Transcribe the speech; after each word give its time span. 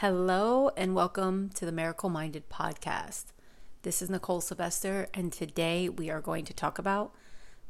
Hello, 0.00 0.68
and 0.76 0.94
welcome 0.94 1.48
to 1.54 1.64
the 1.64 1.72
Miracle 1.72 2.10
Minded 2.10 2.50
podcast. 2.50 3.32
This 3.80 4.02
is 4.02 4.10
Nicole 4.10 4.42
Sylvester, 4.42 5.08
and 5.14 5.32
today 5.32 5.88
we 5.88 6.10
are 6.10 6.20
going 6.20 6.44
to 6.44 6.52
talk 6.52 6.78
about 6.78 7.14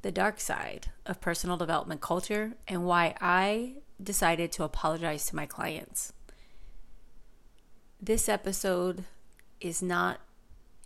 the 0.02 0.10
dark 0.10 0.40
side 0.40 0.88
of 1.06 1.20
personal 1.20 1.56
development 1.56 2.00
culture 2.00 2.54
and 2.66 2.84
why 2.84 3.14
I 3.20 3.74
decided 4.02 4.50
to 4.52 4.64
apologize 4.64 5.26
to 5.26 5.36
my 5.36 5.46
clients. 5.46 6.12
This 8.02 8.28
episode 8.28 9.04
is 9.60 9.80
not 9.80 10.18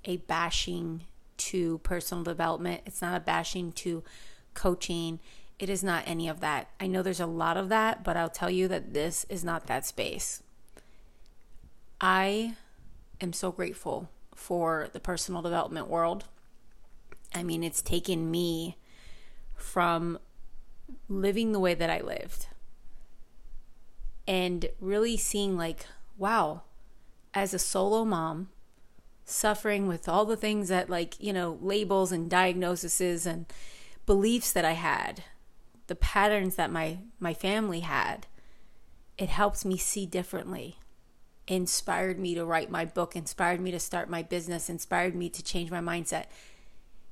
a 0.05 0.19
bashing 0.19 1.05
to 1.39 1.79
personal 1.79 2.23
development, 2.23 2.83
it's 2.85 3.01
not 3.01 3.17
a 3.17 3.25
bashing 3.25 3.73
to 3.73 4.05
coaching. 4.53 5.21
It 5.59 5.71
is 5.71 5.83
not 5.83 6.05
any 6.05 6.29
of 6.29 6.41
that. 6.41 6.69
I 6.79 6.87
know 6.87 7.03
there's 7.03 7.19
a 7.19 7.25
lot 7.25 7.57
of 7.57 7.71
that, 7.71 8.05
but 8.05 8.19
I'll 8.19 8.29
tell 8.29 8.51
you 8.51 8.69
that 8.69 8.93
this 8.93 9.25
is 9.31 9.43
not 9.43 9.69
that 9.69 9.87
space. 9.87 10.43
I 12.01 12.55
am 13.21 13.33
so 13.33 13.53
grateful 13.53 14.09
for 14.35 14.89
the 14.93 15.01
personal 15.01 15.43
development 15.43 15.89
world. 15.89 16.25
I 17.35 17.43
mean, 17.43 17.63
it's 17.63 17.83
taken 17.83 18.31
me 18.31 18.79
from 19.55 20.19
living 21.09 21.53
the 21.53 21.61
way 21.61 21.75
that 21.75 21.91
I 21.91 22.01
lived 22.01 22.47
and 24.27 24.71
really 24.81 25.17
seeing, 25.17 25.57
like, 25.57 25.85
wow, 26.17 26.63
as 27.35 27.53
a 27.53 27.59
solo 27.59 28.05
mom, 28.05 28.49
suffering 29.25 29.87
with 29.87 30.09
all 30.09 30.25
the 30.25 30.37
things 30.37 30.69
that, 30.69 30.89
like, 30.89 31.21
you 31.21 31.33
know, 31.33 31.59
labels 31.61 32.13
and 32.13 32.31
diagnoses 32.31 33.27
and 33.27 33.47
beliefs 34.07 34.53
that 34.53 34.65
I 34.65 34.73
had, 34.73 35.25
the 35.87 35.95
patterns 35.95 36.57
that 36.57 36.73
my, 36.73 36.99
my 37.19 37.35
family 37.35 37.81
had, 37.81 38.27
it 39.19 39.29
helps 39.29 39.65
me 39.65 39.77
see 39.77 40.07
differently 40.07 40.79
inspired 41.51 42.19
me 42.19 42.35
to 42.37 42.45
write 42.45 42.71
my 42.71 42.85
book, 42.85 43.17
inspired 43.17 43.61
me 43.61 43.73
to 43.73 43.81
start 43.81 44.09
my 44.09 44.23
business, 44.23 44.71
inspired 44.71 45.17
me 45.17 45.29
to 45.29 45.43
change 45.43 45.71
my 45.71 45.81
mindset. 45.81 46.27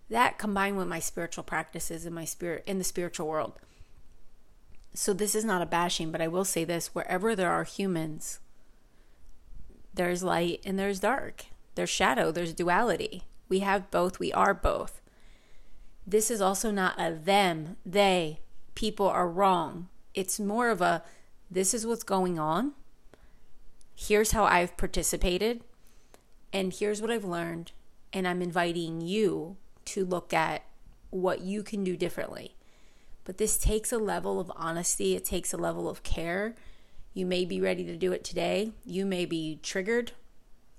That 0.09 0.39
combined 0.39 0.79
with 0.79 0.87
my 0.87 1.01
spiritual 1.01 1.43
practices 1.43 2.07
in 2.07 2.15
my 2.15 2.25
spirit 2.25 2.63
in 2.65 2.79
the 2.79 2.85
spiritual 2.85 3.27
world. 3.27 3.55
So 4.95 5.13
this 5.13 5.35
is 5.35 5.45
not 5.45 5.61
a 5.61 5.67
bashing, 5.67 6.13
but 6.13 6.21
I 6.21 6.29
will 6.29 6.45
say 6.45 6.65
this, 6.65 6.95
wherever 6.95 7.35
there 7.35 7.51
are 7.51 7.65
humans, 7.65 8.39
there's 9.93 10.23
light 10.23 10.61
and 10.65 10.79
there's 10.79 11.01
dark. 11.01 11.47
There's 11.75 11.91
shadow, 11.91 12.31
there's 12.31 12.55
duality. 12.55 13.25
We 13.49 13.59
have 13.61 13.91
both, 13.91 14.21
we 14.21 14.33
are 14.33 14.55
both. 14.55 15.01
This 16.07 16.31
is 16.31 16.41
also 16.41 16.71
not 16.71 16.95
a 16.99 17.13
them, 17.13 17.77
they, 17.85 18.41
people 18.77 19.09
are 19.09 19.29
wrong. 19.29 19.89
It's 20.15 20.39
more 20.39 20.71
of 20.71 20.81
a 20.81 21.03
this 21.51 21.75
is 21.75 21.87
what's 21.87 22.05
going 22.05 22.39
on 22.39 22.73
here's 23.99 24.31
how 24.31 24.45
I've 24.45 24.77
participated, 24.77 25.61
and 26.53 26.73
here's 26.73 27.03
what 27.03 27.11
I've 27.11 27.25
learned. 27.25 27.73
And 28.13 28.29
I'm 28.29 28.41
inviting 28.41 29.01
you 29.01 29.57
to 29.87 30.05
look 30.05 30.33
at 30.33 30.63
what 31.11 31.41
you 31.41 31.65
can 31.65 31.83
do 31.83 31.97
differently. 31.97 32.55
But 33.25 33.39
this 33.39 33.59
takes 33.59 33.93
a 33.93 33.99
level 33.99 34.39
of 34.39 34.53
honesty, 34.55 35.17
it 35.17 35.25
takes 35.25 35.53
a 35.53 35.59
level 35.59 35.91
of 35.91 36.05
care. 36.05 36.55
You 37.13 37.27
may 37.27 37.45
be 37.45 37.61
ready 37.61 37.85
to 37.85 37.97
do 37.97 38.13
it 38.13 38.23
today, 38.23 38.73
you 38.87 39.05
may 39.05 39.27
be 39.27 39.59
triggered. 39.63 40.13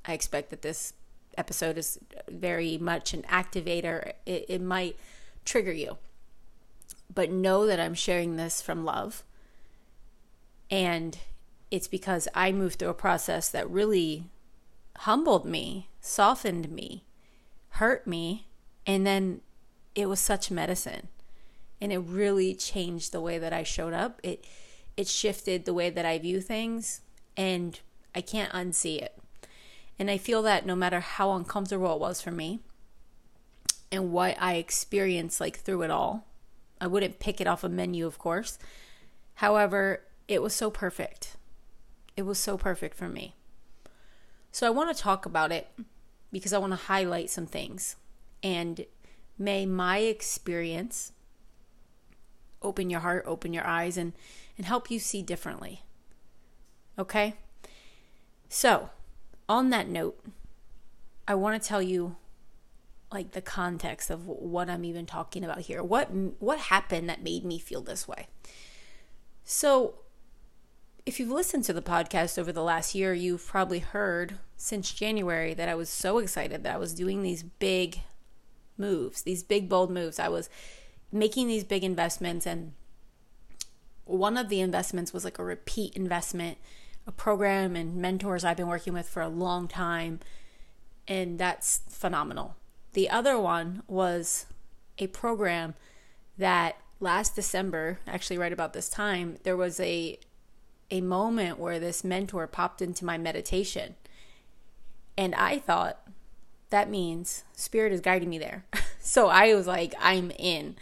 I 0.06 0.14
expect 0.14 0.50
that 0.50 0.62
this 0.62 0.94
episode 1.38 1.78
is 1.78 2.00
very 2.30 2.78
much 2.78 3.14
an 3.14 3.23
activator, 3.23 4.14
it, 4.25 4.45
it 4.47 4.62
might 4.62 4.95
trigger 5.44 5.73
you. 5.73 5.97
But 7.14 7.31
know 7.31 7.67
that 7.67 7.81
I'm 7.81 7.95
sharing 7.95 8.38
this 8.38 8.62
from 8.62 8.86
love. 8.86 9.23
And 10.72 11.17
it's 11.72 11.88
because 11.88 12.28
I 12.34 12.52
moved 12.52 12.80
through 12.80 12.89
a 12.89 12.95
process 12.95 13.50
that 13.50 13.70
really 13.70 14.25
humbled 15.00 15.45
me, 15.45 15.89
softened 16.02 16.70
me, 16.72 17.03
hurt 17.72 18.08
me, 18.08 18.48
and 18.86 19.06
then 19.06 19.42
it 19.95 20.08
was 20.08 20.20
such 20.20 20.52
medicine. 20.52 21.08
And 21.81 21.94
it 21.94 22.00
really 22.00 22.56
changed 22.56 23.12
the 23.12 23.22
way 23.22 23.38
that 23.38 23.53
I 23.53 23.63
showed 23.63 23.94
up. 23.94 24.19
It 24.24 24.46
it 24.97 25.08
shifted 25.08 25.63
the 25.63 25.74
way 25.74 25.90
that 25.90 26.06
I 26.06 26.19
view 26.19 26.41
things 26.41 27.00
and 27.38 27.79
I 28.13 28.19
can't 28.19 28.52
unsee 28.52 29.02
it. 29.02 29.18
And 29.97 30.12
I 30.12 30.18
feel 30.18 30.41
that 30.41 30.66
no 30.66 30.75
matter 30.75 31.00
how 31.00 31.31
uncomfortable 31.31 31.94
it 31.94 32.02
was 32.02 32.22
for 32.22 32.31
me 32.31 32.59
and 33.94 34.12
what 34.12 34.35
I 34.41 34.56
experienced 34.56 35.40
like 35.40 35.59
through 35.59 35.84
it 35.84 35.91
all, 35.91 36.25
I 36.81 36.88
wouldn't 36.88 37.19
pick 37.19 37.40
it 37.40 37.47
off 37.47 37.63
a 37.63 37.69
menu, 37.69 38.06
of 38.06 38.18
course. 38.18 38.59
However, 39.35 40.02
it 40.28 40.41
was 40.41 40.53
so 40.53 40.69
perfect 40.69 41.38
it 42.19 42.25
was 42.25 42.38
so 42.38 42.57
perfect 42.57 42.96
for 42.96 43.07
me. 43.07 43.34
So 44.52 44.68
I 44.68 44.72
want 44.72 44.94
to 44.94 45.02
talk 45.02 45.25
about 45.25 45.53
it 45.53 45.69
because 46.34 46.52
I 46.52 46.57
want 46.57 46.74
to 46.74 46.88
highlight 46.88 47.30
some 47.30 47.46
things. 47.46 47.96
And 48.44 48.85
may 49.38 49.66
my 49.66 50.00
experience 50.00 51.13
open 52.62 52.90
your 52.90 53.00
heart, 53.00 53.24
open 53.25 53.53
your 53.53 53.66
eyes, 53.66 53.96
and, 53.96 54.12
and 54.58 54.66
help 54.66 54.91
you 54.91 55.00
see 55.00 55.22
differently. 55.22 55.84
Okay? 56.97 57.35
So, 58.50 58.90
on 59.47 59.69
that 59.69 59.88
note, 59.88 60.19
I 61.25 61.35
want 61.35 61.62
to 61.62 61.66
tell 61.66 61.81
you 61.81 62.18
like 63.13 63.31
the 63.31 63.41
context 63.41 64.09
of 64.09 64.28
what 64.28 64.69
I'm 64.69 64.84
even 64.84 65.06
talking 65.06 65.46
about 65.46 65.62
here. 65.62 65.81
What 65.81 66.09
what 66.40 66.59
happened 66.59 67.08
that 67.09 67.24
made 67.24 67.46
me 67.46 67.59
feel 67.59 67.81
this 67.81 68.09
way? 68.09 68.28
So, 69.46 70.00
if 71.05 71.19
you've 71.19 71.31
listened 71.31 71.63
to 71.65 71.73
the 71.73 71.81
podcast 71.81 72.37
over 72.37 72.51
the 72.51 72.63
last 72.63 72.93
year, 72.95 73.13
you've 73.13 73.45
probably 73.45 73.79
heard 73.79 74.37
since 74.57 74.91
January 74.91 75.53
that 75.53 75.69
I 75.69 75.75
was 75.75 75.89
so 75.89 76.17
excited 76.17 76.63
that 76.63 76.75
I 76.75 76.77
was 76.77 76.93
doing 76.93 77.23
these 77.23 77.43
big 77.43 78.01
moves, 78.77 79.21
these 79.21 79.43
big, 79.43 79.69
bold 79.69 79.91
moves. 79.91 80.19
I 80.19 80.29
was 80.29 80.49
making 81.11 81.47
these 81.47 81.63
big 81.63 81.83
investments, 81.83 82.45
and 82.45 82.73
one 84.05 84.37
of 84.37 84.49
the 84.49 84.61
investments 84.61 85.13
was 85.13 85.23
like 85.23 85.39
a 85.39 85.43
repeat 85.43 85.95
investment, 85.95 86.57
a 87.07 87.11
program 87.11 87.75
and 87.75 87.95
mentors 87.95 88.43
I've 88.43 88.57
been 88.57 88.67
working 88.67 88.93
with 88.93 89.07
for 89.07 89.21
a 89.21 89.29
long 89.29 89.67
time, 89.67 90.19
and 91.07 91.39
that's 91.39 91.81
phenomenal. 91.89 92.55
The 92.93 93.09
other 93.09 93.39
one 93.39 93.83
was 93.87 94.45
a 94.97 95.07
program 95.07 95.75
that 96.37 96.77
last 96.99 97.35
December, 97.35 97.99
actually, 98.07 98.37
right 98.37 98.53
about 98.53 98.73
this 98.73 98.89
time, 98.89 99.37
there 99.43 99.57
was 99.57 99.79
a 99.79 100.19
a 100.91 101.01
moment 101.01 101.59
where 101.59 101.79
this 101.79 102.03
mentor 102.03 102.47
popped 102.47 102.81
into 102.81 103.05
my 103.05 103.17
meditation. 103.17 103.95
And 105.17 105.35
I 105.35 105.59
thought, 105.59 106.00
that 106.69 106.89
means 106.89 107.44
spirit 107.53 107.91
is 107.91 108.01
guiding 108.01 108.29
me 108.29 108.38
there. 108.38 108.66
so 108.99 109.28
I 109.28 109.53
was 109.55 109.67
like, 109.67 109.94
I'm 109.99 110.31
in. 110.38 110.75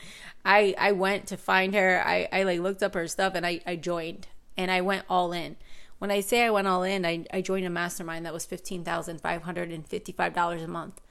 I 0.45 0.75
I 0.77 0.91
went 0.91 1.27
to 1.27 1.37
find 1.37 1.73
her. 1.75 2.01
I, 2.05 2.27
I 2.31 2.43
like 2.43 2.59
looked 2.59 2.83
up 2.83 2.93
her 2.93 3.07
stuff 3.07 3.33
and 3.35 3.45
I, 3.45 3.61
I 3.65 3.75
joined 3.75 4.27
and 4.55 4.71
I 4.71 4.81
went 4.81 5.05
all 5.09 5.31
in. 5.31 5.55
When 5.99 6.11
I 6.11 6.21
say 6.21 6.45
I 6.45 6.51
went 6.51 6.67
all 6.67 6.83
in, 6.83 7.05
I, 7.05 7.25
I 7.33 7.41
joined 7.41 7.65
a 7.65 7.69
mastermind 7.69 8.25
that 8.25 8.33
was 8.33 8.45
fifteen 8.45 8.83
thousand 8.83 9.21
five 9.21 9.43
hundred 9.43 9.71
and 9.71 9.87
fifty 9.87 10.11
five 10.11 10.33
dollars 10.33 10.61
a 10.61 10.67
month. 10.67 11.01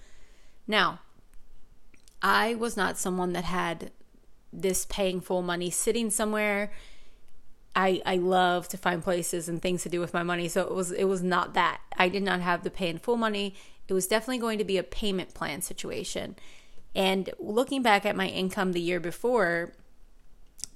Now, 0.66 1.00
I 2.22 2.54
was 2.54 2.76
not 2.76 2.98
someone 2.98 3.32
that 3.32 3.44
had 3.44 3.90
this 4.52 4.86
paying 4.86 5.20
full 5.20 5.42
money 5.42 5.70
sitting 5.70 6.10
somewhere 6.10 6.72
I 7.76 8.00
I 8.06 8.16
love 8.16 8.68
to 8.68 8.78
find 8.78 9.04
places 9.04 9.48
and 9.48 9.60
things 9.60 9.82
to 9.82 9.88
do 9.90 10.00
with 10.00 10.14
my 10.14 10.22
money. 10.22 10.48
So 10.48 10.62
it 10.62 10.74
was 10.74 10.90
it 10.90 11.04
was 11.04 11.22
not 11.22 11.54
that. 11.54 11.80
I 11.96 12.08
did 12.08 12.22
not 12.22 12.40
have 12.40 12.64
the 12.64 12.70
pay 12.70 12.88
in 12.88 12.98
full 12.98 13.16
money. 13.18 13.54
It 13.86 13.92
was 13.92 14.06
definitely 14.06 14.38
going 14.38 14.58
to 14.58 14.64
be 14.64 14.78
a 14.78 14.82
payment 14.82 15.34
plan 15.34 15.62
situation. 15.62 16.36
And 16.94 17.30
looking 17.38 17.82
back 17.82 18.06
at 18.06 18.16
my 18.16 18.26
income 18.26 18.72
the 18.72 18.80
year 18.80 18.98
before, 18.98 19.74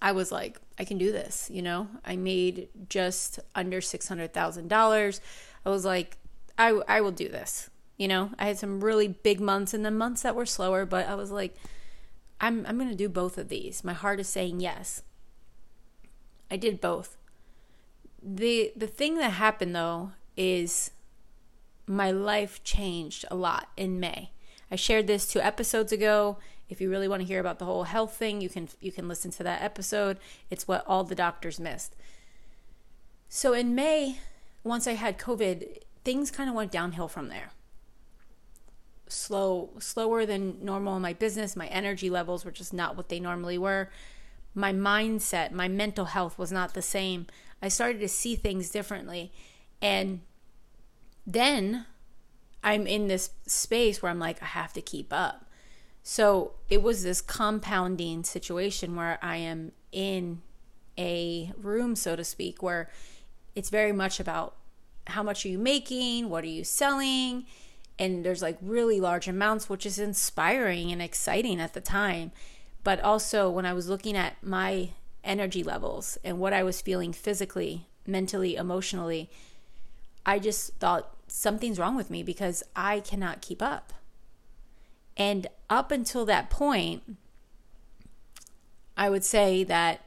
I 0.03 0.13
was 0.13 0.31
like, 0.31 0.61
I 0.79 0.85
can 0.85 0.99
do 0.99 1.11
this, 1.11 1.51
you 1.51 1.63
know? 1.63 1.89
I 2.05 2.17
made 2.17 2.69
just 2.89 3.41
under 3.55 3.81
$600,000. 3.81 5.21
I 5.65 5.71
was 5.71 5.85
like, 5.85 6.19
I 6.59 6.81
I 6.87 7.01
will 7.01 7.13
do 7.13 7.29
this. 7.29 7.71
You 7.97 8.09
know, 8.09 8.31
I 8.39 8.47
had 8.47 8.59
some 8.59 8.85
really 8.85 9.09
big 9.09 9.41
months 9.41 9.75
and 9.75 9.85
then 9.85 9.97
months 9.97 10.23
that 10.23 10.37
were 10.37 10.47
slower, 10.47 10.85
but 10.85 11.09
I 11.09 11.15
was 11.15 11.31
like, 11.31 11.57
I'm 12.41 12.67
I'm 12.67 12.77
going 12.77 12.91
to 12.91 12.97
do 12.97 13.09
both 13.09 13.39
of 13.39 13.49
these. 13.49 13.83
My 13.83 13.95
heart 13.95 14.21
is 14.21 14.29
saying 14.29 14.61
yes. 14.61 15.03
I 16.51 16.57
did 16.57 16.81
both. 16.81 17.17
The 18.23 18.73
the 18.77 18.87
thing 18.87 19.17
that 19.17 19.31
happened 19.33 19.75
though 19.75 20.13
is 20.37 20.91
my 21.87 22.11
life 22.11 22.63
changed 22.65 23.25
a 23.31 23.35
lot 23.37 23.69
in 23.77 24.01
May. 24.01 24.31
I 24.71 24.77
shared 24.77 25.07
this 25.07 25.27
two 25.27 25.41
episodes 25.41 25.93
ago. 25.93 26.39
If 26.69 26.81
you 26.81 26.89
really 26.89 27.09
want 27.09 27.23
to 27.23 27.27
hear 27.27 27.41
about 27.41 27.59
the 27.59 27.65
whole 27.65 27.85
health 27.85 28.17
thing, 28.17 28.41
you 28.41 28.49
can 28.49 28.69
you 28.81 28.93
can 28.93 29.09
listen 29.09 29.31
to 29.33 29.43
that 29.43 29.63
episode. 29.63 30.19
It's 30.51 30.69
what 30.69 30.85
all 30.87 31.05
the 31.05 31.15
doctors 31.15 31.59
missed. 31.59 31.95
So 33.29 33.53
in 33.53 33.75
May, 33.75 34.19
once 34.65 34.87
I 34.87 34.93
had 34.93 35.19
COVID, 35.19 35.79
things 36.05 36.31
kind 36.31 36.51
of 36.51 36.57
went 36.57 36.73
downhill 36.73 37.09
from 37.09 37.29
there. 37.29 37.51
Slow, 39.09 39.71
slower 39.79 40.27
than 40.27 40.65
normal 40.65 40.97
in 40.97 41.03
my 41.03 41.13
business. 41.13 41.57
My 41.57 41.67
energy 41.67 42.11
levels 42.11 42.45
were 42.45 42.51
just 42.51 42.73
not 42.73 42.97
what 42.97 43.09
they 43.09 43.19
normally 43.19 43.59
were 43.59 43.91
my 44.55 44.73
mindset, 44.73 45.53
my 45.53 45.69
mental 45.69 46.07
health 46.07 46.39
was 46.39 46.51
not 46.51 46.75
the 46.75 46.83
same. 46.83 47.27
I 47.63 47.69
started 47.69 48.01
to 48.01 48.09
see 48.09 48.37
things 48.37 48.71
differently. 48.71 49.33
And 49.81 50.21
then 51.27 51.87
I'm 52.63 52.87
in 52.87 53.09
this 53.09 53.31
space 53.47 54.03
where 54.03 54.11
I'm 54.11 54.19
like, 54.19 54.43
I 54.43 54.47
have 54.47 54.73
to 54.75 54.83
keep 54.83 55.13
up. 55.13 55.47
So 56.03 56.55
it 56.69 56.83
was 56.83 57.03
this 57.03 57.21
compounding 57.21 58.25
situation 58.25 58.97
where 58.97 59.19
I 59.23 59.37
am 59.37 59.73
in 59.93 60.43
a 60.99 61.53
room, 61.57 61.95
so 61.97 62.17
to 62.17 62.25
speak, 62.25 62.63
where 62.63 62.91
it's 63.55 63.71
very 63.71 63.93
much 63.93 64.21
about 64.21 64.57
how 65.07 65.23
much 65.23 65.45
are 65.45 65.49
you 65.49 65.59
making, 65.59 66.29
what 66.29 66.45
are 66.45 66.49
you 66.49 66.65
selling, 66.65 67.47
and 67.99 68.25
there's 68.25 68.43
like 68.43 68.57
really 68.63 69.01
large 69.01 69.29
amounts, 69.29 69.69
which 69.69 69.85
is 69.85 69.99
inspiring 69.99 70.91
and 70.91 71.03
exciting 71.03 71.61
at 71.61 71.75
the 71.75 71.81
time. 71.81 72.33
But 72.83 73.01
also, 73.01 73.51
when 73.51 73.67
I 73.67 73.73
was 73.73 73.89
looking 73.89 74.17
at 74.17 74.43
my 74.43 74.91
energy 75.23 75.63
levels 75.63 76.19
and 76.25 76.39
what 76.39 76.53
I 76.53 76.63
was 76.63 76.81
feeling 76.81 77.13
physically, 77.13 77.87
mentally, 78.07 78.57
emotionally, 78.57 79.31
I 80.25 80.39
just 80.39 80.75
thought 80.75 81.15
something's 81.29 81.79
wrong 81.79 81.97
with 81.97 82.11
me 82.11 82.23
because 82.23 82.63
I 82.75 83.01
cannot 83.01 83.43
keep 83.43 83.63
up. 83.63 83.93
And 85.17 85.47
up 85.69 85.91
until 85.91 86.25
that 86.27 86.51
point, 86.51 87.17
I 88.97 89.11
would 89.11 89.25
say 89.25 89.65
that 89.65 90.05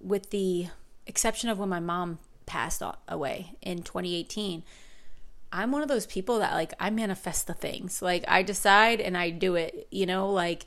with 0.00 0.30
the 0.30 0.68
exception 1.06 1.48
of 1.48 1.58
when 1.58 1.68
my 1.68 1.80
mom 1.80 2.18
passed 2.46 2.82
away 3.08 3.56
in 3.62 3.82
2018, 3.82 4.62
I'm 5.52 5.72
one 5.72 5.82
of 5.82 5.88
those 5.88 6.06
people 6.06 6.38
that 6.40 6.52
like 6.52 6.72
I 6.78 6.90
manifest 6.90 7.46
the 7.46 7.54
things. 7.54 8.02
Like 8.02 8.24
I 8.28 8.42
decide 8.42 9.00
and 9.00 9.16
I 9.16 9.30
do 9.30 9.54
it, 9.54 9.88
you 9.90 10.06
know, 10.06 10.30
like 10.30 10.66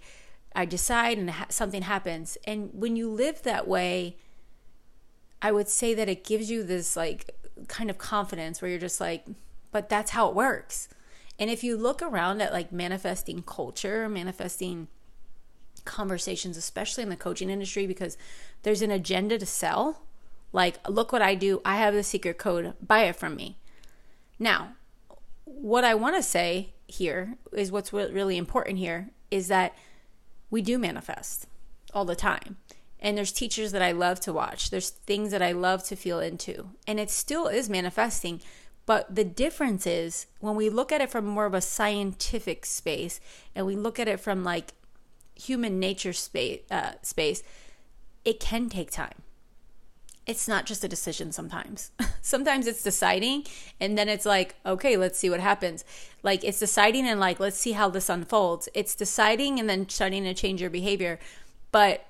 I 0.56 0.66
decide 0.66 1.18
and 1.18 1.30
ha- 1.30 1.48
something 1.50 1.84
happens. 1.84 2.38
And 2.46 2.70
when 2.74 2.96
you 2.96 3.10
live 3.10 3.44
that 3.44 3.68
way, 3.68 4.18
I 5.42 5.52
would 5.52 5.68
say 5.68 5.94
that 5.94 6.10
it 6.10 6.24
gives 6.24 6.52
you 6.52 6.64
this 6.64 6.96
like 6.96 7.36
kind 7.68 7.90
of 7.90 7.98
confidence 7.98 8.62
where 8.62 8.70
you're 8.70 8.80
just 8.80 9.02
like, 9.02 9.26
but 9.72 9.90
that's 9.90 10.12
how 10.12 10.28
it 10.30 10.36
works. 10.36 10.90
And 11.40 11.50
if 11.50 11.64
you 11.64 11.76
look 11.78 12.02
around 12.02 12.42
at 12.42 12.54
like 12.54 12.72
manifesting 12.72 13.42
culture, 13.42 14.08
manifesting 14.08 14.88
conversations, 15.86 16.58
especially 16.58 17.04
in 17.04 17.10
the 17.10 17.16
coaching 17.16 17.50
industry, 17.50 17.88
because 17.88 18.18
there's 18.64 18.82
an 18.82 18.92
agenda 18.92 19.40
to 19.40 19.46
sell. 19.46 20.04
Like, 20.54 20.78
look 20.88 21.12
what 21.12 21.22
I 21.22 21.34
do. 21.36 21.62
I 21.64 21.78
have 21.78 21.94
the 21.94 22.04
secret 22.04 22.38
code. 22.38 22.74
Buy 22.86 23.04
it 23.04 23.16
from 23.16 23.36
me. 23.36 23.58
Now, 24.38 24.74
what 25.46 25.84
I 25.84 25.96
want 25.96 26.16
to 26.16 26.24
say 26.24 26.74
here 26.88 27.38
is 27.54 27.72
what's 27.72 27.94
really 27.94 28.38
important 28.38 28.78
here 28.78 29.10
is 29.30 29.48
that 29.48 29.74
we 30.52 30.62
do 30.62 30.78
manifest 30.78 31.48
all 31.94 32.06
the 32.06 32.16
time. 32.16 32.58
And 33.00 33.18
there's 33.18 33.32
teachers 33.32 33.72
that 33.72 33.82
I 33.82 33.94
love 33.94 34.20
to 34.22 34.34
watch. 34.34 34.70
There's 34.70 34.92
things 34.92 35.32
that 35.32 35.42
I 35.42 35.54
love 35.54 35.84
to 35.86 35.96
feel 35.96 36.20
into. 36.20 36.70
And 36.86 37.00
it 37.00 37.10
still 37.10 37.48
is 37.48 37.68
manifesting. 37.68 38.42
But 38.86 39.16
the 39.16 39.24
difference 39.24 39.88
is 39.88 40.28
when 40.40 40.56
we 40.56 40.70
look 40.70 40.92
at 40.92 41.02
it 41.02 41.10
from 41.10 41.26
more 41.26 41.46
of 41.48 41.56
a 41.56 41.62
scientific 41.62 42.66
space 42.66 43.20
and 43.56 43.66
we 43.66 43.76
look 43.76 44.00
at 44.00 44.08
it 44.08 44.20
from 44.20 44.44
like 44.44 44.74
human 45.34 45.80
nature 45.80 46.14
space, 46.14 46.62
uh, 46.70 46.92
space 47.02 47.42
it 48.24 48.40
can 48.40 48.70
take 48.70 48.92
time. 48.92 49.24
It's 50.28 50.48
not 50.48 50.66
just 50.66 50.84
a 50.84 50.88
decision 50.88 51.32
sometimes. 51.32 51.92
sometimes 52.22 52.68
it's 52.68 52.84
deciding 52.84 53.46
and 53.80 53.98
then 53.98 54.08
it's 54.08 54.26
like, 54.26 54.56
okay, 54.66 54.96
let's 54.98 55.18
see 55.18 55.30
what 55.30 55.40
happens. 55.40 55.84
Like 56.24 56.44
it's 56.44 56.60
deciding 56.60 57.08
and 57.08 57.20
like, 57.20 57.40
let's 57.40 57.58
see 57.58 57.72
how 57.72 57.90
this 57.90 58.10
unfolds. 58.10 58.70
It's 58.74 58.96
deciding 58.96 59.60
and 59.60 59.70
then 59.70 59.90
starting 59.90 60.24
to 60.24 60.34
change 60.34 60.62
your 60.62 60.70
behavior. 60.70 61.20
But 61.72 62.06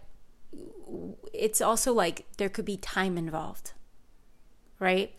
it's 1.34 1.62
also 1.62 1.94
like 1.94 2.26
there 2.38 2.50
could 2.50 2.66
be 2.66 2.78
time 2.78 3.18
involved, 3.18 3.72
right? 4.80 5.14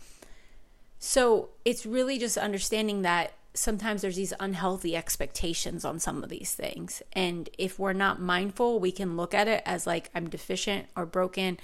So 0.98 1.48
it's 1.64 1.86
really 1.86 2.18
just 2.18 2.36
understanding 2.36 3.02
that 3.02 3.32
sometimes 3.54 4.02
there's 4.02 4.16
these 4.16 4.32
unhealthy 4.40 4.96
expectations 4.96 5.84
on 5.84 5.98
some 5.98 6.22
of 6.22 6.30
these 6.30 6.54
things. 6.54 7.02
And 7.12 7.48
if 7.58 7.78
we're 7.78 7.92
not 7.92 8.20
mindful, 8.20 8.80
we 8.80 8.92
can 8.92 9.16
look 9.16 9.34
at 9.34 9.48
it 9.48 9.62
as 9.66 9.86
like 9.86 10.10
I'm 10.14 10.28
deficient 10.28 10.86
or 10.96 11.06
broken 11.06 11.58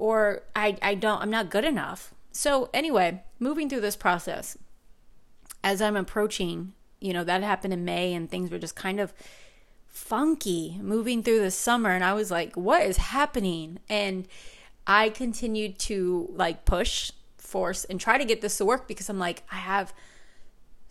or 0.00 0.42
I, 0.56 0.76
I 0.82 0.94
don't, 0.94 1.20
I'm 1.20 1.30
not 1.30 1.50
good 1.50 1.64
enough. 1.64 2.14
So, 2.32 2.70
anyway, 2.72 3.22
moving 3.38 3.68
through 3.68 3.82
this 3.82 3.96
process, 3.96 4.56
as 5.62 5.82
I'm 5.82 5.96
approaching, 5.96 6.72
you 7.00 7.12
know, 7.12 7.22
that 7.24 7.42
happened 7.42 7.74
in 7.74 7.84
May 7.84 8.14
and 8.14 8.30
things 8.30 8.50
were 8.50 8.58
just 8.58 8.74
kind 8.74 8.98
of 8.98 9.12
funky 9.86 10.78
moving 10.80 11.22
through 11.22 11.40
the 11.40 11.50
summer. 11.50 11.90
And 11.90 12.02
I 12.02 12.14
was 12.14 12.30
like, 12.30 12.56
what 12.56 12.82
is 12.82 12.96
happening? 12.96 13.78
And 13.88 14.26
I 14.86 15.10
continued 15.10 15.78
to 15.80 16.30
like 16.32 16.64
push, 16.64 17.12
force, 17.36 17.84
and 17.84 18.00
try 18.00 18.16
to 18.16 18.24
get 18.24 18.40
this 18.40 18.56
to 18.58 18.64
work 18.64 18.88
because 18.88 19.08
I'm 19.08 19.18
like, 19.18 19.42
I 19.52 19.56
have 19.56 19.92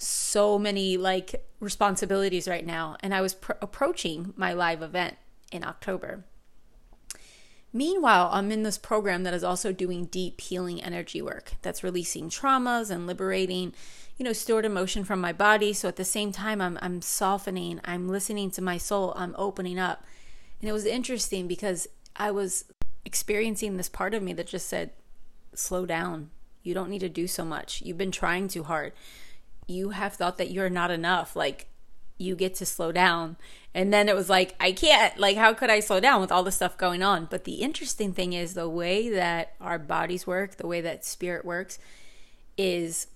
so 0.02 0.58
many 0.58 0.98
like 0.98 1.46
responsibilities 1.60 2.48
right 2.48 2.66
now 2.66 2.96
and 3.02 3.14
i 3.14 3.20
was 3.20 3.34
pr- 3.34 3.52
approaching 3.62 4.34
my 4.38 4.54
live 4.54 4.82
event 4.82 5.18
in 5.52 5.62
october 5.62 6.24
meanwhile 7.72 8.30
i'm 8.32 8.52
in 8.52 8.64
this 8.64 8.78
program 8.78 9.24
that 9.24 9.34
is 9.34 9.44
also 9.44 9.72
doing 9.72 10.06
deep 10.06 10.42
healing 10.42 10.82
energy 10.82 11.22
work 11.22 11.54
that's 11.62 11.84
releasing 11.84 12.30
traumas 12.30 12.90
and 12.90 13.06
liberating 13.06 13.74
you 14.20 14.26
know 14.26 14.34
stored 14.34 14.66
emotion 14.66 15.04
from 15.04 15.22
my 15.22 15.32
body. 15.32 15.74
So 15.74 15.88
at 15.88 15.96
the 15.96 16.06
same 16.06 16.32
time 16.32 16.62
i'm 16.62 16.78
i'm 16.82 17.02
softening 17.02 17.80
i'm 17.86 18.08
listening 18.08 18.52
to 18.52 18.62
my 18.62 18.78
soul 18.78 19.14
i'm 19.16 19.34
opening 19.38 19.80
up. 19.80 20.04
And 20.60 20.70
it 20.70 20.74
was 20.74 20.86
interesting 20.86 21.48
because 21.48 21.88
i 22.18 22.30
was 22.30 22.66
experiencing 23.06 23.78
this 23.78 23.90
part 23.90 24.14
of 24.14 24.22
me 24.22 24.34
that 24.34 24.46
just 24.46 24.68
said 24.68 24.92
slow 25.56 25.86
down. 25.86 26.30
You 26.62 26.74
don't 26.74 26.90
need 26.90 27.00
to 27.00 27.10
do 27.10 27.28
so 27.28 27.46
much. 27.46 27.82
You've 27.82 27.98
been 27.98 28.12
trying 28.12 28.50
too 28.50 28.64
hard. 28.64 28.92
You 29.66 29.92
have 29.92 30.14
thought 30.14 30.38
that 30.38 30.52
you're 30.52 30.70
not 30.70 30.92
enough. 30.92 31.36
Like, 31.36 31.69
you 32.20 32.36
get 32.36 32.54
to 32.56 32.66
slow 32.66 32.92
down. 32.92 33.38
And 33.74 33.92
then 33.92 34.10
it 34.10 34.16
was 34.16 34.30
like, 34.30 34.56
I 34.60 34.72
can't. 34.72 35.18
Like, 35.18 35.38
how 35.38 35.54
could 35.54 35.70
I 35.70 35.80
slow 35.80 36.00
down 36.00 36.22
with 36.22 36.32
all 36.32 36.44
the 36.44 36.52
stuff 36.52 36.78
going 36.78 37.02
on? 37.02 37.28
But 37.30 37.46
the 37.46 37.56
interesting 37.56 38.14
thing 38.14 38.34
is 38.34 38.54
the 38.54 38.70
way 38.70 39.10
that 39.10 39.54
our 39.60 39.80
bodies 39.80 40.28
work, 40.28 40.58
the 40.58 40.68
way 40.68 40.82
that 40.82 41.06
spirit 41.06 41.46
works, 41.46 41.80
is 42.58 43.08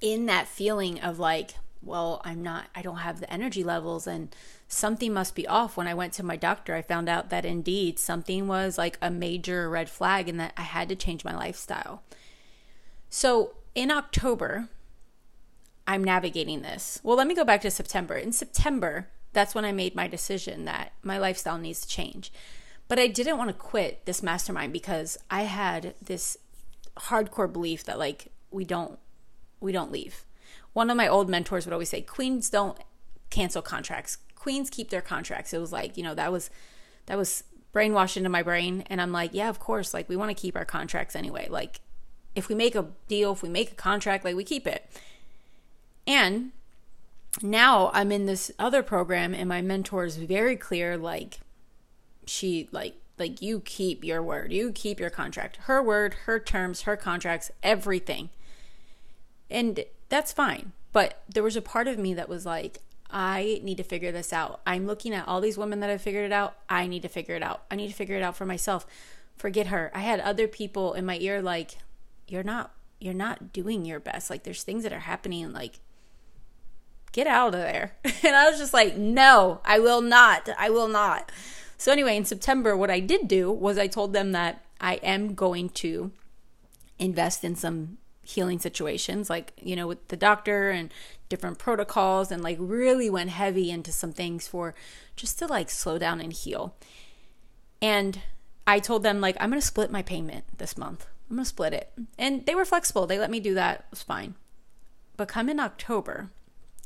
in 0.00 0.26
that 0.26 0.48
feeling 0.48 1.00
of 1.00 1.18
like, 1.18 1.52
well, 1.82 2.20
I'm 2.24 2.42
not, 2.42 2.66
I 2.74 2.82
don't 2.82 2.98
have 2.98 3.20
the 3.20 3.32
energy 3.32 3.62
levels 3.62 4.06
and 4.06 4.34
something 4.66 5.12
must 5.12 5.34
be 5.34 5.46
off. 5.46 5.76
When 5.76 5.86
I 5.86 5.94
went 5.94 6.12
to 6.14 6.22
my 6.22 6.36
doctor, 6.36 6.74
I 6.74 6.82
found 6.82 7.08
out 7.08 7.30
that 7.30 7.44
indeed 7.44 7.98
something 7.98 8.48
was 8.48 8.78
like 8.78 8.98
a 9.00 9.10
major 9.10 9.70
red 9.70 9.88
flag 9.88 10.28
and 10.28 10.40
that 10.40 10.52
I 10.56 10.62
had 10.62 10.88
to 10.88 10.96
change 10.96 11.24
my 11.24 11.34
lifestyle. 11.34 12.02
So 13.08 13.54
in 13.74 13.90
October, 13.90 14.68
I'm 15.92 16.02
navigating 16.02 16.62
this. 16.62 17.00
Well, 17.02 17.18
let 17.18 17.26
me 17.26 17.34
go 17.34 17.44
back 17.44 17.60
to 17.60 17.70
September. 17.70 18.14
In 18.14 18.32
September, 18.32 19.08
that's 19.34 19.54
when 19.54 19.66
I 19.66 19.72
made 19.72 19.94
my 19.94 20.08
decision 20.08 20.64
that 20.64 20.92
my 21.02 21.18
lifestyle 21.18 21.58
needs 21.58 21.82
to 21.82 21.88
change. 21.88 22.32
But 22.88 22.98
I 22.98 23.08
didn't 23.08 23.36
want 23.36 23.50
to 23.50 23.54
quit 23.54 24.06
this 24.06 24.22
mastermind 24.22 24.72
because 24.72 25.18
I 25.30 25.42
had 25.42 25.94
this 26.00 26.38
hardcore 26.96 27.52
belief 27.52 27.84
that 27.84 27.98
like 27.98 28.28
we 28.50 28.64
don't 28.64 28.98
we 29.60 29.70
don't 29.70 29.92
leave. 29.92 30.24
One 30.72 30.88
of 30.88 30.96
my 30.96 31.08
old 31.08 31.28
mentors 31.28 31.66
would 31.66 31.74
always 31.74 31.90
say 31.90 32.00
queens 32.00 32.48
don't 32.48 32.78
cancel 33.28 33.60
contracts. 33.60 34.16
Queens 34.34 34.70
keep 34.70 34.88
their 34.88 35.02
contracts. 35.02 35.52
It 35.52 35.58
was 35.58 35.72
like, 35.72 35.98
you 35.98 36.02
know, 36.02 36.14
that 36.14 36.32
was 36.32 36.48
that 37.04 37.18
was 37.18 37.44
brainwashed 37.74 38.16
into 38.16 38.30
my 38.30 38.42
brain 38.42 38.84
and 38.86 38.98
I'm 38.98 39.12
like, 39.12 39.32
yeah, 39.34 39.50
of 39.50 39.58
course, 39.58 39.92
like 39.92 40.08
we 40.08 40.16
want 40.16 40.30
to 40.30 40.40
keep 40.40 40.56
our 40.56 40.64
contracts 40.64 41.14
anyway. 41.14 41.48
Like 41.50 41.80
if 42.34 42.48
we 42.48 42.54
make 42.54 42.74
a 42.74 42.86
deal, 43.08 43.32
if 43.32 43.42
we 43.42 43.50
make 43.50 43.72
a 43.72 43.74
contract, 43.74 44.24
like 44.24 44.36
we 44.36 44.44
keep 44.44 44.66
it. 44.66 44.88
And 46.06 46.52
now 47.40 47.90
I'm 47.94 48.12
in 48.12 48.26
this 48.26 48.50
other 48.58 48.82
program 48.82 49.34
and 49.34 49.48
my 49.48 49.62
mentor 49.62 50.04
is 50.04 50.16
very 50.16 50.56
clear 50.56 50.96
like 50.96 51.40
she 52.26 52.68
like 52.72 52.96
like 53.18 53.40
you 53.40 53.60
keep 53.60 54.04
your 54.04 54.22
word. 54.22 54.52
You 54.52 54.72
keep 54.72 54.98
your 54.98 55.10
contract. 55.10 55.56
Her 55.62 55.82
word, 55.82 56.14
her 56.24 56.40
terms, 56.40 56.82
her 56.82 56.96
contracts, 56.96 57.50
everything. 57.62 58.30
And 59.50 59.84
that's 60.08 60.32
fine. 60.32 60.72
But 60.92 61.22
there 61.28 61.42
was 61.42 61.56
a 61.56 61.62
part 61.62 61.88
of 61.88 61.98
me 61.98 62.14
that 62.14 62.28
was 62.28 62.44
like 62.44 62.78
I 63.10 63.60
need 63.62 63.76
to 63.76 63.82
figure 63.84 64.10
this 64.10 64.32
out. 64.32 64.60
I'm 64.66 64.86
looking 64.86 65.12
at 65.12 65.28
all 65.28 65.40
these 65.40 65.58
women 65.58 65.80
that 65.80 65.90
have 65.90 66.00
figured 66.00 66.24
it 66.24 66.32
out. 66.32 66.56
I 66.68 66.86
need 66.86 67.02
to 67.02 67.08
figure 67.08 67.36
it 67.36 67.42
out. 67.42 67.62
I 67.70 67.76
need 67.76 67.88
to 67.88 67.94
figure 67.94 68.16
it 68.16 68.22
out 68.22 68.36
for 68.36 68.46
myself. 68.46 68.86
Forget 69.36 69.66
her. 69.66 69.90
I 69.94 70.00
had 70.00 70.20
other 70.20 70.48
people 70.48 70.94
in 70.94 71.04
my 71.04 71.18
ear 71.18 71.42
like 71.42 71.76
you're 72.26 72.42
not 72.42 72.72
you're 72.98 73.14
not 73.14 73.52
doing 73.52 73.84
your 73.84 74.00
best. 74.00 74.30
Like 74.30 74.44
there's 74.44 74.62
things 74.62 74.82
that 74.84 74.92
are 74.92 75.00
happening 75.00 75.52
like 75.52 75.80
get 77.12 77.26
out 77.26 77.54
of 77.54 77.60
there. 77.60 77.92
And 78.24 78.36
I 78.36 78.48
was 78.48 78.58
just 78.58 78.72
like, 78.72 78.96
no, 78.96 79.60
I 79.64 79.80
will 79.80 80.00
not. 80.00 80.48
I 80.56 80.70
will 80.70 80.86
not. 80.86 81.32
So, 81.76 81.90
anyway, 81.90 82.16
in 82.16 82.24
September, 82.24 82.76
what 82.76 82.88
I 82.88 83.00
did 83.00 83.26
do 83.26 83.50
was 83.50 83.78
I 83.78 83.88
told 83.88 84.12
them 84.12 84.30
that 84.30 84.64
I 84.80 84.94
am 85.02 85.34
going 85.34 85.70
to 85.70 86.12
invest 87.00 87.42
in 87.42 87.56
some 87.56 87.98
healing 88.22 88.60
situations, 88.60 89.28
like, 89.28 89.52
you 89.60 89.74
know, 89.74 89.88
with 89.88 90.06
the 90.06 90.16
doctor 90.16 90.70
and 90.70 90.94
different 91.28 91.58
protocols, 91.58 92.30
and 92.30 92.42
like 92.44 92.58
really 92.60 93.10
went 93.10 93.30
heavy 93.30 93.70
into 93.72 93.90
some 93.90 94.12
things 94.12 94.46
for 94.46 94.74
just 95.16 95.40
to 95.40 95.46
like 95.48 95.68
slow 95.68 95.98
down 95.98 96.20
and 96.20 96.32
heal. 96.32 96.76
And 97.80 98.20
I 98.66 98.78
told 98.78 99.02
them, 99.02 99.20
like, 99.20 99.36
I'm 99.40 99.50
going 99.50 99.60
to 99.60 99.66
split 99.66 99.90
my 99.90 100.02
payment 100.02 100.44
this 100.58 100.78
month. 100.78 101.06
I'm 101.28 101.36
going 101.36 101.44
to 101.44 101.48
split 101.48 101.72
it. 101.72 101.92
And 102.16 102.46
they 102.46 102.54
were 102.54 102.64
flexible. 102.64 103.06
They 103.06 103.18
let 103.18 103.30
me 103.30 103.40
do 103.40 103.54
that. 103.54 103.80
It 103.80 103.84
was 103.90 104.02
fine. 104.02 104.36
But 105.16 105.28
come 105.28 105.48
in 105.48 105.58
October, 105.58 106.28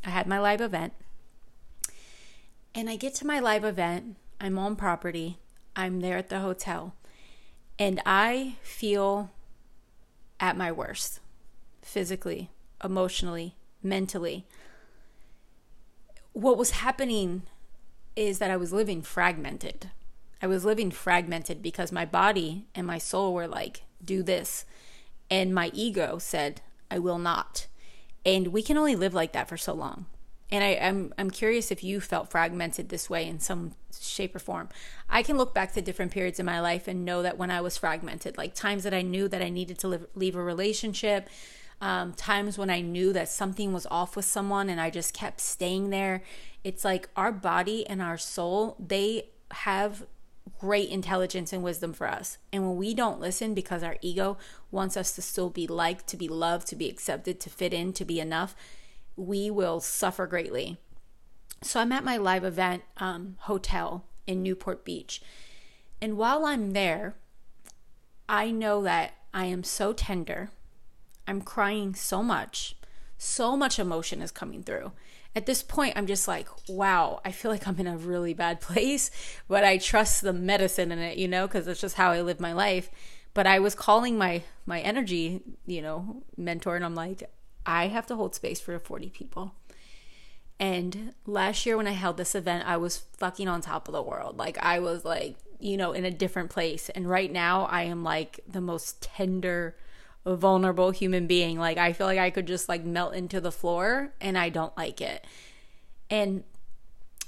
I 0.06 0.10
had 0.10 0.28
my 0.28 0.38
live 0.38 0.60
event. 0.60 0.92
And 2.74 2.88
I 2.88 2.96
get 2.96 3.14
to 3.16 3.26
my 3.26 3.40
live 3.40 3.64
event, 3.64 4.16
I'm 4.40 4.58
on 4.58 4.76
property, 4.76 5.38
I'm 5.74 6.00
there 6.00 6.16
at 6.16 6.28
the 6.28 6.40
hotel, 6.40 6.94
and 7.78 8.00
I 8.06 8.56
feel 8.62 9.30
at 10.38 10.56
my 10.56 10.70
worst 10.70 11.20
physically, 11.82 12.50
emotionally, 12.84 13.56
mentally. 13.82 14.46
What 16.32 16.58
was 16.58 16.70
happening 16.72 17.42
is 18.14 18.38
that 18.38 18.50
I 18.50 18.56
was 18.56 18.72
living 18.72 19.02
fragmented. 19.02 19.90
I 20.40 20.46
was 20.46 20.64
living 20.64 20.90
fragmented 20.90 21.62
because 21.62 21.90
my 21.90 22.04
body 22.04 22.66
and 22.74 22.86
my 22.86 22.98
soul 22.98 23.34
were 23.34 23.48
like, 23.48 23.82
do 24.04 24.22
this. 24.22 24.66
And 25.30 25.54
my 25.54 25.70
ego 25.72 26.18
said, 26.18 26.60
I 26.90 26.98
will 26.98 27.18
not. 27.18 27.66
And 28.26 28.48
we 28.48 28.60
can 28.60 28.76
only 28.76 28.96
live 28.96 29.14
like 29.14 29.32
that 29.32 29.48
for 29.48 29.56
so 29.56 29.72
long. 29.72 30.06
And 30.50 30.62
I, 30.62 30.68
am 30.68 30.96
I'm, 30.96 31.14
I'm 31.18 31.30
curious 31.30 31.70
if 31.70 31.82
you 31.82 32.00
felt 32.00 32.30
fragmented 32.30 32.88
this 32.88 33.08
way 33.08 33.26
in 33.26 33.40
some 33.40 33.72
shape 33.98 34.34
or 34.34 34.40
form. 34.40 34.68
I 35.08 35.22
can 35.22 35.36
look 35.36 35.54
back 35.54 35.72
to 35.74 35.80
different 35.80 36.12
periods 36.12 36.38
in 36.38 36.46
my 36.46 36.60
life 36.60 36.86
and 36.88 37.04
know 37.04 37.22
that 37.22 37.38
when 37.38 37.50
I 37.50 37.60
was 37.60 37.76
fragmented, 37.76 38.36
like 38.36 38.54
times 38.54 38.82
that 38.82 38.92
I 38.92 39.02
knew 39.02 39.28
that 39.28 39.42
I 39.42 39.48
needed 39.48 39.78
to 39.78 39.88
live, 39.88 40.06
leave 40.14 40.36
a 40.36 40.42
relationship, 40.42 41.28
um, 41.80 42.12
times 42.14 42.58
when 42.58 42.70
I 42.70 42.80
knew 42.80 43.12
that 43.12 43.28
something 43.28 43.72
was 43.72 43.86
off 43.86 44.16
with 44.16 44.24
someone 44.24 44.68
and 44.68 44.80
I 44.80 44.90
just 44.90 45.14
kept 45.14 45.40
staying 45.40 45.90
there. 45.90 46.22
It's 46.64 46.84
like 46.84 47.08
our 47.16 47.32
body 47.32 47.86
and 47.86 48.02
our 48.02 48.18
soul, 48.18 48.76
they 48.78 49.30
have 49.50 50.04
great 50.58 50.88
intelligence 50.88 51.52
and 51.52 51.62
wisdom 51.62 51.92
for 51.92 52.08
us. 52.08 52.38
And 52.52 52.66
when 52.66 52.76
we 52.76 52.94
don't 52.94 53.20
listen 53.20 53.54
because 53.54 53.82
our 53.82 53.96
ego 54.00 54.38
wants 54.70 54.96
us 54.96 55.14
to 55.14 55.22
still 55.22 55.50
be 55.50 55.66
liked, 55.66 56.06
to 56.08 56.16
be 56.16 56.28
loved, 56.28 56.66
to 56.68 56.76
be 56.76 56.88
accepted, 56.88 57.40
to 57.40 57.50
fit 57.50 57.74
in, 57.74 57.92
to 57.94 58.04
be 58.04 58.20
enough, 58.20 58.54
we 59.16 59.50
will 59.50 59.80
suffer 59.80 60.26
greatly. 60.26 60.78
So 61.62 61.80
I'm 61.80 61.92
at 61.92 62.04
my 62.04 62.16
live 62.16 62.44
event 62.44 62.82
um, 62.98 63.36
hotel 63.40 64.04
in 64.26 64.42
Newport 64.42 64.84
Beach. 64.84 65.22
And 66.00 66.16
while 66.16 66.44
I'm 66.44 66.72
there, 66.72 67.14
I 68.28 68.50
know 68.50 68.82
that 68.82 69.14
I 69.32 69.46
am 69.46 69.64
so 69.64 69.92
tender. 69.92 70.50
I'm 71.26 71.40
crying 71.40 71.94
so 71.94 72.22
much. 72.22 72.76
So 73.18 73.56
much 73.56 73.78
emotion 73.78 74.20
is 74.20 74.30
coming 74.30 74.62
through. 74.62 74.92
At 75.36 75.44
this 75.44 75.62
point, 75.62 75.92
I'm 75.96 76.06
just 76.06 76.26
like, 76.26 76.48
wow, 76.66 77.20
I 77.22 77.30
feel 77.30 77.50
like 77.50 77.68
I'm 77.68 77.78
in 77.78 77.86
a 77.86 77.98
really 77.98 78.32
bad 78.32 78.60
place, 78.62 79.10
but 79.46 79.62
I 79.62 79.76
trust 79.76 80.22
the 80.22 80.32
medicine 80.32 80.90
in 80.90 80.98
it, 80.98 81.18
you 81.18 81.28
know, 81.28 81.46
because 81.46 81.68
it's 81.68 81.80
just 81.80 81.96
how 81.96 82.10
I 82.10 82.22
live 82.22 82.40
my 82.40 82.54
life. 82.54 82.90
But 83.34 83.46
I 83.46 83.58
was 83.58 83.74
calling 83.74 84.16
my 84.16 84.42
my 84.64 84.80
energy, 84.80 85.42
you 85.66 85.82
know, 85.82 86.22
mentor, 86.38 86.74
and 86.74 86.84
I'm 86.84 86.94
like, 86.94 87.30
I 87.66 87.88
have 87.88 88.06
to 88.06 88.16
hold 88.16 88.34
space 88.34 88.60
for 88.60 88.78
40 88.78 89.10
people. 89.10 89.52
And 90.58 91.12
last 91.26 91.66
year 91.66 91.76
when 91.76 91.86
I 91.86 91.92
held 91.92 92.16
this 92.16 92.34
event, 92.34 92.66
I 92.66 92.78
was 92.78 92.96
fucking 93.18 93.46
on 93.46 93.60
top 93.60 93.88
of 93.88 93.92
the 93.92 94.02
world. 94.02 94.38
Like 94.38 94.56
I 94.58 94.78
was 94.78 95.04
like, 95.04 95.36
you 95.60 95.76
know, 95.76 95.92
in 95.92 96.04
a 96.04 96.10
different 96.10 96.50
place. 96.50 96.88
And 96.88 97.10
right 97.10 97.30
now 97.30 97.66
I 97.66 97.82
am 97.82 98.02
like 98.02 98.40
the 98.48 98.60
most 98.60 99.02
tender, 99.02 99.76
vulnerable 100.34 100.90
human 100.90 101.28
being. 101.28 101.58
Like 101.58 101.78
I 101.78 101.92
feel 101.92 102.06
like 102.06 102.18
I 102.18 102.30
could 102.30 102.46
just 102.46 102.68
like 102.68 102.84
melt 102.84 103.14
into 103.14 103.40
the 103.40 103.52
floor 103.52 104.12
and 104.20 104.36
I 104.36 104.48
don't 104.48 104.76
like 104.76 105.00
it. 105.00 105.24
And 106.10 106.42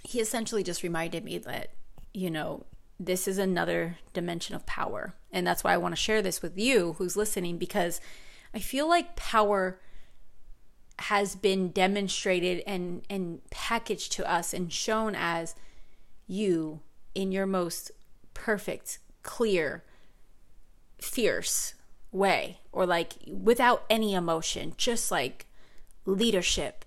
he 0.03 0.21
essentially 0.21 0.65
just 0.65 0.83
reminded 0.83 1.25
me 1.25 1.39
that, 1.39 1.71
you 2.13 2.31
know, 2.31 2.67
this 2.99 3.29
is 3.29 3.39
another 3.39 3.99
dimension 4.13 4.57
of 4.57 4.67
power. 4.67 5.15
And 5.31 5.47
that's 5.47 5.63
why 5.63 5.73
I 5.75 5.77
want 5.77 5.93
to 5.95 6.01
share 6.01 6.23
this 6.23 6.43
with 6.43 6.59
you 6.59 6.95
who's 6.95 7.17
listening 7.17 7.59
because 7.59 8.01
I 8.53 8.59
feel 8.59 8.89
like 8.89 9.15
power 9.15 9.81
has 11.01 11.37
been 11.37 11.71
demonstrated 11.71 12.65
and 12.67 13.03
and 13.09 13.41
packaged 13.51 14.11
to 14.13 14.29
us 14.29 14.53
and 14.53 14.73
shown 14.73 15.15
as 15.15 15.55
you 16.27 16.81
in 17.15 17.31
your 17.31 17.47
most 17.47 17.93
perfect, 18.35 18.99
clear, 19.23 19.85
fierce 21.01 21.75
way 22.11 22.59
or 22.73 22.87
like 22.87 23.15
without 23.27 23.85
any 23.91 24.15
emotion, 24.15 24.75
just 24.77 25.11
like 25.11 25.47
leadership, 26.05 26.85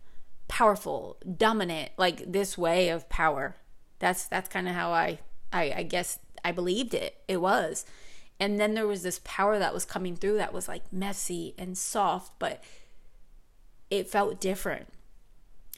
powerful, 0.48 1.18
dominant, 1.38 1.92
like 1.98 2.32
this 2.32 2.58
way 2.58 2.90
of 2.90 3.10
power. 3.10 3.56
That's 4.00 4.26
that's 4.26 4.50
kind 4.50 4.68
of 4.68 4.76
how 4.76 4.92
I, 4.92 5.20
I 5.54 5.74
I 5.78 5.84
guess 5.84 6.20
I 6.44 6.52
believed 6.52 6.94
it. 6.94 7.22
It 7.28 7.38
was. 7.38 7.86
And 8.40 8.60
then 8.60 8.74
there 8.74 8.88
was 8.88 9.04
this 9.04 9.22
power 9.24 9.60
that 9.60 9.74
was 9.74 9.86
coming 9.86 10.16
through 10.16 10.38
that 10.38 10.54
was 10.54 10.68
like 10.68 10.92
messy 10.92 11.54
and 11.60 11.78
soft, 11.78 12.34
but 12.40 12.64
it 13.92 14.10
felt 14.10 14.42
different. 14.42 14.88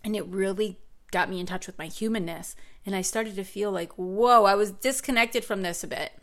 And 0.01 0.15
it 0.15 0.25
really 0.27 0.79
got 1.11 1.29
me 1.29 1.41
in 1.41 1.45
touch 1.45 1.67
with 1.67 1.77
my 1.77 1.87
humanness. 1.87 2.55
And 2.85 2.95
I 2.95 3.01
started 3.01 3.35
to 3.35 3.43
feel 3.43 3.69
like, 3.69 3.91
whoa, 3.93 4.45
I 4.45 4.55
was 4.55 4.71
disconnected 4.71 5.43
from 5.43 5.61
this 5.61 5.83
a 5.83 5.87
bit. 5.87 6.13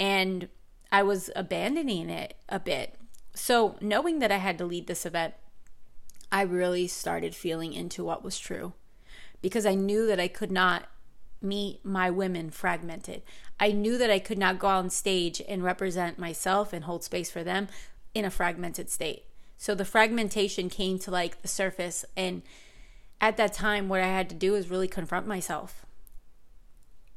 And 0.00 0.48
I 0.96 1.02
was 1.02 1.28
abandoning 1.36 2.08
it 2.08 2.38
a 2.48 2.58
bit. 2.58 2.94
So, 3.34 3.76
knowing 3.82 4.20
that 4.20 4.32
I 4.32 4.38
had 4.38 4.56
to 4.56 4.64
lead 4.64 4.86
this 4.86 5.04
event, 5.04 5.34
I 6.32 6.40
really 6.40 6.86
started 6.86 7.34
feeling 7.34 7.74
into 7.74 8.02
what 8.02 8.24
was 8.24 8.38
true 8.38 8.72
because 9.42 9.66
I 9.66 9.74
knew 9.74 10.06
that 10.06 10.18
I 10.18 10.28
could 10.28 10.50
not 10.50 10.84
meet 11.42 11.84
my 11.84 12.08
women 12.08 12.48
fragmented. 12.48 13.20
I 13.60 13.72
knew 13.72 13.98
that 13.98 14.08
I 14.08 14.18
could 14.18 14.38
not 14.38 14.58
go 14.58 14.68
on 14.68 14.88
stage 14.88 15.42
and 15.46 15.62
represent 15.62 16.18
myself 16.18 16.72
and 16.72 16.84
hold 16.84 17.04
space 17.04 17.30
for 17.30 17.44
them 17.44 17.68
in 18.14 18.24
a 18.24 18.30
fragmented 18.30 18.88
state. 18.88 19.24
So 19.58 19.74
the 19.74 19.84
fragmentation 19.84 20.70
came 20.70 20.98
to 21.00 21.10
like 21.10 21.42
the 21.42 21.48
surface. 21.48 22.06
And 22.16 22.40
at 23.20 23.36
that 23.36 23.52
time, 23.52 23.90
what 23.90 24.00
I 24.00 24.06
had 24.06 24.30
to 24.30 24.34
do 24.34 24.54
is 24.54 24.70
really 24.70 24.88
confront 24.88 25.26
myself. 25.26 25.84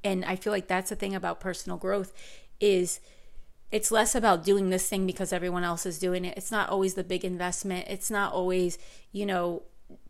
And 0.03 0.25
I 0.25 0.36
feel 0.36 0.51
like 0.51 0.67
that's 0.67 0.89
the 0.89 0.98
thing 0.98 1.15
about 1.15 1.39
personal 1.39 1.77
growth 1.77 2.12
is 2.59 3.00
it's 3.71 3.91
less 3.91 4.15
about 4.15 4.43
doing 4.43 4.69
this 4.69 4.89
thing 4.89 5.05
because 5.05 5.31
everyone 5.31 5.63
else 5.63 5.85
is 5.85 5.99
doing 5.99 6.25
it. 6.25 6.38
It's 6.38 6.51
not 6.51 6.69
always 6.69 6.95
the 6.95 7.03
big 7.03 7.23
investment. 7.23 7.85
It's 7.88 8.09
not 8.09 8.33
always, 8.33 8.77
you 9.11 9.25
know, 9.25 9.63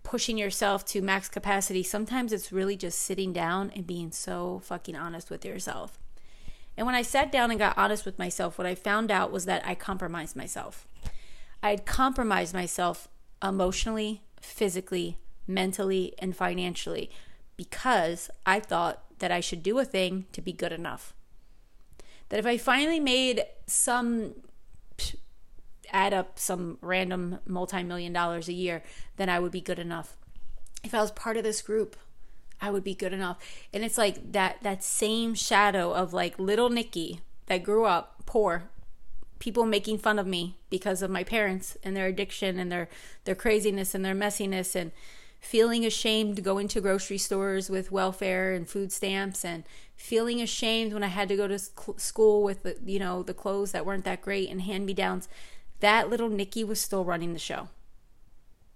pushing 0.03 0.37
yourself 0.37 0.85
to 0.85 1.01
max 1.01 1.27
capacity. 1.27 1.83
Sometimes 1.83 2.31
it's 2.31 2.51
really 2.51 2.75
just 2.75 2.99
sitting 2.99 3.33
down 3.33 3.71
and 3.75 3.85
being 3.85 4.11
so 4.11 4.61
fucking 4.63 4.95
honest 4.95 5.29
with 5.29 5.43
yourself. 5.43 5.99
And 6.77 6.85
when 6.85 6.95
I 6.95 7.01
sat 7.01 7.31
down 7.31 7.51
and 7.51 7.59
got 7.59 7.77
honest 7.77 8.05
with 8.05 8.17
myself, 8.17 8.57
what 8.57 8.67
I 8.67 8.75
found 8.75 9.11
out 9.11 9.31
was 9.31 9.45
that 9.45 9.65
I 9.65 9.75
compromised 9.75 10.35
myself. 10.35 10.87
I 11.61 11.71
had 11.71 11.85
compromised 11.85 12.53
myself 12.53 13.09
emotionally, 13.43 14.21
physically, 14.39 15.17
mentally, 15.45 16.13
and 16.19 16.35
financially 16.35 17.11
because 17.57 18.29
I 18.45 18.61
thought 18.61 19.03
that 19.19 19.31
I 19.33 19.41
should 19.41 19.61
do 19.61 19.77
a 19.79 19.85
thing 19.85 20.27
to 20.31 20.41
be 20.41 20.53
good 20.53 20.71
enough. 20.71 21.13
That 22.29 22.39
if 22.39 22.45
I 22.45 22.57
finally 22.57 22.99
made 22.99 23.43
some 23.67 24.35
add 25.91 26.13
up 26.13 26.37
some 26.37 26.77
random 26.81 27.39
multi-million 27.47 28.13
dollars 28.13 28.47
a 28.47 28.53
year, 28.53 28.83
then 29.17 29.29
I 29.29 29.39
would 29.39 29.51
be 29.51 29.61
good 29.61 29.79
enough. 29.79 30.15
If 30.83 30.93
I 30.93 31.01
was 31.01 31.11
part 31.11 31.37
of 31.37 31.43
this 31.43 31.61
group, 31.61 31.95
I 32.61 32.71
would 32.71 32.83
be 32.83 32.93
good 32.93 33.13
enough. 33.13 33.37
And 33.73 33.83
it's 33.83 33.97
like 33.97 34.31
that 34.33 34.57
that 34.61 34.83
same 34.83 35.33
shadow 35.33 35.93
of 35.93 36.13
like 36.13 36.37
little 36.37 36.69
Nikki 36.69 37.21
that 37.47 37.63
grew 37.63 37.85
up 37.85 38.23
poor 38.25 38.69
people 39.39 39.65
making 39.65 39.97
fun 39.97 40.19
of 40.19 40.27
me 40.27 40.57
because 40.69 41.01
of 41.01 41.09
my 41.09 41.23
parents 41.23 41.77
and 41.83 41.95
their 41.95 42.07
addiction 42.07 42.59
and 42.59 42.71
their 42.71 42.89
their 43.23 43.35
craziness 43.35 43.95
and 43.95 44.05
their 44.05 44.13
messiness 44.13 44.75
and 44.75 44.91
feeling 45.39 45.85
ashamed 45.85 46.43
going 46.43 46.67
to 46.67 46.81
grocery 46.81 47.17
stores 47.17 47.69
with 47.69 47.91
welfare 47.91 48.53
and 48.53 48.67
food 48.67 48.91
stamps 48.91 49.45
and 49.45 49.63
feeling 49.99 50.41
ashamed 50.41 50.93
when 50.93 51.03
I 51.03 51.07
had 51.07 51.27
to 51.27 51.35
go 51.35 51.45
to 51.47 51.59
school 51.59 52.41
with 52.41 52.63
the, 52.63 52.77
you 52.85 52.99
know 52.99 53.21
the 53.21 53.33
clothes 53.33 53.73
that 53.73 53.85
weren't 53.85 54.05
that 54.05 54.21
great 54.21 54.49
and 54.49 54.61
hand 54.61 54.85
me 54.85 54.93
downs 54.93 55.27
that 55.81 56.09
little 56.09 56.29
Nikki 56.29 56.63
was 56.63 56.81
still 56.81 57.05
running 57.05 57.33
the 57.33 57.39
show. 57.39 57.69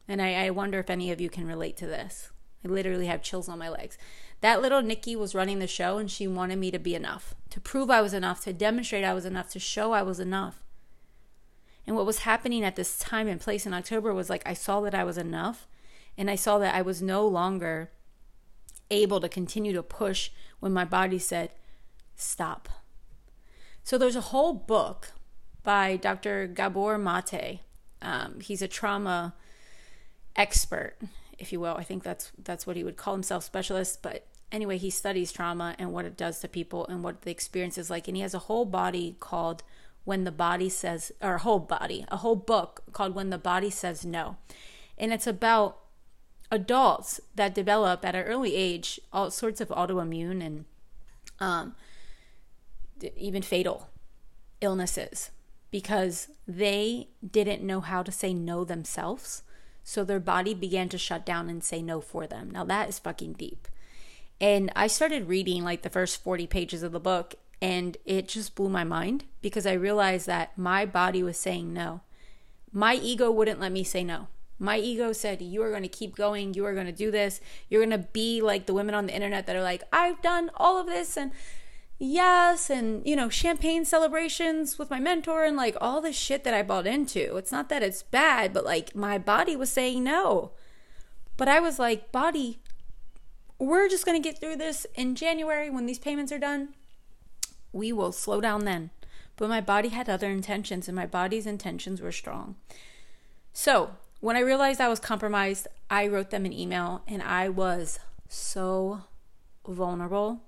And 0.08 0.22
I, 0.22 0.46
I 0.46 0.50
wonder 0.50 0.80
if 0.80 0.90
any 0.90 1.12
of 1.12 1.22
you 1.22 1.30
can 1.30 1.48
relate 1.48 1.78
to 1.78 1.86
this. 1.86 2.32
I 2.64 2.70
literally 2.70 3.08
have 3.08 3.22
chills 3.22 3.50
on 3.50 3.60
my 3.60 3.70
legs. 3.70 3.98
That 4.42 4.62
little 4.62 4.82
Nikki 4.82 5.16
was 5.16 5.36
running 5.36 5.60
the 5.60 5.68
show 5.68 5.98
and 5.98 6.10
she 6.10 6.28
wanted 6.28 6.60
me 6.60 6.72
to 6.72 6.80
be 6.80 6.96
enough, 6.96 7.36
to 7.50 7.60
prove 7.60 7.90
I 7.90 8.02
was 8.02 8.14
enough, 8.14 8.44
to 8.44 8.54
demonstrate 8.54 9.04
I 9.04 9.14
was 9.14 9.26
enough, 9.26 9.50
to 9.52 9.60
show 9.60 9.92
I 9.92 10.02
was 10.02 10.20
enough. 10.20 10.62
And 11.86 11.96
what 11.96 12.06
was 12.06 12.20
happening 12.20 12.64
at 12.64 12.76
this 12.76 12.98
time 12.98 13.28
and 13.28 13.40
place 13.40 13.66
in 13.66 13.74
October 13.74 14.14
was 14.14 14.30
like 14.30 14.44
I 14.46 14.54
saw 14.54 14.82
that 14.82 14.96
I 14.96 15.04
was 15.04 15.18
enough 15.18 15.68
and 16.18 16.30
I 16.30 16.36
saw 16.36 16.58
that 16.60 16.76
I 16.76 16.82
was 16.82 17.02
no 17.02 17.28
longer 17.28 17.92
able 18.92 19.20
to 19.20 19.30
continue 19.30 19.74
to 19.74 19.84
push 19.84 20.32
when 20.60 20.74
my 20.74 20.86
body 20.86 21.20
said, 21.20 21.52
stop. 22.16 22.70
So 23.84 23.98
there's 23.98 24.16
a 24.16 24.22
whole 24.22 24.54
book 24.54 25.12
by 25.64 25.98
Dr. 25.98 26.48
Gabor 26.48 26.98
Mate. 26.98 27.60
Um, 28.02 28.40
he's 28.40 28.62
a 28.62 28.68
trauma 28.68 29.34
expert, 30.36 30.96
if 31.38 31.52
you 31.52 31.60
will. 31.60 31.76
I 31.76 31.84
think 31.84 32.04
that's 32.04 32.32
that's 32.42 32.66
what 32.68 32.76
he 32.76 32.84
would 32.84 32.98
call 32.98 33.14
himself, 33.14 33.44
specialist. 33.44 34.02
But 34.02 34.28
anyway, 34.52 34.78
he 34.78 34.90
studies 34.90 35.32
trauma 35.32 35.76
and 35.78 35.92
what 35.92 36.06
it 36.06 36.18
does 36.18 36.40
to 36.40 36.48
people 36.48 36.86
and 36.88 37.04
what 37.04 37.24
the 37.24 37.32
experience 37.32 37.78
is 37.78 37.90
like. 37.90 38.08
And 38.08 38.16
he 38.16 38.24
has 38.24 38.34
a 38.34 38.40
whole 38.40 38.66
body 38.66 39.16
called 39.20 39.64
When 40.06 40.24
the 40.24 40.32
Body 40.32 40.70
Says, 40.70 41.12
or 41.22 41.36
a 41.36 41.40
whole 41.40 41.60
body, 41.60 42.06
a 42.10 42.18
whole 42.18 42.36
book 42.36 42.84
called 42.94 43.16
When 43.16 43.30
the 43.30 43.38
Body 43.38 43.70
Says 43.70 44.06
No. 44.06 44.38
And 44.98 45.12
it's 45.12 45.28
about 45.28 45.80
adults 46.54 47.20
that 47.34 47.56
develop 47.56 48.06
at 48.06 48.16
an 48.16 48.24
early 48.24 48.56
age 48.56 49.00
all 49.12 49.32
sorts 49.32 49.60
of 49.60 49.70
autoimmune 49.70 50.46
and 50.46 50.66
um, 51.40 51.76
even 53.18 53.42
fatal 53.42 53.90
illnesses 54.62 55.32
because 55.72 56.28
they 56.48 57.08
didn't 57.28 57.64
know 57.64 57.82
how 57.82 58.04
to 58.04 58.12
say 58.12 58.34
no 58.34 58.64
themselves. 58.64 59.42
So 59.84 60.04
their 60.04 60.20
body 60.20 60.54
began 60.54 60.88
to 60.90 60.98
shut 60.98 61.26
down 61.26 61.50
and 61.50 61.64
say 61.64 61.82
no 61.82 62.00
for 62.00 62.28
them. 62.28 62.52
Now 62.52 62.64
that 62.66 62.88
is 62.88 63.00
fucking 63.00 63.34
deep. 63.34 63.68
And 64.40 64.72
I 64.76 64.88
started 64.88 65.28
reading 65.28 65.64
like 65.64 65.82
the 65.82 65.90
first 65.90 66.24
40 66.24 66.46
pages 66.46 66.84
of 66.84 66.92
the 66.92 67.00
book 67.00 67.36
and 67.62 67.98
it 68.06 68.28
just 68.28 68.56
blew 68.56 68.70
my 68.70 68.84
mind 68.84 69.24
because 69.42 69.66
I 69.66 69.74
realized 69.74 70.28
that 70.28 70.56
my 70.58 70.86
body 70.86 71.24
was 71.24 71.40
saying 71.40 71.74
no. 71.74 72.02
My 72.72 72.94
ego 72.94 73.32
wouldn't 73.32 73.60
let 73.60 73.72
me 73.72 73.84
say 73.84 74.04
no. 74.04 74.28
My 74.64 74.78
ego 74.78 75.12
said, 75.12 75.42
You 75.42 75.62
are 75.62 75.72
going 75.72 75.84
to 75.84 75.90
keep 75.90 76.16
going. 76.16 76.54
You 76.54 76.66
are 76.66 76.74
going 76.74 76.86
to 76.86 76.94
do 76.94 77.12
this. 77.12 77.42
You're 77.70 77.86
going 77.86 78.02
to 78.02 78.08
be 78.08 78.42
like 78.42 78.66
the 78.66 78.74
women 78.74 78.96
on 78.96 79.08
the 79.08 79.14
internet 79.14 79.46
that 79.46 79.58
are 79.58 79.62
like, 79.62 79.84
I've 79.92 80.22
done 80.22 80.50
all 80.56 80.80
of 80.80 80.88
this 80.88 81.18
and 81.18 81.32
yes, 82.00 82.70
and 82.70 83.06
you 83.06 83.16
know, 83.16 83.28
champagne 83.28 83.84
celebrations 83.84 84.80
with 84.80 84.90
my 84.90 85.02
mentor 85.02 85.44
and 85.44 85.58
like 85.58 85.76
all 85.82 86.00
this 86.00 86.16
shit 86.16 86.46
that 86.46 86.54
I 86.54 86.64
bought 86.64 86.88
into. 86.88 87.36
It's 87.36 87.52
not 87.52 87.68
that 87.68 87.84
it's 87.84 88.04
bad, 88.04 88.54
but 88.54 88.64
like 88.64 88.96
my 88.96 89.18
body 89.18 89.58
was 89.58 89.70
saying 89.70 90.02
no. 90.02 90.52
But 91.36 91.50
I 91.50 91.60
was 91.60 91.78
like, 91.78 92.14
Body, 92.14 92.60
we're 93.60 93.90
just 93.90 94.06
going 94.06 94.22
to 94.22 94.30
get 94.30 94.40
through 94.40 94.56
this 94.56 94.88
in 94.96 95.16
January 95.16 95.70
when 95.70 95.88
these 95.88 96.00
payments 96.00 96.32
are 96.32 96.40
done. 96.40 96.70
We 97.74 97.92
will 97.92 98.14
slow 98.14 98.40
down 98.40 98.64
then. 98.64 98.92
But 99.36 99.50
my 99.50 99.60
body 99.60 99.90
had 99.90 100.08
other 100.08 100.30
intentions, 100.30 100.88
and 100.88 100.96
my 100.96 101.08
body's 101.08 101.48
intentions 101.48 102.02
were 102.02 102.12
strong. 102.12 102.56
So, 103.52 103.96
when 104.24 104.38
I 104.38 104.40
realized 104.40 104.80
I 104.80 104.88
was 104.88 105.02
compromised, 105.02 105.68
I 105.90 106.08
wrote 106.08 106.30
them 106.30 106.46
an 106.46 106.54
email 106.54 107.02
and 107.10 107.22
I 107.22 107.50
was 107.50 108.00
so 108.30 109.02
vulnerable. 109.68 110.40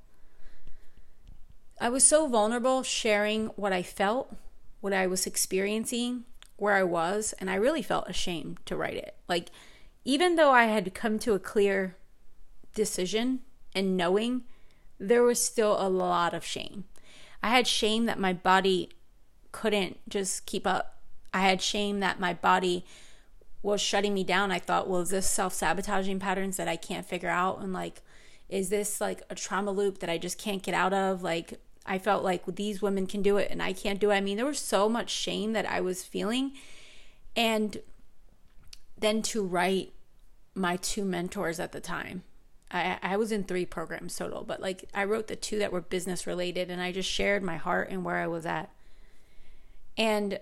I 1.81 1.89
was 1.89 2.05
so 2.05 2.25
vulnerable 2.25 2.83
sharing 2.83 3.47
what 3.57 3.73
I 3.73 3.83
felt, 3.83 4.33
what 4.79 4.93
I 4.93 5.07
was 5.07 5.27
experiencing, 5.27 6.23
where 6.55 6.75
I 6.75 6.83
was, 6.83 7.33
and 7.37 7.49
I 7.49 7.55
really 7.55 7.81
felt 7.81 8.07
ashamed 8.07 8.59
to 8.65 8.77
write 8.77 8.95
it. 8.95 9.13
Like, 9.27 9.49
even 10.05 10.37
though 10.37 10.51
I 10.51 10.67
had 10.67 10.93
come 10.93 11.19
to 11.19 11.33
a 11.33 11.39
clear 11.39 11.97
decision 12.73 13.41
and 13.73 13.97
knowing, 13.97 14.43
there 14.99 15.23
was 15.23 15.43
still 15.43 15.75
a 15.77 15.89
lot 15.89 16.33
of 16.33 16.45
shame. 16.45 16.85
I 17.43 17.49
had 17.49 17.67
shame 17.67 18.05
that 18.05 18.19
my 18.19 18.31
body 18.31 18.91
couldn't 19.51 19.97
just 20.07 20.45
keep 20.45 20.65
up. 20.65 21.01
I 21.33 21.41
had 21.41 21.61
shame 21.61 21.99
that 21.99 22.21
my 22.21 22.33
body 22.33 22.85
was 23.65 23.81
shutting 23.81 24.13
me 24.13 24.23
down. 24.23 24.51
I 24.51 24.59
thought, 24.59 24.89
well, 24.89 25.01
is 25.01 25.09
this 25.09 25.29
self 25.29 25.53
sabotaging 25.53 26.19
patterns 26.19 26.57
that 26.57 26.67
I 26.67 26.75
can't 26.75 27.05
figure 27.05 27.29
out? 27.29 27.59
And 27.59 27.73
like, 27.73 28.01
is 28.49 28.69
this 28.69 29.01
like 29.01 29.23
a 29.29 29.35
trauma 29.35 29.71
loop 29.71 29.99
that 29.99 30.09
I 30.09 30.17
just 30.17 30.37
can't 30.37 30.63
get 30.63 30.73
out 30.73 30.93
of? 30.93 31.23
Like, 31.23 31.59
I 31.85 31.97
felt 31.99 32.23
like 32.23 32.45
these 32.45 32.81
women 32.81 33.07
can 33.07 33.21
do 33.21 33.37
it 33.37 33.49
and 33.51 33.61
I 33.61 33.73
can't 33.73 33.99
do 33.99 34.11
it. 34.11 34.15
I 34.15 34.21
mean, 34.21 34.37
there 34.37 34.45
was 34.45 34.59
so 34.59 34.89
much 34.89 35.09
shame 35.09 35.53
that 35.53 35.69
I 35.69 35.81
was 35.81 36.03
feeling. 36.03 36.53
And 37.35 37.77
then 38.97 39.21
to 39.23 39.43
write 39.45 39.93
my 40.53 40.77
two 40.77 41.03
mentors 41.03 41.59
at 41.59 41.73
the 41.73 41.81
time 41.81 42.23
I, 42.71 42.97
I 43.01 43.17
was 43.17 43.31
in 43.31 43.43
three 43.43 43.65
programs 43.65 44.15
total, 44.15 44.43
but 44.43 44.61
like 44.61 44.85
I 44.93 45.05
wrote 45.05 45.27
the 45.27 45.35
two 45.35 45.59
that 45.59 45.71
were 45.71 45.81
business 45.81 46.27
related 46.27 46.69
and 46.69 46.81
I 46.81 46.91
just 46.91 47.09
shared 47.09 47.43
my 47.43 47.57
heart 47.57 47.89
and 47.89 48.03
where 48.03 48.17
I 48.17 48.27
was 48.27 48.45
at. 48.45 48.69
And 49.97 50.39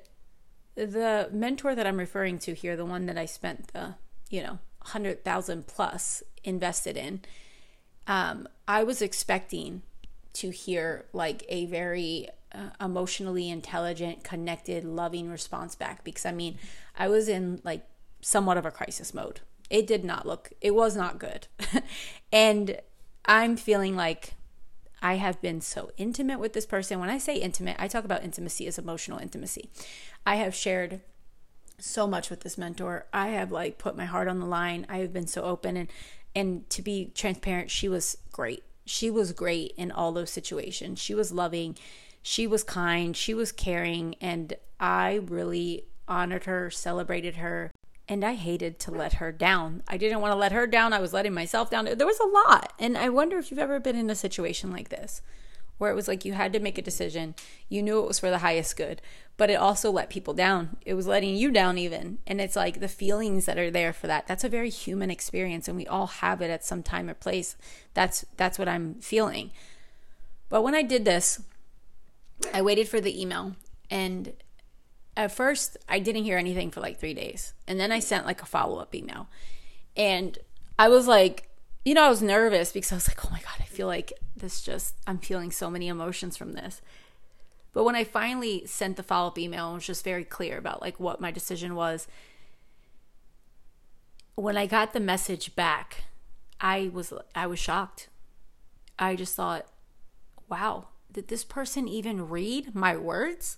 the 0.76 1.30
mentor 1.32 1.76
that 1.76 1.86
I'm 1.86 1.98
referring 1.98 2.40
to 2.40 2.54
here, 2.54 2.76
the 2.76 2.86
one 2.86 3.06
that 3.06 3.18
I 3.18 3.26
spent 3.26 3.74
the, 3.74 3.96
you 4.30 4.42
know, 4.42 4.60
100,000 4.82 5.68
plus 5.68 6.24
invested 6.44 6.98
in, 6.98 7.22
um, 8.08 8.48
I 8.68 8.84
was 8.84 9.02
expecting 9.02 9.82
to 10.34 10.50
hear 10.50 11.06
like 11.14 11.46
a 11.48 11.66
very 11.68 12.28
uh, 12.54 12.70
emotionally 12.84 13.50
intelligent, 13.50 14.24
connected, 14.24 14.84
loving 14.84 15.30
response 15.30 15.76
back 15.76 16.04
because 16.04 16.26
I 16.26 16.32
mean, 16.32 16.58
I 16.98 17.08
was 17.08 17.28
in 17.28 17.62
like 17.64 17.86
somewhat 18.22 18.58
of 18.58 18.66
a 18.66 18.72
crisis 18.72 19.14
mode 19.14 19.42
it 19.74 19.88
did 19.88 20.06
not 20.06 20.28
look, 20.28 20.52
it 20.62 20.76
was 20.76 20.96
not 20.96 21.18
good. 21.18 21.48
and 22.32 22.80
I'm 23.26 23.58
feeling 23.58 23.96
like 23.96 24.36
I 25.04 25.16
have 25.16 25.42
been 25.42 25.60
so 25.60 25.92
intimate 25.98 26.40
with 26.40 26.54
this 26.54 26.66
person. 26.66 27.00
When 27.00 27.10
I 27.10 27.18
say 27.18 27.36
intimate, 27.36 27.76
I 27.78 27.90
talk 27.90 28.06
about 28.06 28.24
intimacy 28.24 28.66
as 28.68 28.80
emotional 28.80 29.20
intimacy. 29.20 29.70
I 30.26 30.38
have 30.38 30.56
shared 30.56 31.02
so 31.78 32.08
much 32.08 32.30
with 32.30 32.40
this 32.40 32.58
mentor. 32.58 33.06
I 33.12 33.28
have 33.30 33.52
like 33.52 33.78
put 33.78 33.98
my 33.98 34.06
heart 34.06 34.30
on 34.30 34.40
the 34.40 34.46
line. 34.46 34.86
I 34.88 35.00
have 35.00 35.12
been 35.12 35.28
so 35.28 35.44
open 35.44 35.76
and 35.76 35.90
and 36.36 36.68
to 36.72 36.82
be 36.82 37.12
transparent, 37.14 37.70
she 37.70 37.88
was 37.88 38.18
great. 38.32 38.64
She 38.86 39.12
was 39.12 39.34
great 39.34 39.74
in 39.78 39.92
all 39.92 40.12
those 40.12 40.32
situations. 40.32 41.00
She 41.00 41.14
was 41.14 41.32
loving, 41.32 41.78
she 42.24 42.48
was 42.48 42.64
kind, 42.64 43.16
she 43.16 43.34
was 43.36 43.52
caring, 43.52 44.16
and 44.20 44.54
I 44.80 45.22
really 45.28 45.86
honored 46.08 46.46
her, 46.46 46.72
celebrated 46.72 47.36
her, 47.36 47.72
and 48.08 48.24
I 48.24 48.34
hated 48.34 48.80
to 48.80 48.92
let 48.92 49.14
her 49.14 49.32
down. 49.32 49.84
I 49.88 49.98
didn't 49.98 50.22
want 50.22 50.32
to 50.32 50.38
let 50.38 50.52
her 50.52 50.68
down. 50.68 50.94
I 50.94 51.00
was 51.00 51.14
letting 51.14 51.34
myself 51.34 51.70
down. 51.70 51.86
There 51.86 52.08
was 52.08 52.20
a 52.20 52.26
lot. 52.26 52.74
And 52.78 52.98
I 52.98 53.10
wonder 53.10 53.38
if 53.38 53.50
you've 53.50 53.60
ever 53.60 53.80
been 53.80 53.96
in 53.96 54.10
a 54.10 54.16
situation 54.16 54.72
like 54.72 54.90
this 54.90 55.22
where 55.78 55.92
it 55.92 55.96
was 55.96 56.08
like 56.08 56.24
you 56.24 56.34
had 56.34 56.54
to 56.54 56.60
make 56.60 56.78
a 56.78 56.82
decision. 56.82 57.36
You 57.68 57.82
knew 57.82 58.00
it 58.00 58.08
was 58.08 58.20
for 58.20 58.30
the 58.30 58.38
highest 58.40 58.78
good, 58.78 59.02
but 59.38 59.50
it 59.50 59.56
also 59.56 59.92
let 59.92 60.10
people 60.10 60.34
down. 60.34 60.78
It 60.86 60.94
was 60.94 61.08
letting 61.08 61.36
you 61.36 61.52
down 61.52 61.78
even. 61.78 62.20
And 62.28 62.40
it's 62.40 62.56
like 62.56 62.80
the 62.80 62.88
feelings 62.88 63.46
that 63.46 63.58
are 63.58 63.72
there 63.72 63.92
for 63.92 64.08
that. 64.08 64.28
That's 64.28 64.44
a 64.44 64.50
very 64.50 64.70
human 64.70 65.10
experience 65.10 65.68
and 65.68 65.76
we 65.76 65.88
all 65.88 66.08
have 66.08 66.42
it 66.42 66.50
at 66.50 66.64
some 66.64 66.84
time 66.84 67.10
or 67.10 67.14
place. 67.14 67.56
That's 67.94 68.26
that's 68.38 68.60
what 68.60 68.70
I'm 68.70 68.96
feeling. 68.96 69.52
But 70.50 70.62
when 70.62 70.76
I 70.76 70.84
did 70.84 71.04
this, 71.06 71.42
I 72.54 72.62
waited 72.62 72.88
for 72.88 73.02
the 73.02 73.20
email 73.20 73.56
and 73.90 74.34
at 75.16 75.32
first 75.32 75.78
I 75.88 76.00
didn't 76.00 76.24
hear 76.24 76.38
anything 76.38 76.72
for 76.72 76.82
like 76.82 77.00
three 77.00 77.14
days. 77.14 77.54
And 77.68 77.80
then 77.80 77.92
I 77.92 78.00
sent 78.00 78.26
like 78.26 78.42
a 78.42 78.46
follow 78.46 78.80
up 78.80 78.94
email. 78.96 79.28
And 79.96 80.38
I 80.78 80.90
was 80.90 81.08
like, 81.08 81.50
you 81.86 81.94
know, 81.94 82.04
I 82.04 82.10
was 82.10 82.22
nervous 82.22 82.72
because 82.72 82.92
I 82.92 82.96
was 82.96 83.08
like, 83.08 83.26
oh 83.26 83.30
my 83.32 83.40
God, 83.40 83.56
I 83.60 83.66
feel 83.66 83.88
like 83.88 84.14
this 84.36 84.62
just, 84.62 84.96
I'm 85.06 85.20
feeling 85.20 85.52
so 85.52 85.70
many 85.70 85.88
emotions 85.88 86.38
from 86.38 86.54
this. 86.54 86.82
But 87.74 87.84
when 87.84 87.96
I 87.96 88.04
finally 88.04 88.66
sent 88.66 88.98
the 88.98 89.04
follow 89.04 89.28
up 89.28 89.38
email 89.38 89.68
and 89.68 89.76
was 89.76 89.86
just 89.86 90.04
very 90.04 90.24
clear 90.24 90.58
about 90.58 90.82
like 90.82 91.00
what 91.00 91.20
my 91.20 91.32
decision 91.32 91.76
was, 91.76 92.08
when 94.36 94.58
I 94.58 94.66
got 94.66 94.94
the 94.94 95.00
message 95.00 95.56
back, 95.56 96.04
I 96.62 96.90
was 96.94 97.14
I 97.36 97.48
was 97.48 97.60
shocked. 97.60 98.10
I 98.98 99.16
just 99.16 99.36
thought, 99.36 99.68
wow, 100.50 100.88
did 101.12 101.28
this 101.28 101.44
person 101.44 101.88
even 101.88 102.30
read 102.30 102.74
my 102.74 102.96
words? 102.96 103.58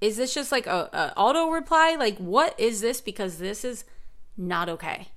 Is 0.00 0.16
this 0.16 0.32
just 0.34 0.52
like 0.52 0.66
a, 0.66 0.88
a 0.92 1.12
auto 1.16 1.50
reply? 1.50 1.96
Like, 1.98 2.18
what 2.18 2.58
is 2.58 2.80
this? 2.80 3.00
Because 3.00 3.38
this 3.38 3.64
is 3.64 3.84
not 4.36 4.68
okay. 4.68 5.08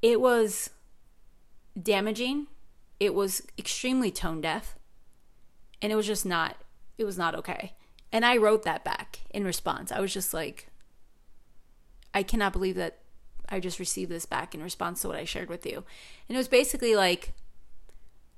It 0.00 0.20
was 0.20 0.70
damaging. 1.80 2.46
It 2.98 3.14
was 3.14 3.42
extremely 3.58 4.10
tone 4.10 4.40
deaf. 4.40 4.74
And 5.82 5.92
it 5.92 5.96
was 5.96 6.06
just 6.06 6.24
not, 6.24 6.56
it 6.96 7.04
was 7.04 7.18
not 7.18 7.34
okay. 7.34 7.74
And 8.12 8.24
I 8.24 8.36
wrote 8.36 8.64
that 8.64 8.84
back 8.84 9.20
in 9.30 9.44
response. 9.44 9.92
I 9.92 10.00
was 10.00 10.12
just 10.12 10.32
like, 10.32 10.68
I 12.12 12.22
cannot 12.22 12.52
believe 12.52 12.76
that 12.76 12.98
I 13.48 13.60
just 13.60 13.78
received 13.78 14.10
this 14.10 14.26
back 14.26 14.54
in 14.54 14.62
response 14.62 15.02
to 15.02 15.08
what 15.08 15.16
I 15.16 15.24
shared 15.24 15.48
with 15.48 15.66
you. 15.66 15.84
And 16.28 16.36
it 16.36 16.38
was 16.38 16.48
basically 16.48 16.96
like, 16.96 17.34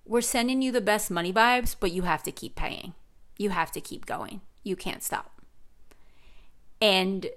we're 0.05 0.21
sending 0.21 0.61
you 0.61 0.73
the 0.73 0.81
best 0.81 1.11
money 1.11 1.33
vibes, 1.33 1.77
but 1.79 1.93
you 1.93 2.03
have 2.03 2.23
to 2.25 2.33
keep 2.33 2.57
paying. 2.57 2.95
You 3.39 3.51
have 3.51 3.71
to 3.73 3.81
keep 3.81 4.05
going 4.05 4.41
you 4.63 4.77
can't 4.77 5.03
stop. 5.03 5.41
And 6.81 7.31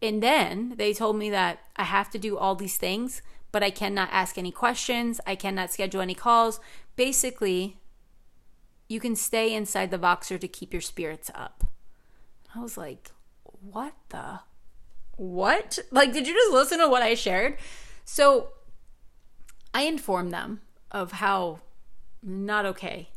and 0.00 0.22
then 0.22 0.74
they 0.76 0.92
told 0.92 1.16
me 1.16 1.30
that 1.30 1.60
I 1.76 1.84
have 1.84 2.10
to 2.10 2.18
do 2.18 2.36
all 2.36 2.54
these 2.56 2.76
things, 2.76 3.22
but 3.52 3.62
I 3.62 3.70
cannot 3.70 4.08
ask 4.10 4.36
any 4.36 4.50
questions, 4.50 5.20
I 5.26 5.36
cannot 5.36 5.72
schedule 5.72 6.00
any 6.00 6.14
calls. 6.14 6.58
Basically, 6.96 7.78
you 8.88 8.98
can 8.98 9.14
stay 9.14 9.54
inside 9.54 9.90
the 9.90 9.98
Voxer 9.98 10.40
to 10.40 10.48
keep 10.48 10.72
your 10.72 10.82
spirits 10.82 11.30
up. 11.34 11.64
I 12.54 12.60
was 12.60 12.76
like, 12.76 13.12
what 13.60 13.94
the 14.08 14.40
what? 15.16 15.78
Like, 15.90 16.12
did 16.12 16.26
you 16.26 16.34
just 16.34 16.52
listen 16.52 16.78
to 16.80 16.88
what 16.88 17.02
I 17.02 17.14
shared? 17.14 17.56
So 18.04 18.48
I 19.72 19.82
informed 19.82 20.32
them 20.32 20.62
of 20.90 21.12
how 21.12 21.60
not 22.22 22.66
okay 22.66 23.08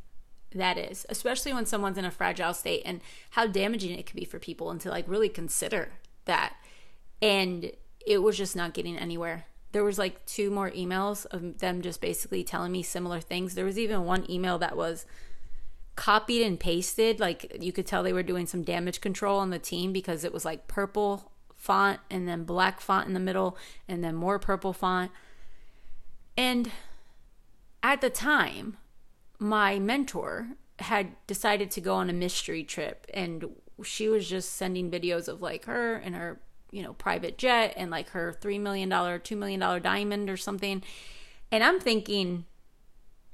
that 0.55 0.77
is, 0.77 1.05
especially 1.09 1.53
when 1.53 1.65
someone's 1.65 1.97
in 1.97 2.05
a 2.05 2.11
fragile 2.11 2.53
state 2.53 2.81
and 2.85 3.01
how 3.31 3.45
damaging 3.45 3.97
it 3.97 4.05
could 4.05 4.15
be 4.15 4.25
for 4.25 4.39
people 4.39 4.71
and 4.71 4.79
to 4.81 4.89
like 4.89 5.07
really 5.07 5.29
consider 5.29 5.89
that. 6.25 6.55
And 7.21 7.71
it 8.05 8.19
was 8.19 8.37
just 8.37 8.55
not 8.55 8.73
getting 8.73 8.97
anywhere. 8.97 9.45
There 9.71 9.83
was 9.83 9.97
like 9.97 10.25
two 10.25 10.49
more 10.49 10.71
emails 10.71 11.25
of 11.27 11.59
them 11.59 11.81
just 11.81 11.99
basically 11.99 12.43
telling 12.43 12.71
me 12.71 12.83
similar 12.83 13.19
things. 13.19 13.55
There 13.55 13.65
was 13.65 13.77
even 13.77 14.05
one 14.05 14.29
email 14.29 14.57
that 14.59 14.77
was 14.77 15.05
copied 15.95 16.43
and 16.43 16.59
pasted. 16.59 17.19
Like 17.19 17.57
you 17.59 17.71
could 17.71 17.85
tell 17.85 18.01
they 18.01 18.13
were 18.13 18.23
doing 18.23 18.45
some 18.45 18.63
damage 18.63 19.01
control 19.01 19.39
on 19.39 19.49
the 19.49 19.59
team 19.59 19.91
because 19.91 20.23
it 20.23 20.33
was 20.33 20.45
like 20.45 20.67
purple 20.67 21.31
font 21.55 21.99
and 22.09 22.27
then 22.27 22.43
black 22.43 22.79
font 22.79 23.07
in 23.07 23.13
the 23.13 23.19
middle 23.19 23.57
and 23.87 24.03
then 24.03 24.15
more 24.15 24.39
purple 24.39 24.71
font. 24.71 25.11
And 26.37 26.71
at 27.81 28.01
the 28.01 28.09
time, 28.09 28.77
my 29.39 29.79
mentor 29.79 30.49
had 30.79 31.15
decided 31.27 31.71
to 31.71 31.81
go 31.81 31.95
on 31.95 32.09
a 32.09 32.13
mystery 32.13 32.63
trip 32.63 33.07
and 33.13 33.45
she 33.83 34.07
was 34.07 34.27
just 34.27 34.53
sending 34.53 34.91
videos 34.91 35.27
of 35.27 35.41
like 35.41 35.65
her 35.65 35.95
and 35.95 36.15
her, 36.15 36.39
you 36.71 36.81
know, 36.81 36.93
private 36.93 37.37
jet 37.37 37.73
and 37.75 37.91
like 37.91 38.09
her 38.09 38.35
$3 38.41 38.59
million, 38.59 38.89
$2 38.89 39.37
million 39.37 39.81
diamond 39.81 40.29
or 40.29 40.37
something. 40.37 40.83
And 41.51 41.63
I'm 41.63 41.79
thinking, 41.79 42.45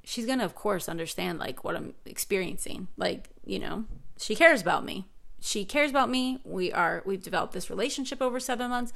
she's 0.04 0.26
to, 0.26 0.44
of 0.44 0.54
course, 0.54 0.88
understand 0.88 1.38
like 1.38 1.64
what 1.64 1.76
I'm 1.76 1.94
experiencing. 2.04 2.88
Like, 2.96 3.30
you 3.44 3.58
know, 3.58 3.84
she 4.18 4.34
cares 4.34 4.60
about 4.60 4.84
me. 4.84 5.06
She 5.40 5.64
cares 5.64 5.90
about 5.90 6.10
me. 6.10 6.40
We 6.44 6.72
are, 6.72 7.02
we've 7.04 7.22
developed 7.22 7.52
this 7.52 7.70
relationship 7.70 8.22
over 8.22 8.38
seven 8.38 8.70
months. 8.70 8.92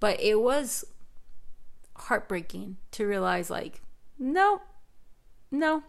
But 0.00 0.20
it 0.20 0.40
was 0.40 0.84
heartbreaking 1.96 2.76
to 2.92 3.06
realize, 3.06 3.50
like, 3.50 3.80
no, 4.18 4.60
no. 5.50 5.82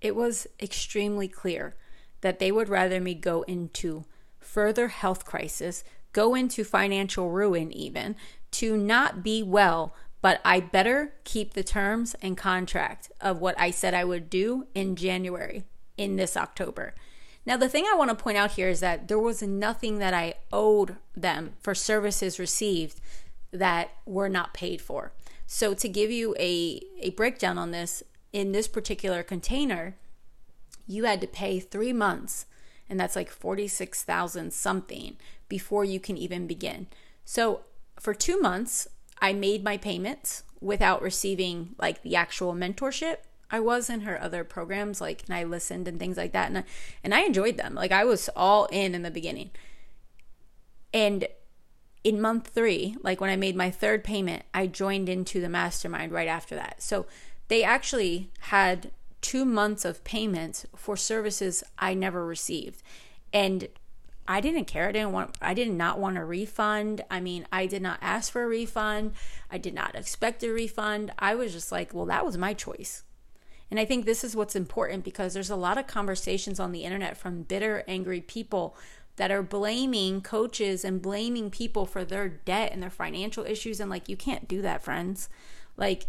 It 0.00 0.14
was 0.14 0.46
extremely 0.60 1.28
clear 1.28 1.74
that 2.20 2.38
they 2.38 2.52
would 2.52 2.68
rather 2.68 3.00
me 3.00 3.14
go 3.14 3.42
into 3.42 4.04
further 4.38 4.88
health 4.88 5.24
crisis, 5.24 5.84
go 6.12 6.34
into 6.34 6.64
financial 6.64 7.30
ruin, 7.30 7.70
even 7.72 8.16
to 8.52 8.76
not 8.76 9.22
be 9.22 9.42
well. 9.42 9.94
But 10.20 10.40
I 10.44 10.60
better 10.60 11.14
keep 11.24 11.54
the 11.54 11.62
terms 11.62 12.16
and 12.20 12.36
contract 12.36 13.12
of 13.20 13.40
what 13.40 13.58
I 13.58 13.70
said 13.70 13.94
I 13.94 14.04
would 14.04 14.28
do 14.28 14.66
in 14.74 14.96
January, 14.96 15.64
in 15.96 16.16
this 16.16 16.36
October. 16.36 16.94
Now, 17.46 17.56
the 17.56 17.68
thing 17.68 17.86
I 17.90 17.96
want 17.96 18.10
to 18.10 18.16
point 18.16 18.36
out 18.36 18.52
here 18.52 18.68
is 18.68 18.80
that 18.80 19.08
there 19.08 19.18
was 19.18 19.42
nothing 19.42 20.00
that 20.00 20.12
I 20.12 20.34
owed 20.52 20.96
them 21.16 21.54
for 21.60 21.74
services 21.74 22.38
received 22.38 23.00
that 23.52 23.90
were 24.04 24.28
not 24.28 24.52
paid 24.52 24.82
for. 24.82 25.12
So, 25.46 25.72
to 25.72 25.88
give 25.88 26.10
you 26.10 26.34
a, 26.38 26.82
a 27.00 27.10
breakdown 27.10 27.56
on 27.56 27.70
this, 27.70 28.02
in 28.32 28.52
this 28.52 28.68
particular 28.68 29.22
container, 29.22 29.96
you 30.86 31.04
had 31.04 31.20
to 31.20 31.26
pay 31.26 31.60
three 31.60 31.92
months, 31.92 32.46
and 32.88 32.98
that's 32.98 33.16
like 33.16 33.30
46,000 33.30 34.52
something 34.52 35.16
before 35.48 35.84
you 35.84 36.00
can 36.00 36.16
even 36.16 36.46
begin. 36.46 36.86
So, 37.24 37.60
for 37.98 38.14
two 38.14 38.40
months, 38.40 38.88
I 39.20 39.32
made 39.32 39.64
my 39.64 39.76
payments 39.76 40.44
without 40.60 41.02
receiving 41.02 41.74
like 41.78 42.02
the 42.02 42.16
actual 42.16 42.54
mentorship. 42.54 43.18
I 43.50 43.60
was 43.60 43.88
in 43.88 44.02
her 44.02 44.20
other 44.20 44.44
programs, 44.44 45.00
like, 45.00 45.24
and 45.26 45.34
I 45.34 45.44
listened 45.44 45.88
and 45.88 45.98
things 45.98 46.16
like 46.16 46.32
that, 46.32 46.48
and 46.48 46.58
I, 46.58 46.64
and 47.02 47.14
I 47.14 47.20
enjoyed 47.20 47.56
them. 47.56 47.74
Like, 47.74 47.92
I 47.92 48.04
was 48.04 48.28
all 48.36 48.66
in 48.66 48.94
in 48.94 49.02
the 49.02 49.10
beginning. 49.10 49.50
And 50.92 51.26
in 52.04 52.20
month 52.20 52.48
three, 52.48 52.96
like 53.02 53.20
when 53.20 53.30
I 53.30 53.36
made 53.36 53.56
my 53.56 53.70
third 53.70 54.04
payment, 54.04 54.44
I 54.54 54.66
joined 54.66 55.08
into 55.08 55.40
the 55.40 55.48
mastermind 55.48 56.12
right 56.12 56.28
after 56.28 56.54
that. 56.54 56.82
So 56.82 57.06
they 57.48 57.64
actually 57.64 58.30
had 58.40 58.90
two 59.20 59.44
months 59.44 59.84
of 59.84 60.04
payments 60.04 60.66
for 60.76 60.96
services 60.96 61.64
I 61.78 61.94
never 61.94 62.24
received. 62.24 62.82
And 63.32 63.68
I 64.26 64.42
didn't 64.42 64.66
care. 64.66 64.88
I 64.88 64.92
didn't 64.92 65.12
want 65.12 65.36
I 65.40 65.54
did 65.54 65.70
not 65.70 65.98
want 65.98 66.18
a 66.18 66.24
refund. 66.24 67.02
I 67.10 67.18
mean, 67.20 67.46
I 67.50 67.66
did 67.66 67.80
not 67.80 67.98
ask 68.02 68.30
for 68.30 68.42
a 68.42 68.46
refund. 68.46 69.12
I 69.50 69.56
did 69.56 69.74
not 69.74 69.94
expect 69.94 70.42
a 70.44 70.52
refund. 70.52 71.12
I 71.18 71.34
was 71.34 71.52
just 71.52 71.72
like, 71.72 71.94
well, 71.94 72.04
that 72.06 72.26
was 72.26 72.36
my 72.36 72.52
choice. 72.52 73.04
And 73.70 73.80
I 73.80 73.84
think 73.84 74.04
this 74.04 74.24
is 74.24 74.36
what's 74.36 74.56
important 74.56 75.04
because 75.04 75.34
there's 75.34 75.50
a 75.50 75.56
lot 75.56 75.78
of 75.78 75.86
conversations 75.86 76.60
on 76.60 76.72
the 76.72 76.84
internet 76.84 77.16
from 77.16 77.42
bitter, 77.42 77.84
angry 77.88 78.20
people 78.20 78.76
that 79.16 79.30
are 79.30 79.42
blaming 79.42 80.20
coaches 80.20 80.84
and 80.84 81.02
blaming 81.02 81.50
people 81.50 81.84
for 81.84 82.04
their 82.04 82.28
debt 82.28 82.72
and 82.72 82.82
their 82.82 82.90
financial 82.90 83.44
issues. 83.44 83.80
And 83.80 83.90
like, 83.90 84.08
you 84.08 84.16
can't 84.16 84.48
do 84.48 84.62
that, 84.62 84.82
friends. 84.82 85.28
Like, 85.76 86.06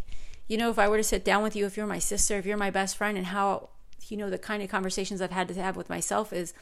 you 0.49 0.57
know, 0.57 0.69
if 0.71 0.79
I 0.79 0.87
were 0.89 0.97
to 0.97 1.03
sit 1.03 1.23
down 1.23 1.43
with 1.43 1.55
you, 1.55 1.65
if 1.65 1.77
you're 1.77 1.87
my 1.87 1.99
sister, 1.99 2.37
if 2.37 2.45
you're 2.45 2.57
my 2.57 2.71
best 2.71 2.97
friend, 2.97 3.17
and 3.17 3.27
how, 3.27 3.69
you 4.07 4.17
know, 4.17 4.31
the 4.31 4.39
kind 4.39 4.61
of 4.61 4.69
conversations 4.69 5.21
I've 5.21 5.31
had 5.31 5.47
to 5.47 5.53
have 5.53 5.77
with 5.77 5.89
myself 5.89 6.33
is 6.33 6.53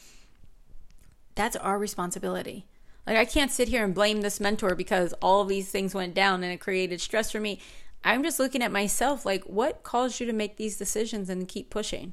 that's 1.34 1.56
our 1.56 1.78
responsibility. 1.78 2.66
Like, 3.06 3.16
I 3.16 3.24
can't 3.24 3.50
sit 3.50 3.68
here 3.68 3.82
and 3.82 3.94
blame 3.94 4.20
this 4.20 4.40
mentor 4.40 4.74
because 4.74 5.14
all 5.14 5.40
of 5.40 5.48
these 5.48 5.70
things 5.70 5.94
went 5.94 6.14
down 6.14 6.44
and 6.44 6.52
it 6.52 6.60
created 6.60 7.00
stress 7.00 7.32
for 7.32 7.40
me. 7.40 7.60
I'm 8.04 8.22
just 8.22 8.38
looking 8.38 8.62
at 8.62 8.70
myself 8.70 9.24
like, 9.24 9.44
what 9.44 9.82
caused 9.82 10.20
you 10.20 10.26
to 10.26 10.34
make 10.34 10.58
these 10.58 10.76
decisions 10.76 11.30
and 11.30 11.48
keep 11.48 11.70
pushing? 11.70 12.12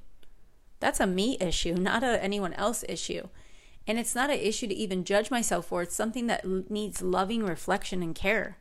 That's 0.80 1.02
a 1.02 1.08
me 1.08 1.38
issue, 1.42 1.74
not 1.74 2.04
a 2.04 2.24
anyone 2.24 2.54
else 2.54 2.86
issue. 2.88 3.28
And 3.86 4.00
it's 4.00 4.16
not 4.16 4.30
an 4.30 4.40
issue 4.40 4.68
to 4.68 4.74
even 4.74 5.04
judge 5.04 5.30
myself 5.30 5.66
for. 5.66 5.82
It's 5.82 5.96
something 5.96 6.28
that 6.28 6.46
needs 6.72 7.02
loving 7.02 7.46
reflection 7.46 8.02
and 8.02 8.16
care 8.16 8.58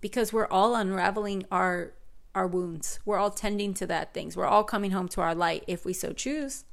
because 0.00 0.32
we're 0.32 0.48
all 0.48 0.74
unraveling 0.74 1.44
our 1.52 1.92
our 2.34 2.46
wounds. 2.46 3.00
We're 3.04 3.18
all 3.18 3.30
tending 3.30 3.74
to 3.74 3.86
that 3.86 4.14
things. 4.14 4.36
We're 4.36 4.46
all 4.46 4.64
coming 4.64 4.92
home 4.92 5.08
to 5.08 5.20
our 5.20 5.34
light 5.34 5.64
if 5.66 5.84
we 5.84 5.92
so 5.92 6.12
choose. 6.12 6.64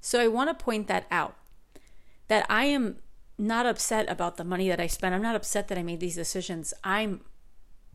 So 0.00 0.20
I 0.20 0.28
want 0.28 0.56
to 0.56 0.64
point 0.64 0.88
that 0.88 1.06
out 1.10 1.36
that 2.28 2.46
I 2.48 2.64
am 2.66 2.96
not 3.38 3.66
upset 3.66 4.08
about 4.10 4.36
the 4.36 4.44
money 4.44 4.68
that 4.68 4.80
I 4.80 4.86
spent. 4.86 5.14
I'm 5.14 5.22
not 5.22 5.36
upset 5.36 5.68
that 5.68 5.78
I 5.78 5.82
made 5.82 6.00
these 6.00 6.14
decisions. 6.14 6.72
I'm 6.82 7.20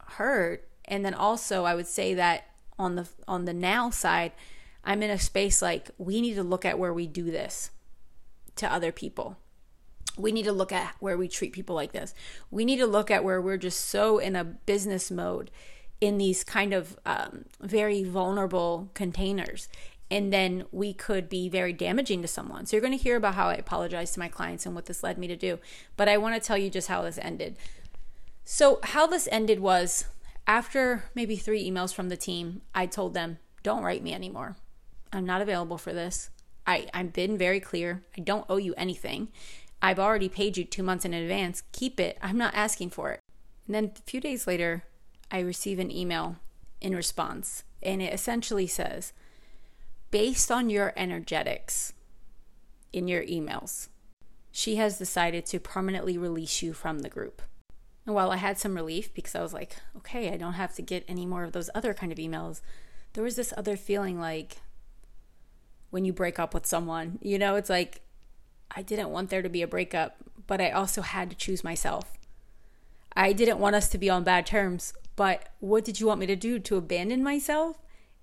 hurt. 0.06 0.68
And 0.86 1.06
then 1.06 1.14
also 1.14 1.66
I 1.66 1.76
would 1.76 1.88
say 1.88 2.14
that 2.14 2.46
on 2.78 2.96
the 2.96 3.08
on 3.28 3.46
the 3.46 3.54
now 3.54 3.90
side, 3.90 4.32
I'm 4.84 5.04
in 5.04 5.10
a 5.10 5.20
space 5.20 5.62
like 5.62 5.92
we 5.98 6.22
need 6.22 6.36
to 6.36 6.44
look 6.44 6.66
at 6.66 6.80
where 6.80 6.94
we 6.94 7.08
do 7.08 7.26
this 7.26 7.72
to 8.56 8.72
other 8.72 8.92
people. 8.92 9.38
We 10.18 10.32
need 10.32 10.44
to 10.44 10.52
look 10.52 10.72
at 10.72 10.96
where 11.00 11.18
we 11.18 11.28
treat 11.28 11.54
people 11.54 11.76
like 11.76 11.94
this. 11.94 12.14
We 12.50 12.66
need 12.66 12.78
to 12.78 12.88
look 12.88 13.10
at 13.10 13.24
where 13.24 13.42
we're 13.42 13.58
just 13.58 13.86
so 13.86 14.18
in 14.18 14.36
a 14.36 14.44
business 14.44 15.10
mode 15.10 15.50
in 16.02 16.18
these 16.18 16.44
kind 16.44 16.74
of 16.74 16.98
um, 17.06 17.46
very 17.62 18.04
vulnerable 18.04 18.90
containers. 18.94 19.70
And 20.10 20.34
then 20.34 20.66
we 20.72 20.94
could 20.94 21.30
be 21.30 21.48
very 21.48 21.72
damaging 21.72 22.22
to 22.24 22.28
someone. 22.28 22.66
So 22.66 22.76
you're 22.76 22.82
going 22.82 22.98
to 22.98 23.02
hear 23.02 23.16
about 23.16 23.36
how 23.36 23.48
I 23.48 23.54
apologized 23.54 24.16
to 24.16 24.20
my 24.20 24.28
clients 24.28 24.66
and 24.66 24.76
what 24.76 24.88
this 24.88 25.04
led 25.04 25.18
me 25.18 25.28
to 25.28 25.38
do. 25.38 25.60
But 25.96 26.10
I 26.10 26.18
want 26.18 26.36
to 26.36 26.46
tell 26.46 26.58
you 26.58 26.70
just 26.70 26.90
how 26.90 27.04
this 27.04 27.20
ended. 27.22 27.56
So, 28.44 28.80
how 28.84 29.08
this 29.08 29.30
ended 29.32 29.60
was 29.60 30.06
after 30.48 31.06
maybe 31.16 31.38
three 31.38 31.70
emails 31.70 31.94
from 31.94 32.10
the 32.10 32.18
team, 32.18 32.62
I 32.76 32.88
told 32.88 33.14
them, 33.14 33.38
don't 33.64 33.84
write 33.84 34.04
me 34.04 34.14
anymore. 34.14 34.58
I'm 35.14 35.26
not 35.26 35.42
available 35.42 35.78
for 35.78 35.94
this. 35.94 36.30
I, 36.66 36.88
I've 36.94 37.14
been 37.14 37.38
very 37.38 37.60
clear. 37.60 38.04
I 38.18 38.22
don't 38.22 38.46
owe 38.50 38.58
you 38.58 38.74
anything. 38.76 39.30
I've 39.82 40.00
already 40.00 40.30
paid 40.30 40.58
you 40.58 40.66
two 40.66 40.84
months 40.84 41.06
in 41.06 41.14
advance. 41.14 41.64
Keep 41.72 42.00
it. 42.00 42.18
I'm 42.22 42.38
not 42.38 42.56
asking 42.56 42.90
for 42.90 43.12
it. 43.12 43.20
And 43.66 43.76
then 43.76 43.92
a 43.96 44.10
few 44.10 44.20
days 44.20 44.48
later, 44.48 44.84
I 45.32 45.40
receive 45.40 45.80
an 45.80 45.92
email 45.92 46.38
in 46.82 46.96
response, 46.96 47.64
and 47.82 48.02
it 48.02 48.14
essentially 48.14 48.68
says, 48.68 49.14
based 50.12 50.52
on 50.52 50.70
your 50.70 50.94
energetics 50.96 51.94
in 52.92 53.08
your 53.08 53.24
emails, 53.24 53.88
she 54.52 54.76
has 54.76 54.98
decided 54.98 55.46
to 55.48 55.60
permanently 55.60 56.18
release 56.18 56.62
you 56.62 56.74
from 56.74 57.00
the 57.00 57.10
group. 57.10 57.42
And 58.06 58.14
while 58.14 58.32
I 58.32 58.38
had 58.38 58.58
some 58.58 58.76
relief 58.76 59.14
because 59.14 59.36
I 59.36 59.42
was 59.42 59.54
like, 59.54 59.76
okay, 59.98 60.32
I 60.34 60.38
don't 60.38 60.54
have 60.54 60.76
to 60.76 60.82
get 60.82 61.06
any 61.08 61.26
more 61.26 61.44
of 61.44 61.54
those 61.54 61.70
other 61.74 61.94
kind 61.94 62.12
of 62.12 62.18
emails, 62.18 62.62
there 63.14 63.24
was 63.24 63.36
this 63.36 63.54
other 63.56 63.78
feeling 63.78 64.20
like, 64.20 64.58
when 65.92 66.06
you 66.06 66.12
break 66.12 66.40
up 66.40 66.54
with 66.54 66.66
someone. 66.66 67.20
You 67.22 67.38
know, 67.38 67.56
it's 67.56 67.70
like 67.70 68.02
I 68.76 68.82
didn't 68.82 69.10
want 69.10 69.30
there 69.30 69.44
to 69.44 69.50
be 69.50 69.62
a 69.62 69.68
breakup, 69.68 70.16
but 70.48 70.60
I 70.60 70.72
also 70.72 71.04
had 71.04 71.30
to 71.30 71.36
choose 71.36 71.64
myself. 71.64 72.18
I 73.14 73.34
didn't 73.34 73.60
want 73.60 73.76
us 73.76 73.90
to 73.90 73.98
be 73.98 74.10
on 74.10 74.24
bad 74.24 74.46
terms, 74.46 74.94
but 75.16 75.50
what 75.60 75.86
did 75.86 76.00
you 76.00 76.08
want 76.08 76.20
me 76.20 76.26
to 76.28 76.36
do? 76.36 76.60
To 76.60 76.78
abandon 76.78 77.24
myself? 77.24 77.78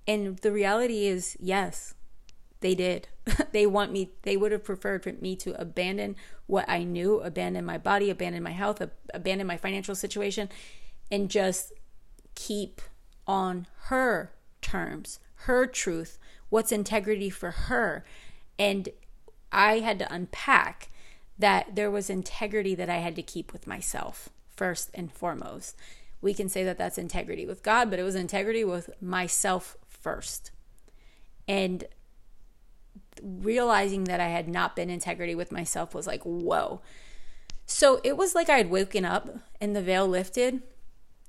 And 0.06 0.38
the 0.38 0.52
reality 0.52 1.06
is, 1.06 1.36
yes, 1.38 1.94
they 2.60 2.74
did. 2.74 3.08
they 3.52 3.66
want 3.66 3.92
me, 3.92 4.10
they 4.22 4.36
would 4.36 4.52
have 4.52 4.64
preferred 4.64 5.02
for 5.02 5.12
me 5.12 5.36
to 5.36 5.60
abandon 5.60 6.16
what 6.46 6.68
I 6.68 6.82
knew, 6.82 7.20
abandon 7.20 7.64
my 7.64 7.78
body, 7.78 8.10
abandon 8.10 8.42
my 8.42 8.52
health, 8.52 8.82
abandon 9.12 9.46
my 9.46 9.56
financial 9.56 9.94
situation, 9.94 10.48
and 11.10 11.30
just 11.30 11.72
keep 12.34 12.80
on 13.26 13.66
her 13.84 14.32
terms, 14.62 15.20
her 15.42 15.66
truth, 15.66 16.18
what's 16.48 16.72
integrity 16.72 17.30
for 17.30 17.50
her. 17.50 18.04
And 18.58 18.88
I 19.52 19.80
had 19.80 19.98
to 19.98 20.12
unpack 20.12 20.90
that 21.38 21.76
there 21.76 21.90
was 21.90 22.10
integrity 22.10 22.74
that 22.74 22.90
I 22.90 22.96
had 22.96 23.14
to 23.16 23.22
keep 23.22 23.52
with 23.52 23.66
myself 23.66 24.30
first 24.48 24.90
and 24.94 25.12
foremost. 25.12 25.76
We 26.20 26.34
can 26.34 26.48
say 26.48 26.64
that 26.64 26.78
that's 26.78 26.98
integrity 26.98 27.46
with 27.46 27.62
God, 27.62 27.90
but 27.90 27.98
it 27.98 28.02
was 28.02 28.14
integrity 28.14 28.64
with 28.64 28.90
myself 29.00 29.76
first. 29.88 30.50
And 31.46 31.84
realizing 33.22 34.04
that 34.04 34.20
I 34.20 34.28
had 34.28 34.48
not 34.48 34.76
been 34.76 34.90
integrity 34.90 35.34
with 35.34 35.52
myself 35.52 35.94
was 35.94 36.06
like, 36.06 36.22
whoa. 36.22 36.80
So 37.66 38.00
it 38.04 38.16
was 38.16 38.34
like 38.34 38.48
I 38.48 38.56
had 38.56 38.70
woken 38.70 39.04
up 39.04 39.28
and 39.60 39.74
the 39.74 39.82
veil 39.82 40.06
lifted 40.06 40.62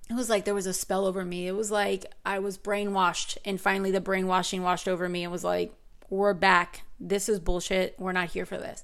it 0.09 0.15
was 0.15 0.29
like 0.29 0.45
there 0.45 0.55
was 0.55 0.65
a 0.65 0.73
spell 0.73 1.05
over 1.05 1.23
me. 1.23 1.47
It 1.47 1.55
was 1.55 1.69
like 1.69 2.05
I 2.25 2.39
was 2.39 2.57
brainwashed, 2.57 3.37
and 3.45 3.61
finally 3.61 3.91
the 3.91 4.01
brainwashing 4.01 4.63
washed 4.63 4.87
over 4.87 5.07
me 5.07 5.23
and 5.23 5.31
was 5.31 5.43
like, 5.43 5.73
we're 6.09 6.33
back. 6.33 6.81
This 6.99 7.29
is 7.29 7.39
bullshit. 7.39 7.95
We're 7.99 8.11
not 8.11 8.29
here 8.29 8.45
for 8.45 8.57
this. 8.57 8.83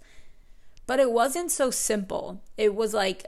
But 0.86 1.00
it 1.00 1.12
wasn't 1.12 1.50
so 1.50 1.72
simple. 1.72 2.44
It 2.58 2.76
was 2.76 2.94
like 2.94 3.26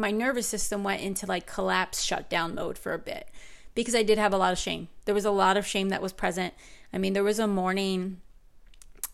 my 0.00 0.10
nervous 0.10 0.46
system 0.46 0.82
went 0.82 1.02
into 1.02 1.26
like 1.26 1.46
collapse 1.46 2.02
shutdown 2.02 2.54
mode 2.54 2.78
for 2.78 2.92
a 2.92 2.98
bit 2.98 3.28
because 3.74 3.94
I 3.94 4.02
did 4.02 4.18
have 4.18 4.32
a 4.32 4.38
lot 4.38 4.52
of 4.52 4.58
shame. 4.58 4.88
There 5.04 5.14
was 5.14 5.24
a 5.24 5.30
lot 5.30 5.56
of 5.56 5.66
shame 5.66 5.90
that 5.90 6.02
was 6.02 6.12
present. 6.12 6.54
I 6.92 6.98
mean, 6.98 7.12
there 7.12 7.24
was 7.24 7.38
a 7.38 7.46
morning 7.46 8.20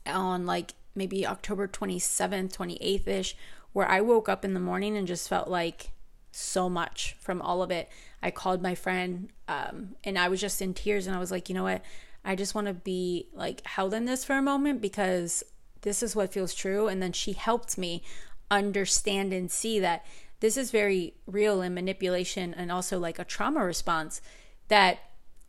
on 0.07 0.47
like 0.47 0.75
maybe 0.95 1.27
October 1.27 1.69
27th, 1.69 2.57
28th 2.57 3.07
ish, 3.07 3.37
where 3.73 3.89
I 3.89 4.01
woke 4.01 4.29
up 4.29 4.45
in 4.45 4.55
the 4.55 4.61
morning 4.61 4.97
and 4.97 5.07
just 5.07 5.29
felt 5.29 5.49
like 5.49 5.91
so 6.33 6.69
much 6.69 7.17
from 7.21 7.43
all 7.43 7.63
of 7.63 7.71
it. 7.71 7.89
I 8.23 8.31
called 8.31 8.63
my 8.63 8.75
friend 8.75 9.31
um, 9.49 9.97
and 10.05 10.19
I 10.19 10.29
was 10.29 10.41
just 10.41 10.63
in 10.63 10.75
tears 10.75 11.07
and 11.07 11.15
I 11.15 11.19
was 11.19 11.31
like, 11.31 11.49
you 11.49 11.55
know 11.55 11.65
what? 11.65 11.83
I 12.25 12.35
just 12.35 12.55
want 12.55 12.67
to 12.67 12.75
be 12.75 13.29
like 13.33 13.65
held 13.67 13.95
in 13.95 14.05
this 14.05 14.25
for 14.25 14.35
a 14.37 14.43
moment 14.43 14.81
because 14.81 15.43
this 15.83 16.03
is 16.03 16.17
what 16.17 16.33
feels 16.33 16.55
true. 16.55 16.89
And 16.89 17.03
then 17.03 17.13
she 17.13 17.33
helped 17.33 17.79
me 17.79 18.03
understand 18.51 19.33
and 19.33 19.51
see 19.51 19.81
that 19.81 20.05
this 20.41 20.57
is 20.57 20.71
very 20.71 21.15
real 21.27 21.63
in 21.63 21.75
manipulation 21.75 22.55
and 22.55 22.71
also 22.71 22.99
like 22.99 23.19
a 23.19 23.25
trauma 23.25 23.65
response 23.65 24.21
that 24.69 24.99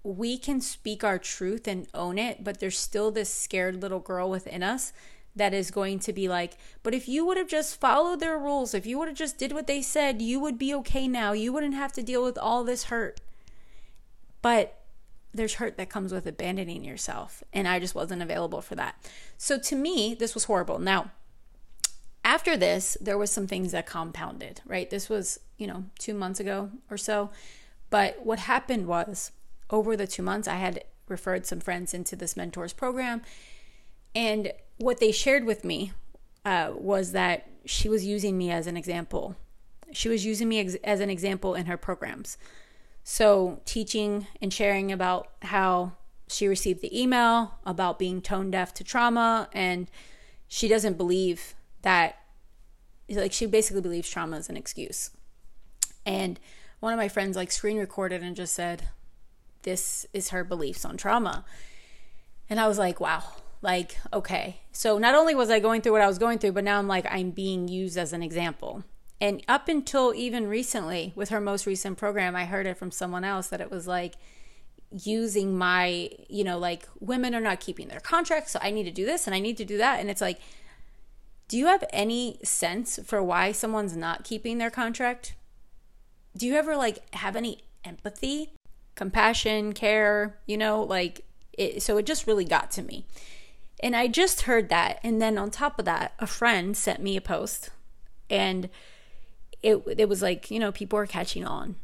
we 0.04 0.38
can 0.38 0.62
speak 0.62 1.04
our 1.04 1.20
truth 1.20 1.68
and 1.68 1.88
own 1.94 2.18
it, 2.18 2.44
but 2.44 2.60
there's 2.60 2.78
still 2.78 3.12
this 3.12 3.34
scared 3.34 3.82
little 3.82 4.00
girl 4.00 4.30
within 4.30 4.64
us 4.64 4.94
that 5.36 5.54
is 5.54 5.70
going 5.70 6.00
to 6.00 6.14
be 6.14 6.28
like, 6.28 6.58
but 6.82 6.94
if 6.94 7.08
you 7.08 7.26
would 7.26 7.38
have 7.38 7.48
just 7.48 7.80
followed 7.80 8.20
their 8.20 8.38
rules, 8.38 8.74
if 8.74 8.86
you 8.86 8.98
would 8.98 9.08
have 9.08 9.18
just 9.18 9.38
did 9.38 9.52
what 9.52 9.68
they 9.68 9.82
said, 9.82 10.22
you 10.22 10.40
would 10.40 10.58
be 10.58 10.74
okay 10.74 11.08
now. 11.08 11.32
You 11.32 11.54
wouldn't 11.54 11.76
have 11.76 11.94
to 11.94 12.04
deal 12.04 12.24
with 12.24 12.38
all 12.38 12.64
this 12.64 12.86
hurt. 12.86 13.22
But 14.42 14.80
there's 15.34 15.56
hurt 15.56 15.78
that 15.78 15.90
comes 15.90 16.12
with 16.12 16.26
abandoning 16.26 16.84
yourself, 16.84 17.44
and 17.54 17.68
I 17.68 17.80
just 17.80 17.96
wasn't 17.96 18.22
available 18.22 18.62
for 18.62 18.76
that. 18.76 18.96
So 19.38 19.60
to 19.60 19.76
me, 19.76 20.16
this 20.18 20.34
was 20.34 20.46
horrible. 20.46 20.80
Now, 20.80 21.12
after 22.28 22.58
this, 22.58 22.98
there 23.00 23.18
was 23.18 23.32
some 23.32 23.48
things 23.48 23.72
that 23.72 23.86
compounded, 23.86 24.60
right? 24.66 24.90
This 24.90 25.08
was, 25.08 25.40
you 25.58 25.66
know, 25.66 25.86
2 26.00 26.14
months 26.14 26.42
ago 26.42 26.70
or 26.92 26.98
so. 26.98 27.30
But 27.90 28.26
what 28.26 28.40
happened 28.40 28.86
was 28.86 29.32
over 29.70 29.96
the 29.96 30.06
2 30.06 30.22
months 30.22 30.48
I 30.48 30.56
had 30.56 30.84
referred 31.08 31.46
some 31.46 31.62
friends 31.62 31.94
into 31.94 32.18
this 32.18 32.36
mentors 32.36 32.74
program 32.74 33.22
and 34.14 34.52
what 34.78 35.00
they 35.00 35.12
shared 35.12 35.46
with 35.46 35.64
me 35.64 35.94
uh, 36.44 36.72
was 36.76 37.14
that 37.14 37.48
she 37.66 37.88
was 37.88 38.06
using 38.06 38.38
me 38.38 38.52
as 38.52 38.68
an 38.68 38.76
example. 38.76 39.36
She 39.92 40.10
was 40.10 40.26
using 40.26 40.50
me 40.50 40.60
ex- 40.60 40.76
as 40.84 41.00
an 41.00 41.10
example 41.10 41.56
in 41.56 41.66
her 41.68 41.78
programs. 41.78 42.38
So, 43.04 43.62
teaching 43.64 44.28
and 44.42 44.54
sharing 44.54 44.92
about 44.92 45.30
how 45.44 45.94
she 46.28 46.48
received 46.48 46.82
the 46.82 47.02
email 47.02 47.54
about 47.66 48.00
being 48.00 48.22
tone 48.22 48.52
deaf 48.52 48.74
to 48.76 48.84
trauma, 48.84 49.50
and 49.54 49.90
she 50.48 50.68
doesn't 50.68 50.98
believe 50.98 51.56
that, 51.82 52.18
like, 53.10 53.34
she 53.34 53.46
basically 53.46 53.82
believes 53.82 54.10
trauma 54.10 54.38
is 54.38 54.50
an 54.50 54.58
excuse. 54.58 55.12
And 56.06 56.40
one 56.80 56.94
of 56.94 56.98
my 56.98 57.08
friends, 57.08 57.36
like, 57.36 57.52
screen 57.52 57.78
recorded 57.78 58.24
and 58.24 58.36
just 58.36 58.54
said, 58.54 58.90
This 59.64 60.06
is 60.14 60.30
her 60.30 60.44
beliefs 60.44 60.86
on 60.86 60.98
trauma. 60.98 61.46
And 62.50 62.60
I 62.60 62.68
was 62.68 62.78
like, 62.78 63.00
Wow, 63.00 63.24
like, 63.62 63.98
okay. 64.14 64.62
So 64.72 64.98
not 64.98 65.16
only 65.16 65.36
was 65.36 65.50
I 65.50 65.60
going 65.60 65.82
through 65.82 65.94
what 65.94 66.02
I 66.02 66.08
was 66.08 66.20
going 66.20 66.40
through, 66.40 66.54
but 66.54 66.64
now 66.64 66.80
I'm 66.80 66.88
like, 66.88 67.06
I'm 67.10 67.32
being 67.32 67.68
used 67.68 67.98
as 67.98 68.14
an 68.14 68.22
example. 68.22 68.84
And 69.20 69.44
up 69.48 69.68
until 69.68 70.14
even 70.14 70.48
recently, 70.48 71.12
with 71.16 71.30
her 71.30 71.42
most 71.42 71.66
recent 71.66 71.98
program, 71.98 72.36
I 72.36 72.46
heard 72.46 72.68
it 72.68 72.78
from 72.78 72.92
someone 72.92 73.24
else 73.24 73.48
that 73.48 73.62
it 73.62 73.72
was 73.72 73.88
like 73.88 74.16
using 74.92 75.58
my, 75.58 76.10
you 76.30 76.44
know, 76.44 76.60
like 76.60 76.88
women 77.00 77.34
are 77.34 77.42
not 77.42 77.60
keeping 77.60 77.88
their 77.88 78.00
contracts. 78.00 78.52
So 78.52 78.60
I 78.62 78.70
need 78.70 78.84
to 78.84 78.92
do 78.92 79.06
this 79.06 79.26
and 79.26 79.36
I 79.36 79.40
need 79.40 79.58
to 79.58 79.66
do 79.66 79.78
that. 79.78 80.00
And 80.00 80.10
it's 80.10 80.22
like, 80.22 80.40
do 81.48 81.58
you 81.58 81.68
have 81.68 81.84
any 81.92 82.40
sense 82.44 83.00
for 83.06 83.24
why 83.24 83.52
someone's 83.52 83.96
not 83.96 84.24
keeping 84.24 84.58
their 84.58 84.70
contract? 84.70 85.36
Do 86.36 86.46
you 86.46 86.56
ever 86.56 86.76
like 86.76 87.14
have 87.16 87.36
any 87.36 87.64
empathy, 87.86 88.52
compassion, 88.96 89.74
care, 89.74 90.38
you 90.46 90.58
know, 90.58 90.84
like 90.84 91.26
it, 91.54 91.82
so 91.82 91.98
it 91.98 92.06
just 92.06 92.28
really 92.28 92.46
got 92.46 92.72
to 92.72 92.82
me. 92.82 93.06
And 93.82 93.96
I 93.96 94.08
just 94.08 94.42
heard 94.42 94.70
that. 94.70 95.00
And 95.04 95.22
then 95.22 95.38
on 95.38 95.52
top 95.52 95.80
of 95.80 95.86
that, 95.86 96.14
a 96.20 96.28
friend 96.28 96.76
sent 96.76 97.02
me 97.02 97.16
a 97.16 97.22
post 97.22 97.70
and 98.30 98.70
it 99.64 99.84
it 99.98 100.10
was 100.10 100.22
like, 100.22 100.52
you 100.52 100.60
know, 100.60 100.72
people 100.72 101.00
are 101.00 101.08
catching 101.08 101.46
on. 101.46 101.76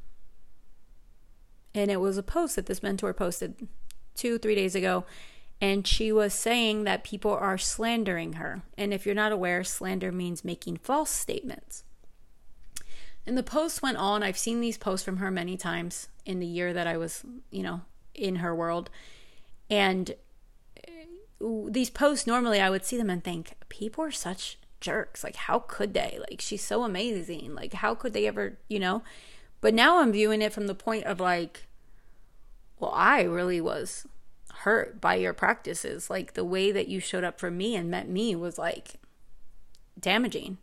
And 1.74 1.90
it 1.90 2.02
was 2.02 2.18
a 2.18 2.24
post 2.24 2.56
that 2.56 2.66
this 2.66 2.84
mentor 2.84 3.14
posted 3.14 3.68
2 4.16 4.38
3 4.38 4.56
days 4.56 4.76
ago 4.76 5.06
and 5.64 5.88
she 5.88 6.12
was 6.12 6.34
saying 6.34 6.84
that 6.84 7.06
people 7.06 7.32
are 7.32 7.58
slandering 7.58 8.34
her. 8.34 8.64
And 8.78 8.94
if 8.94 9.06
you're 9.06 9.16
not 9.16 9.32
aware, 9.32 9.64
slander 9.64 10.12
means 10.12 10.44
making 10.44 10.76
false 10.76 11.10
statements. 11.10 11.86
And 13.26 13.38
the 13.38 13.44
post 13.44 13.82
went 13.82 13.96
on. 13.96 14.24
I've 14.24 14.38
seen 14.38 14.60
these 14.60 14.78
posts 14.78 15.06
from 15.06 15.18
her 15.18 15.32
many 15.32 15.56
times 15.56 16.10
in 16.26 16.42
the 16.42 16.46
year 16.46 16.74
that 16.74 16.86
I 16.86 16.98
was, 16.98 17.24
you 17.50 17.64
know, 17.64 17.80
in 18.14 18.36
her 18.36 18.54
world. 18.54 18.90
And 19.70 20.16
uh, 20.86 21.70
these 21.70 21.90
posts 21.90 22.28
normally 22.28 22.60
I 22.60 22.70
would 22.70 22.84
see 22.84 22.98
them 22.98 23.10
and 23.10 23.24
think 23.24 23.54
people 23.70 24.04
are 24.04 24.12
such 24.12 24.60
jerks. 24.82 25.24
Like 25.24 25.38
how 25.38 25.60
could 25.60 25.94
they? 25.94 26.18
Like 26.30 26.42
she's 26.42 26.62
so 26.62 26.84
amazing. 26.84 27.56
Like 27.56 27.72
how 27.72 27.96
could 27.96 28.12
they 28.12 28.28
ever, 28.28 28.58
you 28.68 28.80
know? 28.80 29.02
But 29.62 29.74
now 29.74 30.02
I'm 30.02 30.12
viewing 30.12 30.42
it 30.42 30.52
from 30.52 30.68
the 30.68 30.76
point 30.76 31.06
of 31.06 31.22
like 31.22 31.68
well, 32.82 32.92
I 32.94 33.22
really 33.22 33.62
was 33.62 34.06
hurt 34.64 35.02
by 35.02 35.16
your 35.16 35.34
practices. 35.34 36.10
Like 36.10 36.34
the 36.34 36.46
way 36.46 36.72
that 36.72 36.88
you 36.88 37.00
showed 37.00 37.24
up 37.24 37.40
for 37.40 37.52
me 37.52 37.76
and 37.76 37.90
met 37.90 38.08
me 38.08 38.36
was 38.36 38.58
like 38.58 38.96
damaging. 40.00 40.58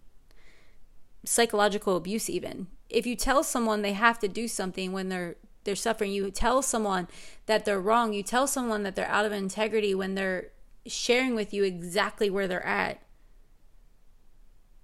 Psychological 1.25 1.97
abuse 1.97 2.31
even. 2.31 2.69
If 2.89 3.07
you 3.07 3.15
tell 3.15 3.45
someone 3.45 3.83
they 3.83 3.93
have 3.93 4.19
to 4.21 4.29
do 4.29 4.49
something 4.49 4.93
when 4.93 5.09
they're 5.09 5.37
they're 5.65 5.77
suffering, 5.77 6.11
you 6.11 6.31
tell 6.31 6.63
someone 6.63 7.07
that 7.45 7.67
they're 7.67 7.81
wrong, 7.81 8.15
you 8.15 8.23
tell 8.23 8.47
someone 8.47 8.83
that 8.83 8.97
they're 8.97 9.07
out 9.07 9.27
of 9.27 9.33
integrity 9.33 9.95
when 9.95 10.15
they're 10.15 10.49
sharing 10.87 11.35
with 11.35 11.53
you 11.53 11.65
exactly 11.65 12.31
where 12.31 12.49
they're 12.49 12.65
at 12.65 13.03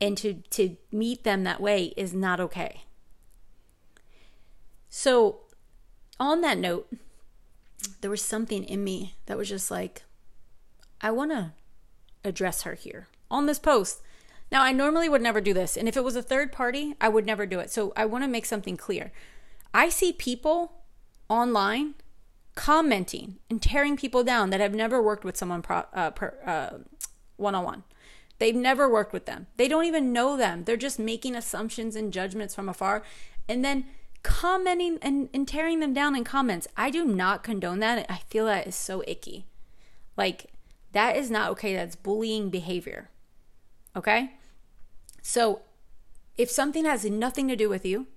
and 0.00 0.18
to 0.18 0.35
to 0.50 0.76
meet 0.92 1.24
them 1.24 1.44
that 1.44 1.61
way 1.61 1.94
is 1.96 2.12
not 2.12 2.40
okay. 2.40 2.83
So 4.88 5.40
on 6.18 6.40
that 6.42 6.59
note, 6.59 6.88
there 8.06 8.10
was 8.12 8.22
something 8.22 8.62
in 8.62 8.84
me 8.84 9.16
that 9.26 9.36
was 9.36 9.48
just 9.48 9.68
like 9.68 10.04
I 11.00 11.10
want 11.10 11.32
to 11.32 11.50
address 12.22 12.62
her 12.62 12.74
here 12.74 13.08
on 13.32 13.46
this 13.46 13.58
post. 13.58 14.00
Now, 14.52 14.62
I 14.62 14.70
normally 14.70 15.08
would 15.08 15.22
never 15.22 15.40
do 15.40 15.52
this, 15.52 15.76
and 15.76 15.88
if 15.88 15.96
it 15.96 16.04
was 16.04 16.14
a 16.14 16.22
third 16.22 16.52
party, 16.52 16.94
I 17.00 17.08
would 17.08 17.26
never 17.26 17.46
do 17.46 17.58
it. 17.58 17.68
So 17.68 17.92
I 17.96 18.04
want 18.04 18.22
to 18.22 18.28
make 18.28 18.46
something 18.46 18.76
clear. 18.76 19.10
I 19.74 19.88
see 19.88 20.12
people 20.12 20.84
online 21.28 21.94
commenting 22.54 23.38
and 23.50 23.60
tearing 23.60 23.96
people 23.96 24.22
down 24.22 24.50
that 24.50 24.60
have 24.60 24.72
never 24.72 25.02
worked 25.02 25.24
with 25.24 25.36
someone 25.36 25.62
per, 25.62 26.34
uh, 26.46 26.78
one-on-one 27.38 27.82
they've 28.38 28.54
never 28.54 28.88
worked 28.88 29.12
with 29.12 29.26
them 29.26 29.48
they 29.56 29.66
don't 29.66 29.84
even 29.84 30.12
know 30.12 30.36
them 30.36 30.62
they're 30.62 30.76
just 30.76 30.98
making 30.98 31.34
assumptions 31.34 31.96
and 31.96 32.12
judgments 32.12 32.54
from 32.54 32.68
afar 32.68 33.02
and 33.48 33.64
then 33.64 33.84
commenting 34.26 34.98
and, 35.02 35.28
and 35.32 35.46
tearing 35.46 35.78
them 35.78 35.94
down 35.94 36.16
in 36.16 36.24
comments. 36.24 36.66
I 36.76 36.90
do 36.90 37.04
not 37.04 37.44
condone 37.44 37.78
that. 37.78 38.04
I 38.10 38.22
feel 38.28 38.46
that 38.46 38.66
is 38.66 38.74
so 38.74 39.04
icky. 39.06 39.46
Like 40.16 40.52
that 40.92 41.16
is 41.16 41.30
not 41.30 41.50
okay. 41.52 41.74
That's 41.74 41.94
bullying 41.94 42.50
behavior. 42.50 43.08
Okay? 43.94 44.32
So 45.22 45.62
if 46.36 46.50
something 46.50 46.84
has 46.84 47.04
nothing 47.04 47.46
to 47.46 47.54
do 47.54 47.68
with 47.68 47.86
you 47.86 48.08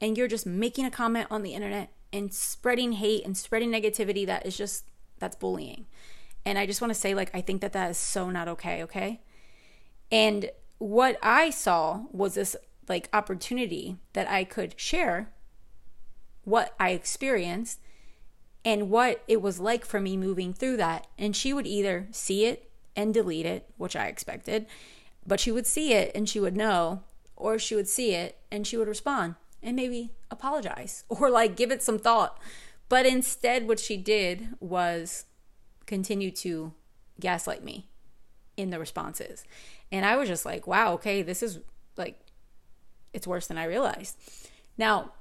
and 0.00 0.18
you're 0.18 0.26
just 0.26 0.44
making 0.44 0.86
a 0.86 0.90
comment 0.90 1.28
on 1.30 1.44
the 1.44 1.54
internet 1.54 1.90
and 2.12 2.34
spreading 2.34 2.92
hate 2.92 3.24
and 3.24 3.36
spreading 3.36 3.70
negativity 3.70 4.26
that 4.26 4.44
is 4.44 4.56
just 4.56 4.84
that's 5.20 5.36
bullying. 5.36 5.86
And 6.44 6.58
I 6.58 6.66
just 6.66 6.80
want 6.80 6.92
to 6.92 6.98
say 6.98 7.14
like 7.14 7.30
I 7.32 7.40
think 7.40 7.60
that 7.60 7.72
that 7.74 7.92
is 7.92 7.98
so 7.98 8.28
not 8.28 8.48
okay, 8.48 8.82
okay? 8.82 9.20
And 10.10 10.50
what 10.78 11.16
I 11.22 11.50
saw 11.50 12.02
was 12.10 12.34
this 12.34 12.56
like 12.88 13.08
opportunity 13.12 13.98
that 14.14 14.28
I 14.28 14.42
could 14.42 14.78
share 14.78 15.30
what 16.44 16.74
I 16.78 16.90
experienced 16.90 17.80
and 18.64 18.90
what 18.90 19.22
it 19.28 19.42
was 19.42 19.60
like 19.60 19.84
for 19.84 20.00
me 20.00 20.16
moving 20.16 20.52
through 20.52 20.78
that. 20.78 21.06
And 21.18 21.36
she 21.36 21.52
would 21.52 21.66
either 21.66 22.08
see 22.10 22.46
it 22.46 22.70
and 22.96 23.12
delete 23.12 23.46
it, 23.46 23.68
which 23.76 23.96
I 23.96 24.06
expected, 24.06 24.66
but 25.26 25.40
she 25.40 25.52
would 25.52 25.66
see 25.66 25.92
it 25.92 26.12
and 26.14 26.28
she 26.28 26.40
would 26.40 26.56
know, 26.56 27.02
or 27.36 27.58
she 27.58 27.74
would 27.74 27.88
see 27.88 28.14
it 28.14 28.38
and 28.50 28.66
she 28.66 28.76
would 28.76 28.88
respond 28.88 29.34
and 29.62 29.76
maybe 29.76 30.12
apologize 30.30 31.04
or 31.08 31.30
like 31.30 31.56
give 31.56 31.70
it 31.70 31.82
some 31.82 31.98
thought. 31.98 32.38
But 32.88 33.06
instead, 33.06 33.66
what 33.66 33.80
she 33.80 33.96
did 33.96 34.48
was 34.60 35.24
continue 35.86 36.30
to 36.30 36.72
gaslight 37.18 37.64
me 37.64 37.88
in 38.56 38.70
the 38.70 38.78
responses. 38.78 39.44
And 39.90 40.04
I 40.04 40.16
was 40.16 40.28
just 40.28 40.44
like, 40.44 40.66
wow, 40.66 40.92
okay, 40.94 41.22
this 41.22 41.42
is 41.42 41.60
like, 41.96 42.20
it's 43.12 43.26
worse 43.26 43.46
than 43.46 43.58
I 43.58 43.64
realized. 43.64 44.16
Now, 44.76 45.12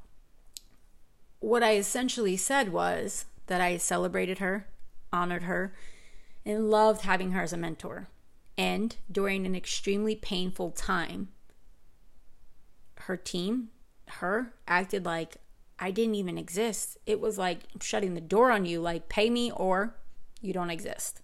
what 1.43 1.61
I 1.61 1.75
essentially 1.75 2.37
said 2.37 2.71
was 2.71 3.25
that 3.47 3.59
I 3.59 3.75
celebrated 3.77 4.39
her, 4.39 4.67
honored 5.11 5.43
her, 5.43 5.75
and 6.45 6.69
loved 6.69 7.01
having 7.01 7.31
her 7.31 7.41
as 7.41 7.51
a 7.51 7.57
mentor. 7.57 8.07
And 8.57 8.95
during 9.11 9.45
an 9.45 9.55
extremely 9.55 10.15
painful 10.15 10.71
time, 10.71 11.29
her 12.95 13.17
team 13.17 13.69
her 14.07 14.53
acted 14.67 15.05
like 15.05 15.37
I 15.79 15.91
didn't 15.91 16.15
even 16.15 16.37
exist. 16.37 16.97
It 17.05 17.19
was 17.19 17.37
like 17.37 17.61
shutting 17.81 18.13
the 18.13 18.21
door 18.21 18.51
on 18.51 18.65
you, 18.65 18.79
like 18.79 19.09
pay 19.09 19.29
me 19.29 19.51
or 19.51 19.95
you 20.39 20.53
don't 20.53 20.69
exist. 20.69 21.21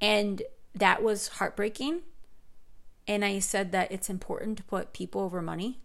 And 0.00 0.42
that 0.74 1.02
was 1.02 1.28
heartbreaking. 1.28 2.02
And 3.08 3.24
I 3.24 3.38
said 3.38 3.72
that 3.72 3.90
it's 3.90 4.10
important 4.10 4.58
to 4.58 4.64
put 4.64 4.92
people 4.92 5.22
over 5.22 5.40
money. 5.40 5.80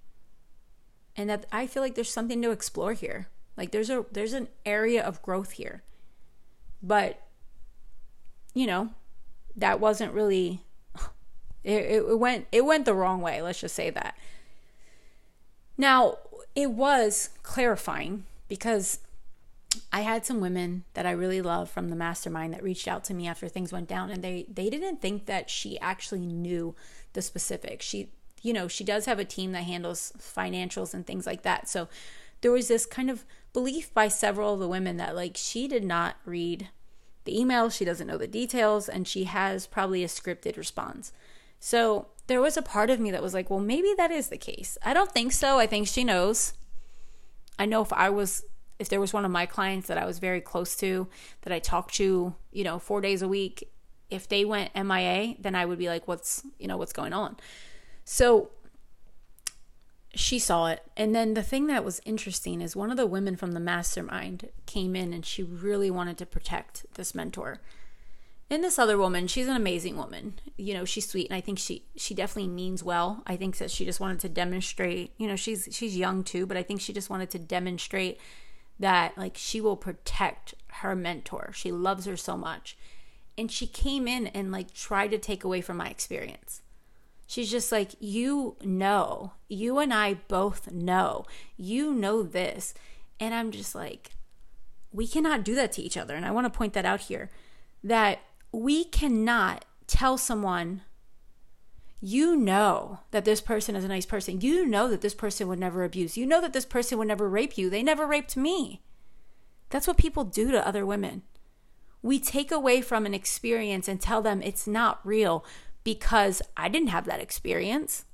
And 1.15 1.29
that 1.29 1.45
I 1.51 1.67
feel 1.67 1.83
like 1.83 1.95
there's 1.95 2.11
something 2.11 2.41
to 2.41 2.51
explore 2.51 2.93
here. 2.93 3.27
Like 3.57 3.71
there's 3.71 3.89
a 3.89 4.05
there's 4.11 4.33
an 4.33 4.47
area 4.65 5.03
of 5.03 5.21
growth 5.21 5.51
here. 5.51 5.83
But 6.81 7.21
you 8.53 8.65
know, 8.65 8.89
that 9.55 9.79
wasn't 9.79 10.13
really 10.13 10.61
it, 11.63 12.03
it 12.03 12.19
went 12.19 12.47
it 12.51 12.65
went 12.65 12.85
the 12.85 12.93
wrong 12.93 13.21
way, 13.21 13.41
let's 13.41 13.61
just 13.61 13.75
say 13.75 13.89
that. 13.89 14.17
Now, 15.77 16.17
it 16.55 16.71
was 16.71 17.29
clarifying 17.43 18.25
because 18.47 18.99
I 19.91 20.01
had 20.01 20.25
some 20.25 20.41
women 20.41 20.83
that 20.93 21.05
I 21.05 21.11
really 21.11 21.41
love 21.41 21.69
from 21.69 21.89
the 21.89 21.95
mastermind 21.95 22.53
that 22.53 22.63
reached 22.63 22.87
out 22.87 23.03
to 23.05 23.13
me 23.13 23.27
after 23.27 23.47
things 23.47 23.71
went 23.71 23.87
down 23.87 24.09
and 24.09 24.23
they 24.23 24.45
they 24.51 24.69
didn't 24.69 25.01
think 25.01 25.25
that 25.25 25.49
she 25.49 25.79
actually 25.79 26.25
knew 26.25 26.75
the 27.13 27.21
specifics. 27.21 27.85
She 27.85 28.11
you 28.41 28.53
know, 28.53 28.67
she 28.67 28.83
does 28.83 29.05
have 29.05 29.19
a 29.19 29.25
team 29.25 29.51
that 29.51 29.63
handles 29.63 30.13
financials 30.17 30.93
and 30.93 31.05
things 31.05 31.25
like 31.25 31.43
that. 31.43 31.69
So 31.69 31.87
there 32.41 32.51
was 32.51 32.67
this 32.67 32.85
kind 32.85 33.09
of 33.09 33.25
belief 33.53 33.93
by 33.93 34.07
several 34.07 34.53
of 34.53 34.59
the 34.59 34.67
women 34.67 34.97
that 34.97 35.15
like 35.15 35.37
she 35.37 35.67
did 35.67 35.83
not 35.83 36.15
read 36.25 36.69
the 37.25 37.39
email, 37.39 37.69
she 37.69 37.85
doesn't 37.85 38.07
know 38.07 38.17
the 38.17 38.27
details 38.27 38.89
and 38.89 39.07
she 39.07 39.25
has 39.25 39.67
probably 39.67 40.03
a 40.03 40.07
scripted 40.07 40.57
response. 40.57 41.13
So 41.59 42.07
there 42.27 42.41
was 42.41 42.57
a 42.57 42.63
part 42.63 42.89
of 42.89 42.99
me 42.99 43.11
that 43.11 43.21
was 43.21 43.33
like, 43.33 43.49
well, 43.49 43.59
maybe 43.59 43.93
that 43.97 44.09
is 44.09 44.29
the 44.29 44.37
case. 44.37 44.77
I 44.83 44.93
don't 44.93 45.11
think 45.11 45.31
so. 45.31 45.59
I 45.59 45.67
think 45.67 45.87
she 45.87 46.03
knows. 46.03 46.53
I 47.59 47.65
know 47.65 47.81
if 47.81 47.93
I 47.93 48.09
was 48.09 48.43
if 48.81 48.89
there 48.89 48.99
was 48.99 49.13
one 49.13 49.25
of 49.25 49.31
my 49.31 49.45
clients 49.45 49.87
that 49.87 49.99
I 49.99 50.05
was 50.05 50.17
very 50.17 50.41
close 50.41 50.75
to, 50.77 51.07
that 51.43 51.53
I 51.53 51.59
talked 51.59 51.93
to, 51.95 52.33
you 52.51 52.63
know, 52.63 52.79
4 52.79 52.99
days 52.99 53.21
a 53.21 53.27
week, 53.27 53.69
if 54.09 54.27
they 54.27 54.43
went 54.43 54.75
MIA, 54.75 55.35
then 55.39 55.53
I 55.53 55.65
would 55.65 55.77
be 55.77 55.87
like 55.87 56.07
what's, 56.07 56.43
you 56.57 56.67
know, 56.67 56.77
what's 56.77 56.91
going 56.91 57.13
on. 57.13 57.37
So 58.03 58.49
she 60.13 60.39
saw 60.39 60.67
it. 60.67 60.83
And 60.97 61.15
then 61.15 61.33
the 61.33 61.43
thing 61.43 61.67
that 61.67 61.85
was 61.85 62.01
interesting 62.05 62.61
is 62.61 62.75
one 62.75 62.91
of 62.91 62.97
the 62.97 63.07
women 63.07 63.35
from 63.35 63.53
the 63.53 63.59
mastermind 63.59 64.49
came 64.65 64.95
in 64.95 65.13
and 65.13 65.25
she 65.25 65.43
really 65.43 65.89
wanted 65.89 66.17
to 66.17 66.25
protect 66.25 66.85
this 66.95 67.15
mentor. 67.15 67.59
And 68.49 68.61
this 68.61 68.77
other 68.77 68.97
woman 68.97 69.27
she's 69.27 69.47
an 69.47 69.55
amazing 69.55 69.95
woman. 69.95 70.33
You 70.57 70.73
know 70.73 70.83
she's 70.83 71.07
sweet 71.07 71.29
and 71.29 71.37
i 71.37 71.41
think 71.41 71.57
she 71.57 71.83
she 71.95 72.13
definitely 72.13 72.49
means 72.49 72.83
well. 72.83 73.23
I 73.25 73.37
think 73.37 73.57
that 73.57 73.71
she 73.71 73.85
just 73.85 74.01
wanted 74.01 74.19
to 74.19 74.29
demonstrate 74.29 75.13
you 75.17 75.27
know 75.27 75.37
she's 75.37 75.69
she's 75.71 75.95
young 75.95 76.23
too 76.23 76.45
but 76.45 76.57
i 76.57 76.63
think 76.63 76.81
she 76.81 76.91
just 76.91 77.09
wanted 77.09 77.29
to 77.29 77.39
demonstrate 77.39 78.19
that 78.77 79.17
like 79.17 79.37
she 79.37 79.61
will 79.61 79.77
protect 79.77 80.55
her 80.67 80.95
mentor. 80.95 81.51
She 81.53 81.71
loves 81.71 82.05
her 82.05 82.17
so 82.17 82.35
much. 82.35 82.77
And 83.37 83.49
she 83.49 83.67
came 83.67 84.07
in 84.07 84.27
and 84.27 84.51
like 84.51 84.73
tried 84.73 85.11
to 85.11 85.17
take 85.17 85.45
away 85.45 85.61
from 85.61 85.77
my 85.77 85.87
experience 85.87 86.61
she's 87.31 87.51
just 87.51 87.71
like 87.71 87.91
you 87.99 88.55
know 88.61 89.33
you 89.47 89.79
and 89.79 89.93
i 89.93 90.13
both 90.27 90.71
know 90.71 91.25
you 91.57 91.93
know 91.93 92.23
this 92.23 92.73
and 93.19 93.33
i'm 93.33 93.51
just 93.51 93.73
like 93.73 94.11
we 94.91 95.07
cannot 95.07 95.43
do 95.43 95.55
that 95.55 95.71
to 95.71 95.81
each 95.81 95.97
other 95.97 96.15
and 96.15 96.25
i 96.25 96.31
want 96.31 96.45
to 96.45 96.57
point 96.57 96.73
that 96.73 96.85
out 96.85 97.01
here 97.01 97.29
that 97.83 98.19
we 98.51 98.83
cannot 98.83 99.65
tell 99.87 100.17
someone, 100.17 100.81
you 101.99 102.35
know 102.35 102.99
that 103.11 103.25
this 103.25 103.41
person 103.41 103.75
is 103.75 103.83
a 103.83 103.89
nice 103.89 104.05
person. 104.05 104.41
You 104.41 104.65
know 104.65 104.87
that 104.89 105.01
this 105.01 105.13
person 105.13 105.47
would 105.47 105.59
never 105.59 105.83
abuse. 105.83 106.17
You 106.17 106.25
know 106.25 106.41
that 106.41 106.53
this 106.53 106.65
person 106.65 106.97
would 106.97 107.07
never 107.07 107.29
rape 107.29 107.57
you. 107.57 107.69
They 107.69 107.83
never 107.83 108.07
raped 108.07 108.35
me. 108.35 108.81
That's 109.69 109.87
what 109.87 109.97
people 109.97 110.23
do 110.23 110.51
to 110.51 110.67
other 110.67 110.85
women. 110.85 111.23
We 112.01 112.19
take 112.19 112.51
away 112.51 112.81
from 112.81 113.05
an 113.05 113.13
experience 113.13 113.87
and 113.87 114.01
tell 114.01 114.21
them 114.21 114.41
it's 114.41 114.65
not 114.65 115.05
real 115.05 115.45
because 115.83 116.41
I 116.55 116.69
didn't 116.69 116.89
have 116.89 117.05
that 117.05 117.19
experience. 117.19 118.05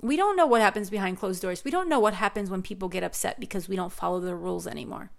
We 0.00 0.16
don't 0.16 0.36
know 0.36 0.46
what 0.46 0.60
happens 0.60 0.90
behind 0.90 1.18
closed 1.18 1.42
doors. 1.42 1.64
We 1.64 1.70
don't 1.70 1.88
know 1.88 2.00
what 2.00 2.14
happens 2.14 2.50
when 2.50 2.62
people 2.62 2.88
get 2.88 3.04
upset 3.04 3.38
because 3.38 3.68
we 3.68 3.76
don't 3.76 3.92
follow 3.92 4.20
the 4.20 4.34
rules 4.34 4.66
anymore. 4.66 5.10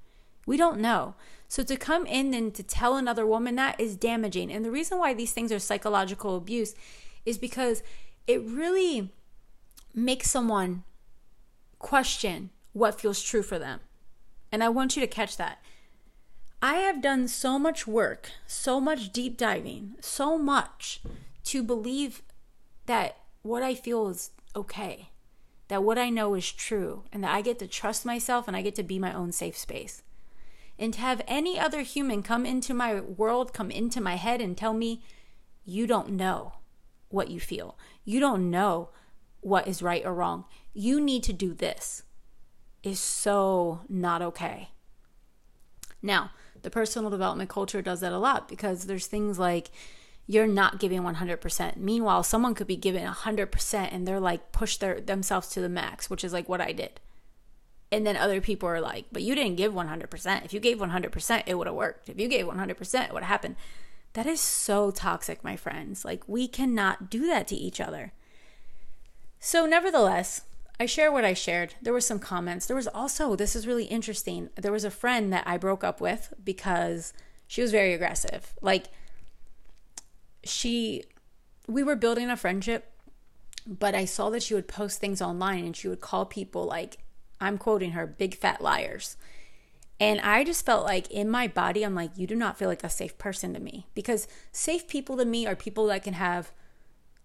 We 0.46 0.58
don't 0.58 0.80
know. 0.80 1.16
So 1.48 1.64
to 1.64 1.78
come 1.78 2.06
in 2.06 2.34
and 2.34 2.54
to 2.56 2.64
tell 2.64 2.98
another 2.98 3.26
woman 3.26 3.56
that 3.56 3.80
is 3.80 3.96
damaging. 3.96 4.52
And 4.52 4.66
the 4.66 4.72
reason 4.72 4.98
why 4.98 5.14
these 5.14 5.32
things 5.32 5.52
are 5.52 5.60
psychological 5.60 6.36
abuse 6.36 6.76
is 7.26 7.38
because 7.38 7.82
it 8.28 8.42
really 8.44 9.12
makes 9.94 10.30
someone 10.30 10.84
question 11.80 12.50
what 12.74 13.00
feels 13.00 13.22
true 13.22 13.44
for 13.44 13.58
them. 13.58 13.80
And 14.52 14.64
I 14.64 14.70
want 14.70 14.96
you 14.96 15.02
to 15.02 15.08
catch 15.08 15.38
that. 15.38 15.60
I 16.62 16.76
have 16.76 17.02
done 17.02 17.28
so 17.28 17.60
much 17.60 17.86
work, 17.86 18.32
so 18.48 18.80
much 18.80 19.12
deep 19.12 19.38
diving, 19.38 19.96
so 20.00 20.38
much 20.38 21.02
to 21.46 21.64
believe 21.64 22.22
that 22.86 23.18
what 23.42 23.64
I 23.64 23.76
feel 23.76 24.10
is 24.10 24.32
okay, 24.56 25.10
that 25.68 25.84
what 25.84 25.98
I 25.98 26.10
know 26.10 26.34
is 26.34 26.52
true, 26.52 27.04
and 27.12 27.24
that 27.24 27.34
I 27.34 27.42
get 27.42 27.60
to 27.60 27.68
trust 27.68 28.06
myself 28.06 28.48
and 28.48 28.56
I 28.56 28.62
get 28.62 28.76
to 28.76 28.84
be 28.84 29.00
my 29.00 29.14
own 29.14 29.32
safe 29.32 29.58
space 29.58 30.04
and 30.80 30.94
to 30.94 31.00
have 31.00 31.22
any 31.28 31.60
other 31.60 31.82
human 31.82 32.24
come 32.24 32.46
into 32.46 32.74
my 32.74 33.00
world, 33.00 33.54
come 33.54 33.72
into 33.72 34.02
my 34.02 34.16
head 34.16 34.42
and 34.42 34.58
tell 34.58 34.74
me, 34.74 35.04
you 35.66 35.88
don't 35.88 36.10
know 36.10 36.54
what 37.10 37.30
you 37.30 37.40
feel. 37.40 37.78
You 38.04 38.20
don't 38.20 38.50
know 38.50 38.90
what 39.42 39.68
is 39.68 39.82
right 39.82 40.06
or 40.06 40.14
wrong. 40.14 40.46
You 40.74 41.00
need 41.00 41.24
to 41.24 41.34
do 41.34 41.54
this 41.54 42.04
is 42.82 43.00
so 43.00 43.82
not 43.88 44.22
okay. 44.22 44.70
Now, 46.02 46.32
the 46.64 46.70
personal 46.70 47.10
development 47.10 47.50
culture 47.50 47.82
does 47.82 48.00
that 48.02 48.12
a 48.12 48.18
lot 48.18 48.50
because 48.50 48.86
there's 48.86 49.08
things 49.08 49.38
like 49.38 49.70
you're 50.26 50.48
not 50.48 50.80
giving 50.80 51.02
100%. 51.02 51.78
Meanwhile, 51.78 52.24
someone 52.24 52.56
could 52.56 52.68
be 52.68 52.78
giving 52.78 53.06
100% 53.06 53.90
and 53.92 54.08
they're 54.08 54.20
like 54.20 54.52
push 54.52 54.78
their 54.78 55.02
themselves 55.02 55.50
to 55.50 55.62
the 55.62 55.70
max, 55.70 56.10
which 56.10 56.24
is 56.24 56.34
like 56.34 56.48
what 56.48 56.62
I 56.62 56.72
did. 56.72 57.00
And 57.92 58.08
then 58.08 58.18
other 58.18 58.42
people 58.42 58.68
are 58.70 58.82
like, 58.82 59.06
but 59.12 59.22
you 59.22 59.36
didn't 59.36 59.56
give 59.56 59.74
100%. 59.74 60.46
If 60.46 60.54
you 60.54 60.60
gave 60.60 60.80
100%, 60.80 61.44
it 61.46 61.56
would 61.56 61.68
have 61.68 61.76
worked. 61.76 62.10
If 62.10 62.20
you 62.20 62.28
gave 62.28 62.48
100%, 62.48 63.06
it 63.06 63.14
would 63.14 63.22
have 63.22 63.30
happened. 63.30 63.56
That 64.14 64.26
is 64.26 64.40
so 64.40 64.90
toxic, 64.90 65.44
my 65.44 65.56
friends. 65.56 66.04
Like, 66.04 66.28
we 66.28 66.48
cannot 66.48 67.10
do 67.12 67.28
that 67.28 67.48
to 67.50 67.56
each 67.56 67.80
other. 67.80 68.14
So, 69.40 69.68
nevertheless, 69.68 70.42
I 70.80 70.88
share 70.88 71.12
what 71.12 71.26
I 71.26 71.34
shared. 71.34 71.76
There 71.82 71.94
were 71.94 72.02
some 72.02 72.18
comments. 72.20 72.66
There 72.66 72.76
was 72.76 72.88
also, 72.88 73.36
this 73.36 73.56
is 73.56 73.68
really 73.68 73.86
interesting. 73.86 74.50
There 74.56 74.72
was 74.72 74.84
a 74.84 74.92
friend 74.92 75.32
that 75.32 75.44
I 75.46 75.58
broke 75.58 75.84
up 75.84 76.02
with 76.02 76.34
because 76.44 77.14
she 77.46 77.62
was 77.62 77.72
very 77.72 77.94
aggressive. 77.94 78.54
Like, 78.62 78.88
she, 80.44 81.04
we 81.68 81.84
were 81.84 81.96
building 81.96 82.30
a 82.30 82.38
friendship, 82.38 82.92
but 83.66 83.96
I 83.96 84.06
saw 84.06 84.30
that 84.32 84.44
she 84.44 84.54
would 84.54 84.68
post 84.68 85.00
things 85.00 85.22
online 85.22 85.66
and 85.66 85.76
she 85.76 85.88
would 85.88 86.02
call 86.02 86.26
people 86.26 86.66
like 86.66 86.98
I'm 87.40 87.58
quoting 87.58 87.92
her, 87.92 88.08
big 88.08 88.36
fat 88.36 88.62
liars. 88.62 89.18
And 90.00 90.20
I 90.22 90.44
just 90.44 90.66
felt 90.66 90.86
like 90.86 91.10
in 91.12 91.30
my 91.30 91.48
body, 91.48 91.84
I'm 91.84 91.96
like, 91.96 92.18
you 92.18 92.26
do 92.26 92.36
not 92.36 92.58
feel 92.58 92.68
like 92.68 92.84
a 92.84 92.90
safe 92.90 93.18
person 93.18 93.54
to 93.54 93.60
me. 93.60 93.88
Because 93.94 94.28
safe 94.52 94.88
people 94.88 95.18
to 95.18 95.26
me 95.26 95.46
are 95.46 95.56
people 95.56 95.88
that 95.88 96.04
can 96.04 96.14
have 96.14 96.52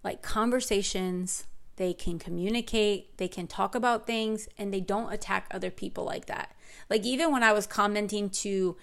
like 0.04 0.22
conversations, 0.22 1.46
they 1.76 1.92
can 1.92 2.18
communicate, 2.18 3.16
they 3.18 3.28
can 3.28 3.46
talk 3.46 3.74
about 3.74 4.06
things, 4.06 4.48
and 4.58 4.72
they 4.72 4.80
don't 4.80 5.12
attack 5.12 5.46
other 5.50 5.70
people 5.70 6.04
like 6.04 6.26
that. 6.26 6.54
Like, 6.90 7.04
even 7.04 7.32
when 7.32 7.42
I 7.42 7.52
was 7.52 7.66
commenting 7.66 8.30
to 8.30 8.76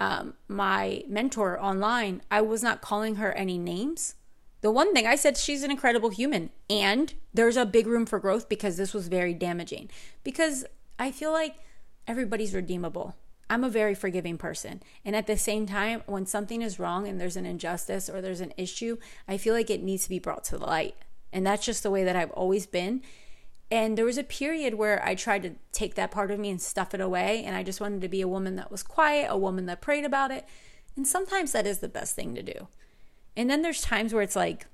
um, 0.00 0.34
my 0.48 1.04
mentor 1.06 1.62
online, 1.62 2.22
I 2.30 2.40
was 2.40 2.62
not 2.62 2.80
calling 2.80 3.16
her 3.16 3.32
any 3.32 3.58
names. 3.58 4.14
The 4.62 4.70
one 4.70 4.94
thing 4.94 5.06
I 5.06 5.14
said, 5.14 5.36
she's 5.36 5.62
an 5.62 5.70
incredible 5.70 6.08
human. 6.08 6.50
And 6.68 7.14
there's 7.32 7.56
a 7.56 7.66
big 7.66 7.86
room 7.86 8.06
for 8.06 8.18
growth 8.18 8.48
because 8.48 8.76
this 8.76 8.94
was 8.94 9.08
very 9.08 9.34
damaging. 9.34 9.90
Because 10.24 10.64
I 10.98 11.12
feel 11.12 11.32
like 11.32 11.54
everybody's 12.06 12.54
redeemable. 12.54 13.14
I'm 13.50 13.64
a 13.64 13.68
very 13.68 13.94
forgiving 13.94 14.38
person. 14.38 14.82
And 15.04 15.14
at 15.14 15.26
the 15.26 15.36
same 15.36 15.66
time, 15.66 16.02
when 16.06 16.24
something 16.24 16.62
is 16.62 16.78
wrong 16.78 17.06
and 17.06 17.20
there's 17.20 17.36
an 17.36 17.46
injustice 17.46 18.08
or 18.08 18.20
there's 18.20 18.40
an 18.40 18.54
issue, 18.56 18.96
I 19.28 19.36
feel 19.36 19.54
like 19.54 19.70
it 19.70 19.82
needs 19.82 20.04
to 20.04 20.08
be 20.08 20.18
brought 20.18 20.44
to 20.44 20.58
the 20.58 20.64
light. 20.64 20.94
And 21.32 21.46
that's 21.46 21.64
just 21.64 21.82
the 21.82 21.90
way 21.90 22.04
that 22.04 22.16
I've 22.16 22.30
always 22.30 22.66
been. 22.66 23.02
And 23.70 23.96
there 23.96 24.04
was 24.04 24.18
a 24.18 24.24
period 24.24 24.74
where 24.74 25.04
I 25.04 25.14
tried 25.14 25.42
to 25.44 25.54
take 25.72 25.94
that 25.94 26.10
part 26.10 26.30
of 26.30 26.40
me 26.40 26.50
and 26.50 26.60
stuff 26.60 26.92
it 26.92 27.00
away. 27.00 27.44
And 27.44 27.54
I 27.54 27.62
just 27.62 27.80
wanted 27.80 28.00
to 28.00 28.08
be 28.08 28.20
a 28.20 28.28
woman 28.28 28.56
that 28.56 28.70
was 28.70 28.82
quiet, 28.82 29.28
a 29.30 29.38
woman 29.38 29.66
that 29.66 29.80
prayed 29.80 30.04
about 30.04 30.30
it. 30.32 30.44
And 30.96 31.06
sometimes 31.06 31.52
that 31.52 31.66
is 31.66 31.78
the 31.78 31.88
best 31.88 32.16
thing 32.16 32.34
to 32.34 32.42
do. 32.42 32.66
And 33.36 33.48
then 33.48 33.62
there's 33.62 33.80
times 33.80 34.12
where 34.12 34.22
it's 34.22 34.36
like, 34.36 34.66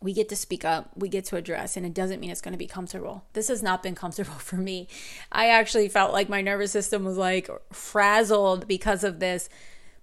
we 0.00 0.12
get 0.12 0.28
to 0.30 0.36
speak 0.36 0.64
up, 0.64 0.90
we 0.96 1.08
get 1.08 1.24
to 1.26 1.36
address, 1.36 1.76
and 1.76 1.86
it 1.86 1.94
doesn't 1.94 2.18
mean 2.18 2.30
it's 2.30 2.40
going 2.40 2.52
to 2.52 2.58
be 2.58 2.66
comfortable. 2.66 3.24
This 3.34 3.48
has 3.48 3.62
not 3.62 3.82
been 3.82 3.94
comfortable 3.94 4.32
for 4.38 4.56
me. 4.56 4.88
I 5.30 5.48
actually 5.48 5.88
felt 5.88 6.12
like 6.12 6.28
my 6.28 6.40
nervous 6.40 6.72
system 6.72 7.04
was 7.04 7.16
like 7.16 7.48
frazzled 7.72 8.66
because 8.66 9.04
of 9.04 9.20
this. 9.20 9.48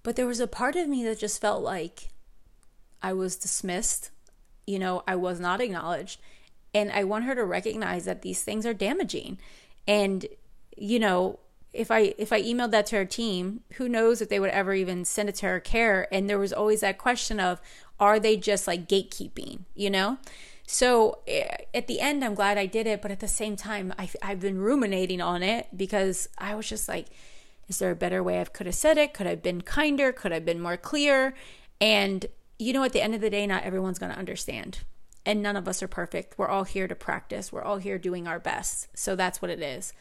But 0.02 0.16
there 0.16 0.26
was 0.26 0.40
a 0.40 0.46
part 0.46 0.76
of 0.76 0.88
me 0.88 1.04
that 1.04 1.18
just 1.18 1.40
felt 1.40 1.62
like 1.62 2.08
I 3.02 3.12
was 3.12 3.36
dismissed. 3.36 4.10
You 4.66 4.78
know, 4.78 5.02
I 5.06 5.16
was 5.16 5.40
not 5.40 5.60
acknowledged. 5.60 6.20
And 6.74 6.90
I 6.92 7.04
want 7.04 7.24
her 7.24 7.34
to 7.34 7.44
recognize 7.44 8.04
that 8.04 8.22
these 8.22 8.42
things 8.42 8.64
are 8.64 8.74
damaging. 8.74 9.38
And, 9.88 10.26
you 10.76 10.98
know, 10.98 11.40
if 11.72 11.90
I 11.90 12.14
if 12.18 12.32
I 12.32 12.42
emailed 12.42 12.72
that 12.72 12.86
to 12.86 12.96
her 12.96 13.04
team, 13.04 13.60
who 13.74 13.88
knows 13.88 14.20
if 14.20 14.28
they 14.28 14.40
would 14.40 14.50
ever 14.50 14.74
even 14.74 15.04
send 15.04 15.28
it 15.28 15.36
to 15.36 15.46
her 15.46 15.60
care? 15.60 16.12
And 16.12 16.28
there 16.28 16.38
was 16.38 16.52
always 16.52 16.80
that 16.80 16.98
question 16.98 17.38
of, 17.38 17.60
are 17.98 18.18
they 18.18 18.36
just 18.36 18.66
like 18.66 18.88
gatekeeping, 18.88 19.60
you 19.74 19.90
know? 19.90 20.18
So 20.66 21.18
eh, 21.26 21.48
at 21.74 21.86
the 21.86 22.00
end, 22.00 22.24
I'm 22.24 22.34
glad 22.34 22.58
I 22.58 22.66
did 22.66 22.86
it, 22.86 23.02
but 23.02 23.10
at 23.10 23.20
the 23.20 23.28
same 23.28 23.56
time, 23.56 23.92
I, 23.98 24.08
I've 24.22 24.40
been 24.40 24.58
ruminating 24.58 25.20
on 25.20 25.42
it 25.42 25.66
because 25.76 26.28
I 26.38 26.54
was 26.54 26.68
just 26.68 26.88
like, 26.88 27.06
is 27.68 27.78
there 27.78 27.90
a 27.90 27.96
better 27.96 28.22
way 28.22 28.40
I 28.40 28.44
could 28.44 28.66
have 28.66 28.74
said 28.74 28.98
it? 28.98 29.14
Could 29.14 29.26
I 29.26 29.30
have 29.30 29.42
been 29.42 29.62
kinder? 29.62 30.12
Could 30.12 30.32
I 30.32 30.36
have 30.36 30.44
been 30.44 30.60
more 30.60 30.76
clear? 30.76 31.34
And 31.80 32.26
you 32.58 32.72
know, 32.74 32.84
at 32.84 32.92
the 32.92 33.00
end 33.00 33.14
of 33.14 33.20
the 33.20 33.30
day, 33.30 33.46
not 33.46 33.62
everyone's 33.62 33.98
going 33.98 34.12
to 34.12 34.18
understand. 34.18 34.80
And 35.26 35.42
none 35.42 35.56
of 35.56 35.68
us 35.68 35.82
are 35.82 35.88
perfect. 35.88 36.38
We're 36.38 36.48
all 36.48 36.64
here 36.64 36.88
to 36.88 36.94
practice. 36.94 37.52
We're 37.52 37.62
all 37.62 37.78
here 37.78 37.98
doing 37.98 38.26
our 38.26 38.38
best. 38.38 38.88
So 38.94 39.14
that's 39.14 39.42
what 39.42 39.50
it 39.50 39.60
is. 39.60 39.92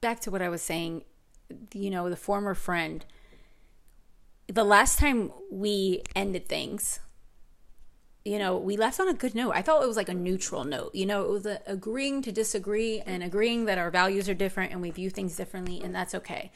Back 0.00 0.20
to 0.20 0.30
what 0.30 0.42
I 0.42 0.48
was 0.48 0.62
saying, 0.62 1.04
you 1.72 1.90
know, 1.90 2.10
the 2.10 2.16
former 2.16 2.54
friend. 2.54 3.04
The 4.48 4.64
last 4.64 4.98
time 4.98 5.32
we 5.50 6.02
ended 6.14 6.48
things, 6.48 7.00
you 8.24 8.38
know, 8.38 8.56
we 8.56 8.76
left 8.76 9.00
on 9.00 9.08
a 9.08 9.14
good 9.14 9.34
note. 9.34 9.52
I 9.54 9.62
thought 9.62 9.82
it 9.82 9.86
was 9.86 9.96
like 9.96 10.08
a 10.08 10.14
neutral 10.14 10.64
note. 10.64 10.94
You 10.94 11.06
know, 11.06 11.22
it 11.22 11.30
was 11.30 11.46
agreeing 11.66 12.22
to 12.22 12.32
disagree 12.32 13.00
and 13.00 13.22
agreeing 13.22 13.66
that 13.66 13.78
our 13.78 13.90
values 13.90 14.28
are 14.28 14.34
different 14.34 14.72
and 14.72 14.80
we 14.80 14.90
view 14.90 15.10
things 15.10 15.36
differently, 15.36 15.80
and 15.82 15.94
that's 15.94 16.14
okay. 16.14 16.50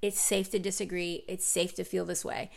It's 0.00 0.20
safe 0.20 0.50
to 0.50 0.58
disagree. 0.58 1.24
It's 1.28 1.46
safe 1.46 1.74
to 1.74 1.84
feel 1.84 2.04
this 2.04 2.24
way. 2.24 2.50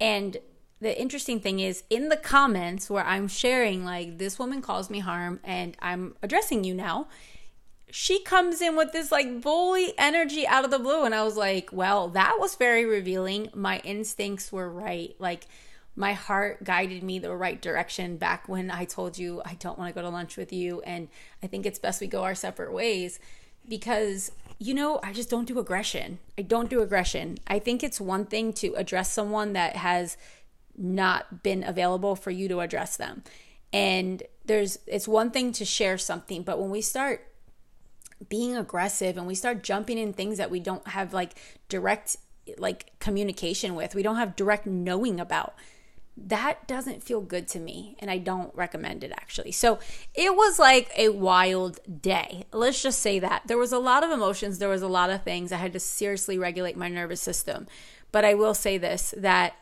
And 0.00 0.38
the 0.80 0.98
interesting 1.00 1.40
thing 1.40 1.60
is 1.60 1.82
in 1.90 2.08
the 2.08 2.16
comments 2.16 2.88
where 2.88 3.04
I'm 3.04 3.28
sharing, 3.28 3.84
like, 3.84 4.18
this 4.18 4.38
woman 4.38 4.62
calls 4.62 4.90
me 4.90 5.00
harm 5.00 5.40
and 5.42 5.76
I'm 5.80 6.16
addressing 6.22 6.64
you 6.64 6.74
now, 6.74 7.08
she 7.90 8.22
comes 8.22 8.60
in 8.60 8.76
with 8.76 8.92
this 8.92 9.10
like 9.10 9.40
bully 9.40 9.94
energy 9.96 10.46
out 10.46 10.64
of 10.64 10.70
the 10.70 10.78
blue. 10.78 11.04
And 11.04 11.14
I 11.14 11.24
was 11.24 11.36
like, 11.36 11.70
well, 11.72 12.08
that 12.08 12.36
was 12.38 12.54
very 12.54 12.84
revealing. 12.84 13.48
My 13.54 13.80
instincts 13.82 14.52
were 14.52 14.70
right. 14.70 15.14
Like, 15.18 15.46
my 15.96 16.12
heart 16.12 16.62
guided 16.62 17.02
me 17.02 17.18
the 17.18 17.34
right 17.34 17.60
direction 17.60 18.18
back 18.18 18.48
when 18.48 18.70
I 18.70 18.84
told 18.84 19.18
you 19.18 19.42
I 19.44 19.54
don't 19.54 19.76
want 19.78 19.92
to 19.92 19.94
go 19.94 20.02
to 20.02 20.14
lunch 20.14 20.36
with 20.36 20.52
you 20.52 20.80
and 20.82 21.08
I 21.42 21.48
think 21.48 21.66
it's 21.66 21.80
best 21.80 22.00
we 22.00 22.06
go 22.06 22.22
our 22.22 22.36
separate 22.36 22.72
ways 22.72 23.18
because 23.68 24.30
you 24.60 24.74
know, 24.74 24.98
I 25.04 25.12
just 25.12 25.30
don't 25.30 25.46
do 25.46 25.60
aggression. 25.60 26.18
I 26.36 26.42
don't 26.42 26.68
do 26.68 26.82
aggression. 26.82 27.38
I 27.46 27.60
think 27.60 27.84
it's 27.84 28.00
one 28.00 28.26
thing 28.26 28.52
to 28.54 28.74
address 28.74 29.12
someone 29.12 29.52
that 29.52 29.76
has 29.76 30.16
not 30.78 31.42
been 31.42 31.64
available 31.64 32.16
for 32.16 32.30
you 32.30 32.48
to 32.48 32.60
address 32.60 32.96
them. 32.96 33.22
And 33.72 34.22
there's 34.46 34.78
it's 34.86 35.08
one 35.08 35.30
thing 35.30 35.52
to 35.52 35.64
share 35.64 35.98
something, 35.98 36.42
but 36.42 36.58
when 36.58 36.70
we 36.70 36.80
start 36.80 37.26
being 38.28 38.56
aggressive 38.56 39.16
and 39.16 39.26
we 39.26 39.34
start 39.34 39.62
jumping 39.62 39.98
in 39.98 40.12
things 40.12 40.38
that 40.38 40.50
we 40.50 40.58
don't 40.58 40.86
have 40.88 41.12
like 41.12 41.34
direct 41.68 42.16
like 42.56 42.92
communication 42.98 43.74
with, 43.74 43.94
we 43.94 44.02
don't 44.02 44.16
have 44.16 44.36
direct 44.36 44.66
knowing 44.66 45.20
about 45.20 45.54
that 46.26 46.66
doesn't 46.66 47.02
feel 47.02 47.20
good 47.20 47.46
to 47.48 47.60
me 47.60 47.96
and 48.00 48.10
I 48.10 48.18
don't 48.18 48.54
recommend 48.54 49.04
it 49.04 49.12
actually. 49.12 49.52
So 49.52 49.78
it 50.14 50.34
was 50.34 50.58
like 50.58 50.90
a 50.96 51.10
wild 51.10 51.78
day. 52.02 52.44
Let's 52.52 52.82
just 52.82 53.00
say 53.00 53.18
that. 53.20 53.42
There 53.46 53.58
was 53.58 53.72
a 53.72 53.78
lot 53.78 54.02
of 54.02 54.10
emotions, 54.10 54.58
there 54.58 54.68
was 54.68 54.82
a 54.82 54.88
lot 54.88 55.10
of 55.10 55.22
things. 55.22 55.52
I 55.52 55.56
had 55.56 55.72
to 55.74 55.80
seriously 55.80 56.38
regulate 56.38 56.76
my 56.76 56.88
nervous 56.88 57.20
system. 57.20 57.66
But 58.10 58.24
I 58.24 58.34
will 58.34 58.54
say 58.54 58.78
this 58.78 59.14
that 59.16 59.54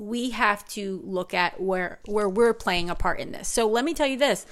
we 0.00 0.30
have 0.30 0.66
to 0.66 1.02
look 1.04 1.34
at 1.34 1.60
where 1.60 2.00
where 2.06 2.28
we're 2.28 2.54
playing 2.54 2.88
a 2.88 2.94
part 2.94 3.20
in 3.20 3.32
this. 3.32 3.48
So 3.48 3.68
let 3.68 3.84
me 3.84 3.92
tell 3.92 4.06
you 4.06 4.16
this. 4.16 4.46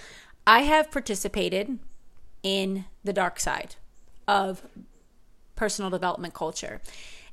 I 0.46 0.60
have 0.60 0.90
participated 0.90 1.78
in 2.42 2.84
the 3.02 3.14
dark 3.14 3.40
side 3.40 3.76
of 4.26 4.62
personal 5.56 5.90
development 5.90 6.34
culture. 6.34 6.82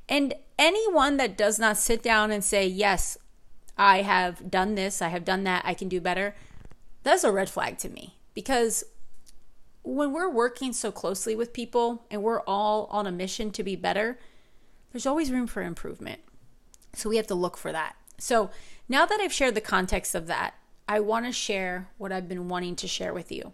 And 0.08 0.34
anyone 0.58 1.18
that 1.18 1.36
does 1.36 1.58
not 1.58 1.76
sit 1.76 2.02
down 2.02 2.30
and 2.30 2.42
say, 2.42 2.66
Yes, 2.66 3.18
I 3.76 4.00
have 4.02 4.50
done 4.50 4.76
this, 4.76 5.02
I 5.02 5.08
have 5.08 5.24
done 5.24 5.44
that, 5.44 5.62
I 5.66 5.74
can 5.74 5.88
do 5.88 6.00
better, 6.00 6.34
that's 7.02 7.22
a 7.22 7.30
red 7.30 7.50
flag 7.50 7.76
to 7.78 7.90
me. 7.90 8.16
Because 8.32 8.82
when 9.82 10.12
we're 10.12 10.30
working 10.30 10.72
so 10.72 10.90
closely 10.90 11.36
with 11.36 11.52
people 11.52 12.06
and 12.10 12.22
we're 12.22 12.40
all 12.40 12.86
on 12.90 13.06
a 13.06 13.12
mission 13.12 13.50
to 13.52 13.62
be 13.62 13.76
better, 13.76 14.18
there's 14.92 15.06
always 15.06 15.30
room 15.30 15.46
for 15.46 15.62
improvement. 15.62 16.20
So 16.94 17.10
we 17.10 17.16
have 17.16 17.26
to 17.26 17.34
look 17.34 17.58
for 17.58 17.72
that. 17.72 17.94
So 18.18 18.50
now 18.88 19.06
that 19.06 19.20
I've 19.20 19.32
shared 19.32 19.54
the 19.54 19.60
context 19.60 20.14
of 20.14 20.26
that, 20.26 20.54
I 20.88 21.00
want 21.00 21.26
to 21.26 21.32
share 21.32 21.88
what 21.98 22.12
I've 22.12 22.28
been 22.28 22.48
wanting 22.48 22.76
to 22.76 22.88
share 22.88 23.12
with 23.12 23.32
you 23.32 23.52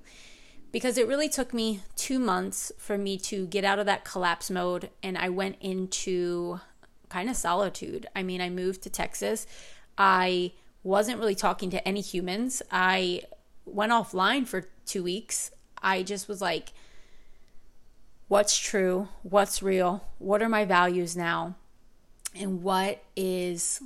because 0.72 0.96
it 0.96 1.06
really 1.06 1.28
took 1.28 1.54
me 1.54 1.80
two 1.96 2.18
months 2.18 2.72
for 2.78 2.96
me 2.96 3.18
to 3.18 3.46
get 3.46 3.64
out 3.64 3.78
of 3.78 3.86
that 3.86 4.04
collapse 4.04 4.50
mode 4.50 4.90
and 5.02 5.16
I 5.18 5.28
went 5.28 5.56
into 5.60 6.60
kind 7.10 7.28
of 7.28 7.36
solitude. 7.36 8.06
I 8.16 8.22
mean, 8.22 8.40
I 8.40 8.48
moved 8.48 8.82
to 8.82 8.90
Texas. 8.90 9.46
I 9.98 10.52
wasn't 10.82 11.18
really 11.18 11.34
talking 11.34 11.70
to 11.70 11.86
any 11.86 12.00
humans. 12.00 12.62
I 12.70 13.22
went 13.66 13.92
offline 13.92 14.46
for 14.46 14.68
two 14.86 15.02
weeks. 15.02 15.50
I 15.82 16.02
just 16.02 16.26
was 16.26 16.40
like, 16.40 16.72
what's 18.28 18.58
true? 18.58 19.08
What's 19.22 19.62
real? 19.62 20.04
What 20.18 20.42
are 20.42 20.48
my 20.48 20.64
values 20.64 21.14
now? 21.16 21.56
And 22.34 22.62
what 22.62 23.04
is 23.14 23.82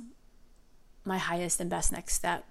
my 1.07 1.17
highest 1.17 1.59
and 1.59 1.69
best 1.69 1.91
next 1.91 2.13
step? 2.13 2.45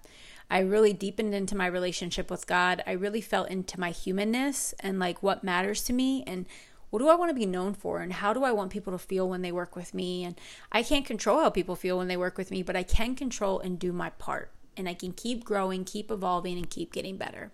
I 0.51 0.61
really 0.61 0.93
deepened 0.93 1.35
into 1.35 1.57
my 1.57 1.67
relationship 1.67 2.31
with 2.31 2.47
God. 2.47 2.83
I 2.87 2.93
really 2.93 3.21
felt 3.21 3.51
into 3.51 3.81
my 3.81 3.91
humanness 3.91 4.75
and 4.81 4.99
like 4.99 5.23
what 5.23 5.45
matters 5.45 5.83
to 5.85 5.93
me 5.93 6.23
and 6.27 6.47
what 6.91 7.01
do 7.01 7.09
I 7.09 7.17
want 7.17 7.31
to 7.31 7.35
be 7.35 7.47
known 7.47 7.75
for 7.75 8.01
and 8.01 8.13
how 8.13 8.33
do 8.33 8.45
I 8.45 8.53
want 8.53 8.71
people 8.71 8.93
to 8.93 8.99
feel 8.99 9.29
when 9.29 9.43
they 9.43 9.53
work 9.53 9.75
with 9.75 9.93
me? 9.93 10.25
And 10.25 10.37
I 10.71 10.83
can't 10.83 11.05
control 11.05 11.41
how 11.41 11.51
people 11.51 11.75
feel 11.75 11.99
when 11.99 12.09
they 12.09 12.17
work 12.17 12.39
with 12.39 12.51
me, 12.51 12.63
but 12.63 12.77
I 12.77 12.85
can 12.85 13.15
control 13.17 13.59
and 13.59 13.79
do 13.79 13.93
my 13.93 14.11
part. 14.11 14.53
And 14.77 14.89
I 14.89 14.95
can 14.95 15.13
keep 15.13 15.45
growing, 15.45 15.85
keep 15.85 16.11
evolving, 16.11 16.57
and 16.57 16.71
keep 16.71 16.93
getting 16.93 17.17
better. 17.17 17.51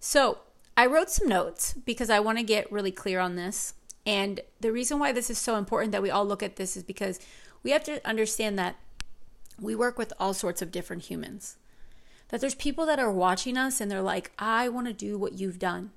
So 0.00 0.38
I 0.76 0.86
wrote 0.86 1.10
some 1.10 1.28
notes 1.28 1.72
because 1.72 2.10
I 2.10 2.20
want 2.20 2.38
to 2.38 2.44
get 2.44 2.70
really 2.72 2.90
clear 2.90 3.20
on 3.20 3.36
this. 3.36 3.74
And 4.06 4.40
the 4.60 4.72
reason 4.72 4.98
why 4.98 5.12
this 5.12 5.28
is 5.30 5.38
so 5.38 5.56
important 5.56 5.92
that 5.92 6.02
we 6.02 6.10
all 6.10 6.24
look 6.24 6.42
at 6.42 6.56
this 6.56 6.76
is 6.76 6.82
because 6.82 7.20
we 7.62 7.70
have 7.72 7.84
to 7.84 8.06
understand 8.06 8.58
that 8.58 8.76
we 9.60 9.74
work 9.74 9.98
with 9.98 10.12
all 10.18 10.34
sorts 10.34 10.62
of 10.62 10.70
different 10.70 11.04
humans 11.04 11.56
that 12.28 12.40
there's 12.40 12.54
people 12.54 12.86
that 12.86 12.98
are 12.98 13.10
watching 13.10 13.56
us 13.56 13.80
and 13.80 13.90
they're 13.90 14.02
like, 14.02 14.32
I 14.38 14.68
want 14.68 14.86
to 14.86 14.92
do 14.92 15.18
what 15.18 15.38
you've 15.38 15.58
done. 15.58 15.90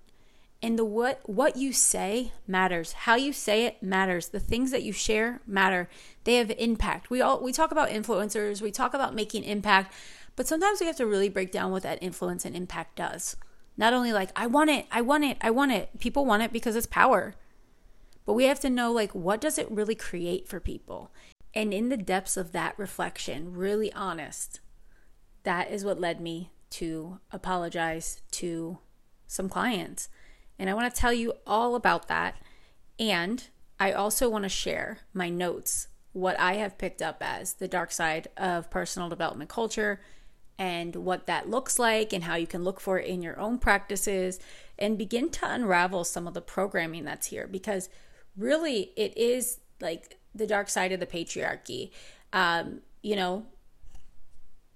And 0.64 0.78
the 0.78 0.86
what 0.86 1.28
what 1.28 1.57
you 1.57 1.74
say 1.74 2.34
matters. 2.47 2.93
How 2.93 3.16
you 3.16 3.34
say 3.34 3.66
it 3.66 3.82
matters. 3.82 4.30
The 4.30 4.39
things 4.39 4.70
that 4.72 4.84
you 4.84 4.93
share 4.93 5.41
matter. 5.47 5.89
They 6.24 6.36
have 6.36 6.51
impact. 6.51 7.09
We 7.09 7.20
all 7.20 7.41
we 7.41 7.51
talk 7.51 7.72
about 7.72 7.89
influencers, 7.89 8.62
we 8.62 8.70
talk 8.70 8.93
about 8.93 9.16
making 9.16 9.43
impact, 9.43 9.93
but 10.36 10.47
sometimes 10.47 10.80
we 10.80 10.86
have 10.86 10.97
to 10.97 11.07
really 11.07 11.30
break 11.30 11.51
down 11.51 11.72
what 11.72 11.82
that 11.84 12.01
influence 12.01 12.45
and 12.45 12.55
impact 12.55 12.95
does. 12.95 13.36
Not 13.76 13.93
only 13.93 14.14
like 14.14 14.30
I 14.36 14.45
want 14.45 14.70
it, 14.70 14.86
I 14.91 15.01
want 15.01 15.24
it, 15.24 15.38
I 15.41 15.49
want 15.49 15.72
it. 15.72 15.99
People 15.99 16.26
want 16.26 16.43
it 16.43 16.53
because 16.53 16.76
it's 16.76 16.86
power. 16.86 17.34
But 18.24 18.34
we 18.34 18.43
have 18.43 18.59
to 18.59 18.70
know 18.70 18.91
like 18.91 19.16
what 19.16 19.41
does 19.41 19.57
it 19.57 19.70
really 19.72 19.95
create 19.95 20.47
for 20.47 20.59
people? 20.59 21.09
And 21.54 21.74
in 21.74 21.89
the 21.89 21.97
depths 21.97 22.38
of 22.38 22.52
that 22.54 22.78
reflection, 22.78 23.54
really 23.54 23.91
honest, 23.93 24.60
that 25.43 25.70
is 25.72 25.84
what 25.84 25.99
led 25.99 26.22
me 26.22 26.52
to 26.72 27.20
apologize 27.32 28.22
to 28.32 28.80
some 29.28 29.49
clients. 29.49 30.10
And 30.58 30.70
I 30.70 30.74
want 30.74 30.93
to 30.93 30.99
tell 30.99 31.14
you 31.14 31.34
all 31.45 31.76
about 31.76 32.08
that. 32.08 32.36
And 32.99 33.47
I 33.80 33.91
also 33.91 34.30
want 34.30 34.43
to 34.43 34.49
share 34.49 34.99
my 35.14 35.30
notes, 35.30 35.88
what 36.14 36.39
I 36.39 36.54
have 36.54 36.78
picked 36.78 37.02
up 37.02 37.18
as 37.22 37.54
the 37.54 37.68
dark 37.68 37.91
side 37.91 38.28
of 38.38 38.70
personal 38.70 39.10
development 39.10 39.49
culture 39.49 40.02
and 40.58 40.95
what 40.95 41.26
that 41.26 41.49
looks 41.49 41.80
like 41.80 42.14
and 42.14 42.26
how 42.26 42.36
you 42.36 42.45
can 42.45 42.64
look 42.64 42.80
for 42.80 42.99
it 42.99 43.08
in 43.08 43.24
your 43.24 43.39
own 43.39 43.58
practices 43.58 44.39
and 44.78 44.97
begin 44.97 45.30
to 45.30 45.52
unravel 45.52 46.04
some 46.04 46.28
of 46.28 46.34
the 46.34 46.41
programming 46.41 47.04
that's 47.04 47.28
here 47.28 47.47
because 47.47 47.89
really 48.38 48.91
it 48.95 49.18
is 49.18 49.60
like 49.80 50.20
the 50.34 50.48
dark 50.48 50.70
side 50.70 50.92
of 50.92 51.00
the 51.00 51.06
patriarchy. 51.06 51.92
Um, 52.34 52.82
you 53.02 53.16
know, 53.16 53.46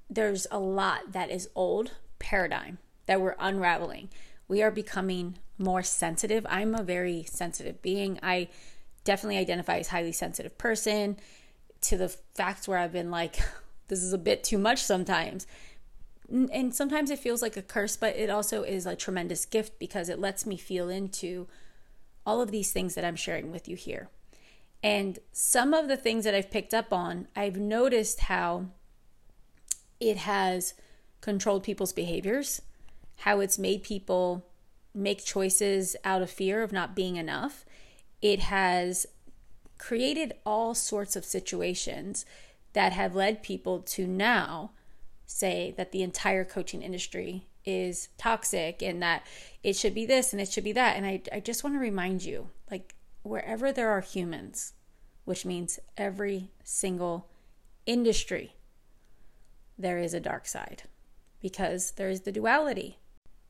there's 0.10 0.47
a 0.51 0.60
lot 0.60 1.12
that 1.12 1.30
is 1.30 1.49
old 1.56 1.91
paradigm 2.20 2.78
that 3.06 3.22
we're 3.22 3.36
unraveling. 3.39 4.10
We 4.47 4.62
are 4.62 4.72
becoming 4.72 5.38
more 5.58 5.84
sensitive. 5.84 6.45
I'm 6.49 6.76
a 6.76 6.84
very 6.84 7.24
sensitive 7.24 7.82
being. 7.82 8.20
I 8.22 8.49
definitely 9.03 9.38
identify 9.38 9.78
as 9.78 9.89
highly 9.89 10.12
sensitive 10.12 10.58
person 10.58 11.18
to 11.82 11.97
the 11.97 12.10
fact 12.10 12.68
where 12.68 12.78
I've 12.78 12.91
been 12.91 13.12
like 13.12 13.38
this 13.88 14.01
is 14.01 14.14
a 14.14 14.18
bit 14.18 14.43
too 14.43 14.58
much 14.58 14.84
sometimes. 14.84 15.47
And 16.28 16.74
sometimes 16.74 17.12
it 17.12 17.20
feels 17.20 17.43
like 17.43 17.56
a 17.56 17.62
curse, 17.62 17.95
but 17.97 18.16
it 18.16 18.32
also 18.32 18.64
is 18.64 18.88
a 18.88 18.95
tremendous 18.95 19.45
gift 19.45 19.78
because 19.78 20.10
it 20.10 20.18
lets 20.18 20.43
me 20.43 20.58
feel 20.58 20.89
into 20.89 21.47
all 22.26 22.41
of 22.41 22.49
these 22.49 22.72
things 22.72 22.95
that 22.95 23.06
I'm 23.06 23.16
sharing 23.16 23.51
with 23.51 23.68
you 23.68 23.76
here. 23.76 24.10
And 24.86 25.17
some 25.31 25.73
of 25.73 25.88
the 25.88 25.97
things 25.97 26.25
that 26.25 26.36
I've 26.36 26.51
picked 26.51 26.73
up 26.73 26.93
on, 26.93 27.27
I've 27.36 27.57
noticed 27.57 28.19
how 28.21 28.67
it 29.99 30.17
has 30.17 30.75
controlled 31.21 31.63
people's 31.63 31.93
behaviors 31.93 32.61
how 33.17 33.39
it's 33.39 33.57
made 33.57 33.83
people 33.83 34.45
make 34.93 35.23
choices 35.23 35.95
out 36.03 36.21
of 36.21 36.29
fear 36.29 36.63
of 36.63 36.71
not 36.71 36.95
being 36.95 37.15
enough. 37.15 37.65
It 38.21 38.39
has 38.39 39.05
created 39.77 40.33
all 40.45 40.73
sorts 40.73 41.15
of 41.15 41.25
situations 41.25 42.25
that 42.73 42.93
have 42.93 43.15
led 43.15 43.43
people 43.43 43.79
to 43.79 44.07
now 44.07 44.71
say 45.25 45.73
that 45.77 45.91
the 45.91 46.03
entire 46.03 46.45
coaching 46.45 46.81
industry 46.81 47.45
is 47.65 48.09
toxic 48.17 48.81
and 48.83 49.01
that 49.01 49.25
it 49.63 49.75
should 49.75 49.93
be 49.95 50.05
this 50.05 50.31
and 50.31 50.41
it 50.41 50.49
should 50.49 50.63
be 50.63 50.71
that. 50.73 50.95
And 50.95 51.05
I, 51.05 51.21
I 51.31 51.39
just 51.39 51.63
want 51.63 51.75
to 51.75 51.79
remind 51.79 52.23
you 52.23 52.49
like, 52.69 52.95
wherever 53.26 53.71
there 53.71 53.89
are 53.89 54.01
humans, 54.01 54.73
which 55.23 55.45
means 55.45 55.80
every 55.97 56.51
single 56.63 57.28
industry, 57.86 58.53
there 59.78 59.97
is 59.97 60.13
a 60.13 60.19
dark 60.19 60.47
side 60.47 60.84
because 61.41 61.91
there 61.91 62.09
is 62.09 62.21
the 62.21 62.32
duality. 62.32 62.99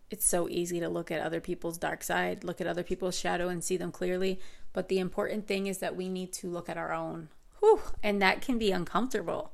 It's 0.10 0.26
so 0.26 0.48
easy 0.50 0.80
to 0.80 0.90
look 0.90 1.12
at 1.12 1.22
other 1.22 1.42
people's 1.42 1.78
dark 1.78 2.04
side, 2.04 2.44
look 2.44 2.62
at 2.62 2.68
other 2.68 2.84
people's 2.84 3.18
shadow 3.18 3.50
and 3.50 3.64
see 3.64 3.78
them 3.78 3.92
clearly. 3.92 4.40
But 4.72 4.88
the 4.88 5.00
important 5.00 5.48
thing 5.48 5.68
is 5.68 5.80
that 5.80 5.96
we 5.96 6.10
need 6.10 6.32
to 6.34 6.50
look 6.50 6.70
at 6.70 6.78
our 6.78 6.94
own. 6.94 7.30
Whew, 7.60 7.82
and 8.04 8.22
that 8.22 8.42
can 8.42 8.58
be 8.58 8.72
uncomfortable. 8.72 9.52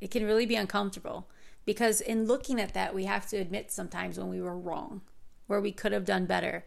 It 0.00 0.10
can 0.10 0.24
really 0.24 0.46
be 0.46 0.56
uncomfortable 0.56 1.28
because 1.64 2.00
in 2.00 2.26
looking 2.26 2.60
at 2.60 2.74
that, 2.74 2.94
we 2.94 3.04
have 3.04 3.26
to 3.28 3.36
admit 3.36 3.70
sometimes 3.70 4.18
when 4.18 4.28
we 4.28 4.40
were 4.40 4.58
wrong, 4.58 5.02
where 5.46 5.60
we 5.60 5.72
could 5.72 5.92
have 5.92 6.04
done 6.04 6.26
better. 6.26 6.64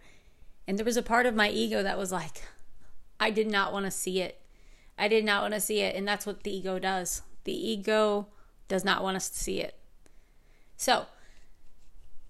And 0.68 0.78
there 0.78 0.86
was 0.86 0.97
a 0.97 1.03
part 1.03 1.26
of 1.26 1.36
my 1.36 1.49
ego 1.49 1.84
that 1.84 1.97
was 1.97 2.12
like, 2.12 2.43
I 3.20 3.30
did 3.30 3.47
not 3.47 3.74
want 3.74 3.86
to 3.86 3.91
see 3.91 4.22
it. 4.22 4.41
I 4.97 5.07
did 5.07 5.26
not 5.26 5.41
want 5.41 5.53
to 5.53 5.59
see 5.59 5.82
it. 5.82 5.95
And 5.95 6.07
that's 6.07 6.26
what 6.26 6.43
the 6.43 6.55
ego 6.55 6.80
does. 6.80 7.22
The 7.43 7.53
ego 7.53 8.28
does 8.68 8.84
not 8.84 9.03
want 9.03 9.18
us 9.18 9.30
to 9.30 9.38
see 9.38 9.61
it. 9.61 9.76
So, 10.78 11.05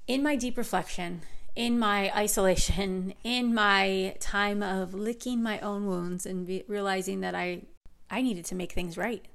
in 0.07 0.21
my 0.21 0.36
deep 0.36 0.57
reflection, 0.57 1.21
in 1.55 1.79
my 1.79 2.15
isolation, 2.15 3.13
in 3.23 3.53
my 3.53 4.15
time 4.19 4.61
of 4.61 4.93
licking 4.93 5.41
my 5.41 5.59
own 5.59 5.86
wounds 5.88 6.25
and 6.25 6.45
be- 6.45 6.63
realizing 6.67 7.21
that 7.21 7.36
I 7.36 7.63
I 8.09 8.21
needed 8.21 8.45
to 8.45 8.55
make 8.55 8.71
things 8.71 8.97
right. 8.97 9.25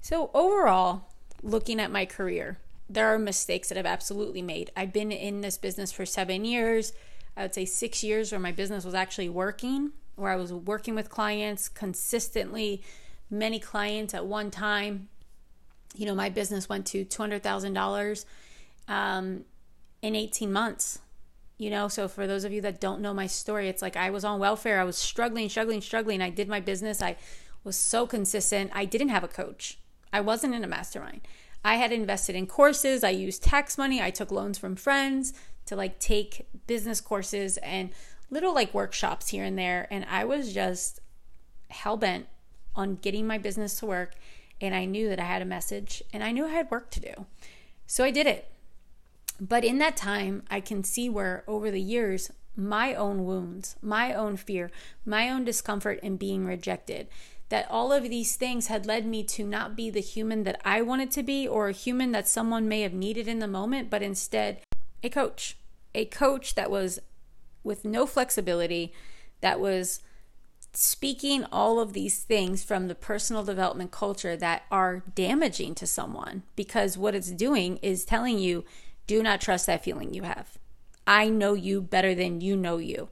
So, 0.00 0.30
overall, 0.32 1.08
looking 1.42 1.80
at 1.80 1.90
my 1.90 2.06
career, 2.06 2.58
there 2.88 3.08
are 3.08 3.18
mistakes 3.18 3.68
that 3.68 3.78
I've 3.78 3.86
absolutely 3.86 4.40
made. 4.40 4.70
I've 4.76 4.92
been 4.92 5.10
in 5.10 5.40
this 5.40 5.58
business 5.58 5.90
for 5.90 6.06
7 6.06 6.44
years. 6.44 6.92
I 7.36 7.42
would 7.42 7.54
say 7.54 7.64
6 7.64 8.04
years 8.04 8.30
where 8.30 8.40
my 8.40 8.52
business 8.52 8.84
was 8.84 8.94
actually 8.94 9.28
working, 9.28 9.92
where 10.20 10.32
I 10.32 10.36
was 10.36 10.52
working 10.52 10.94
with 10.94 11.08
clients 11.08 11.68
consistently, 11.68 12.82
many 13.30 13.58
clients 13.58 14.14
at 14.14 14.26
one 14.26 14.50
time. 14.50 15.08
You 15.94 16.06
know, 16.06 16.14
my 16.14 16.28
business 16.28 16.68
went 16.68 16.86
to 16.86 17.04
$200,000 17.04 18.24
um, 18.88 19.44
in 20.02 20.14
18 20.14 20.52
months. 20.52 21.00
You 21.58 21.70
know, 21.70 21.88
so 21.88 22.08
for 22.08 22.26
those 22.26 22.44
of 22.44 22.52
you 22.52 22.62
that 22.62 22.80
don't 22.80 23.02
know 23.02 23.12
my 23.12 23.26
story, 23.26 23.68
it's 23.68 23.82
like 23.82 23.96
I 23.96 24.10
was 24.10 24.24
on 24.24 24.40
welfare. 24.40 24.80
I 24.80 24.84
was 24.84 24.96
struggling, 24.96 25.48
struggling, 25.48 25.80
struggling. 25.80 26.22
I 26.22 26.30
did 26.30 26.48
my 26.48 26.60
business. 26.60 27.02
I 27.02 27.16
was 27.64 27.76
so 27.76 28.06
consistent. 28.06 28.70
I 28.74 28.86
didn't 28.86 29.10
have 29.10 29.24
a 29.24 29.28
coach. 29.28 29.78
I 30.12 30.20
wasn't 30.20 30.54
in 30.54 30.64
a 30.64 30.68
mastermind. 30.68 31.20
I 31.64 31.76
had 31.76 31.92
invested 31.92 32.34
in 32.34 32.46
courses. 32.46 33.04
I 33.04 33.10
used 33.10 33.42
tax 33.42 33.76
money. 33.76 34.00
I 34.00 34.10
took 34.10 34.30
loans 34.30 34.58
from 34.58 34.76
friends 34.76 35.34
to 35.66 35.76
like 35.76 35.98
take 35.98 36.46
business 36.66 37.00
courses 37.00 37.58
and 37.58 37.90
little 38.30 38.54
like 38.54 38.72
workshops 38.72 39.28
here 39.28 39.44
and 39.44 39.58
there. 39.58 39.86
And 39.90 40.06
I 40.08 40.24
was 40.24 40.54
just 40.54 41.00
hell 41.68 41.96
bent 41.96 42.26
on 42.74 42.96
getting 42.96 43.26
my 43.26 43.38
business 43.38 43.78
to 43.80 43.86
work. 43.86 44.14
And 44.60 44.74
I 44.74 44.84
knew 44.84 45.08
that 45.08 45.20
I 45.20 45.24
had 45.24 45.42
a 45.42 45.46
message 45.46 46.02
and 46.12 46.22
I 46.22 46.32
knew 46.32 46.46
I 46.46 46.50
had 46.50 46.70
work 46.70 46.90
to 46.92 47.00
do. 47.00 47.26
So 47.86 48.04
I 48.04 48.10
did 48.10 48.26
it. 48.26 48.50
But 49.40 49.64
in 49.64 49.78
that 49.78 49.96
time, 49.96 50.42
I 50.50 50.60
can 50.60 50.84
see 50.84 51.08
where 51.08 51.44
over 51.46 51.70
the 51.70 51.80
years, 51.80 52.30
my 52.54 52.94
own 52.94 53.24
wounds, 53.24 53.76
my 53.80 54.12
own 54.12 54.36
fear, 54.36 54.70
my 55.04 55.30
own 55.30 55.44
discomfort 55.44 55.98
in 56.02 56.16
being 56.16 56.44
rejected, 56.44 57.08
that 57.48 57.66
all 57.70 57.90
of 57.90 58.04
these 58.04 58.36
things 58.36 58.66
had 58.66 58.86
led 58.86 59.06
me 59.06 59.24
to 59.24 59.44
not 59.44 59.74
be 59.74 59.88
the 59.88 60.00
human 60.00 60.44
that 60.44 60.60
I 60.64 60.82
wanted 60.82 61.10
to 61.12 61.22
be 61.22 61.48
or 61.48 61.68
a 61.68 61.72
human 61.72 62.12
that 62.12 62.28
someone 62.28 62.68
may 62.68 62.82
have 62.82 62.92
needed 62.92 63.26
in 63.26 63.38
the 63.38 63.48
moment, 63.48 63.88
but 63.88 64.02
instead 64.02 64.60
a 65.02 65.08
coach. 65.08 65.56
A 65.94 66.04
coach 66.04 66.54
that 66.54 66.70
was 66.70 67.00
with 67.62 67.84
no 67.84 68.06
flexibility, 68.06 68.92
that 69.40 69.60
was 69.60 70.00
speaking 70.72 71.44
all 71.50 71.80
of 71.80 71.92
these 71.92 72.18
things 72.18 72.62
from 72.62 72.86
the 72.86 72.94
personal 72.94 73.42
development 73.42 73.90
culture 73.90 74.36
that 74.36 74.62
are 74.70 75.02
damaging 75.14 75.74
to 75.74 75.86
someone 75.86 76.44
because 76.54 76.96
what 76.96 77.14
it's 77.14 77.30
doing 77.30 77.76
is 77.78 78.04
telling 78.04 78.38
you 78.38 78.64
do 79.06 79.22
not 79.22 79.40
trust 79.40 79.66
that 79.66 79.82
feeling 79.82 80.14
you 80.14 80.22
have. 80.22 80.58
I 81.06 81.28
know 81.28 81.54
you 81.54 81.82
better 81.82 82.14
than 82.14 82.40
you 82.40 82.56
know 82.56 82.78
you. 82.78 83.08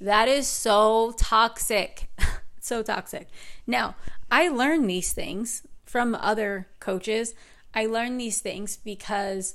That 0.00 0.26
is 0.26 0.48
so 0.48 1.14
toxic. 1.16 2.08
so 2.60 2.82
toxic. 2.82 3.28
Now, 3.66 3.94
I 4.30 4.48
learned 4.48 4.90
these 4.90 5.12
things 5.12 5.62
from 5.84 6.16
other 6.16 6.66
coaches. 6.80 7.34
I 7.72 7.86
learned 7.86 8.20
these 8.20 8.40
things 8.40 8.76
because 8.76 9.54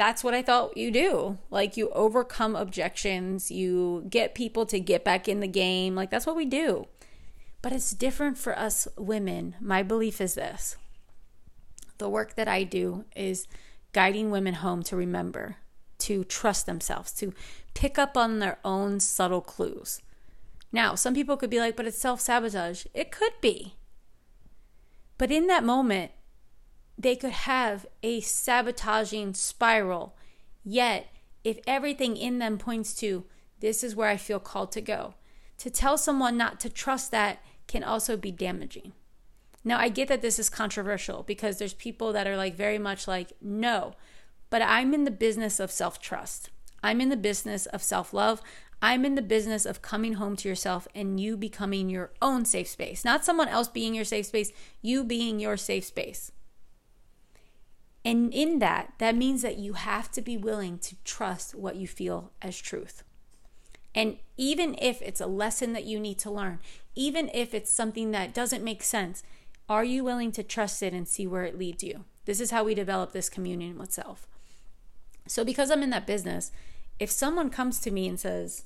that's 0.00 0.24
what 0.24 0.32
I 0.32 0.40
thought 0.40 0.78
you 0.78 0.90
do. 0.90 1.36
Like 1.50 1.76
you 1.76 1.90
overcome 1.90 2.56
objections, 2.56 3.50
you 3.50 4.06
get 4.08 4.34
people 4.34 4.64
to 4.64 4.80
get 4.80 5.04
back 5.04 5.28
in 5.28 5.40
the 5.40 5.46
game. 5.46 5.94
Like 5.94 6.10
that's 6.10 6.24
what 6.24 6.36
we 6.36 6.46
do. 6.46 6.86
But 7.60 7.72
it's 7.72 7.90
different 7.90 8.38
for 8.38 8.58
us 8.58 8.88
women. 8.96 9.56
My 9.60 9.82
belief 9.82 10.18
is 10.22 10.36
this 10.36 10.78
the 11.98 12.08
work 12.08 12.34
that 12.36 12.48
I 12.48 12.62
do 12.62 13.04
is 13.14 13.46
guiding 13.92 14.30
women 14.30 14.54
home 14.54 14.82
to 14.84 14.96
remember, 14.96 15.56
to 15.98 16.24
trust 16.24 16.64
themselves, 16.64 17.12
to 17.16 17.34
pick 17.74 17.98
up 17.98 18.16
on 18.16 18.38
their 18.38 18.58
own 18.64 19.00
subtle 19.00 19.42
clues. 19.42 20.00
Now, 20.72 20.94
some 20.94 21.12
people 21.12 21.36
could 21.36 21.50
be 21.50 21.60
like, 21.60 21.76
but 21.76 21.86
it's 21.86 21.98
self 21.98 22.22
sabotage. 22.22 22.86
It 22.94 23.12
could 23.12 23.34
be. 23.42 23.74
But 25.18 25.30
in 25.30 25.46
that 25.48 25.62
moment, 25.62 26.12
they 27.02 27.16
could 27.16 27.32
have 27.32 27.86
a 28.02 28.20
sabotaging 28.20 29.32
spiral. 29.32 30.14
Yet, 30.62 31.06
if 31.42 31.58
everything 31.66 32.16
in 32.16 32.38
them 32.38 32.58
points 32.58 32.94
to, 32.96 33.24
this 33.60 33.82
is 33.82 33.96
where 33.96 34.08
I 34.08 34.18
feel 34.18 34.38
called 34.38 34.70
to 34.72 34.82
go, 34.82 35.14
to 35.58 35.70
tell 35.70 35.96
someone 35.96 36.36
not 36.36 36.60
to 36.60 36.68
trust 36.68 37.10
that 37.10 37.42
can 37.66 37.82
also 37.82 38.16
be 38.16 38.30
damaging. 38.30 38.92
Now, 39.64 39.78
I 39.78 39.88
get 39.88 40.08
that 40.08 40.20
this 40.20 40.38
is 40.38 40.50
controversial 40.50 41.22
because 41.22 41.58
there's 41.58 41.74
people 41.74 42.12
that 42.12 42.26
are 42.26 42.36
like 42.36 42.54
very 42.54 42.78
much 42.78 43.08
like, 43.08 43.32
no, 43.40 43.94
but 44.50 44.60
I'm 44.60 44.92
in 44.92 45.04
the 45.04 45.10
business 45.10 45.58
of 45.58 45.70
self 45.70 46.00
trust. 46.00 46.50
I'm 46.82 47.00
in 47.00 47.08
the 47.08 47.16
business 47.16 47.64
of 47.66 47.82
self 47.82 48.12
love. 48.12 48.42
I'm 48.82 49.04
in 49.04 49.14
the 49.14 49.22
business 49.22 49.66
of 49.66 49.82
coming 49.82 50.14
home 50.14 50.36
to 50.36 50.48
yourself 50.48 50.88
and 50.94 51.20
you 51.20 51.36
becoming 51.36 51.90
your 51.90 52.12
own 52.22 52.46
safe 52.46 52.68
space, 52.68 53.04
not 53.04 53.24
someone 53.24 53.48
else 53.48 53.68
being 53.68 53.94
your 53.94 54.06
safe 54.06 54.26
space, 54.26 54.52
you 54.80 55.04
being 55.04 55.38
your 55.38 55.58
safe 55.58 55.84
space. 55.84 56.32
And 58.04 58.32
in 58.32 58.60
that, 58.60 58.94
that 58.98 59.14
means 59.14 59.42
that 59.42 59.58
you 59.58 59.74
have 59.74 60.10
to 60.12 60.22
be 60.22 60.36
willing 60.36 60.78
to 60.78 60.96
trust 61.04 61.54
what 61.54 61.76
you 61.76 61.86
feel 61.86 62.32
as 62.40 62.58
truth. 62.58 63.02
And 63.94 64.18
even 64.36 64.76
if 64.80 65.02
it's 65.02 65.20
a 65.20 65.26
lesson 65.26 65.72
that 65.74 65.84
you 65.84 65.98
need 66.00 66.18
to 66.20 66.30
learn, 66.30 66.60
even 66.94 67.30
if 67.34 67.52
it's 67.52 67.70
something 67.70 68.10
that 68.12 68.32
doesn't 68.32 68.64
make 68.64 68.82
sense, 68.82 69.22
are 69.68 69.84
you 69.84 70.02
willing 70.02 70.32
to 70.32 70.42
trust 70.42 70.82
it 70.82 70.92
and 70.92 71.06
see 71.06 71.26
where 71.26 71.44
it 71.44 71.58
leads 71.58 71.82
you? 71.82 72.04
This 72.24 72.40
is 72.40 72.50
how 72.50 72.64
we 72.64 72.74
develop 72.74 73.12
this 73.12 73.28
communion 73.28 73.78
with 73.78 73.92
self. 73.92 74.26
So, 75.26 75.44
because 75.44 75.70
I'm 75.70 75.82
in 75.82 75.90
that 75.90 76.06
business, 76.06 76.50
if 76.98 77.10
someone 77.10 77.50
comes 77.50 77.80
to 77.80 77.90
me 77.90 78.08
and 78.08 78.18
says, 78.18 78.64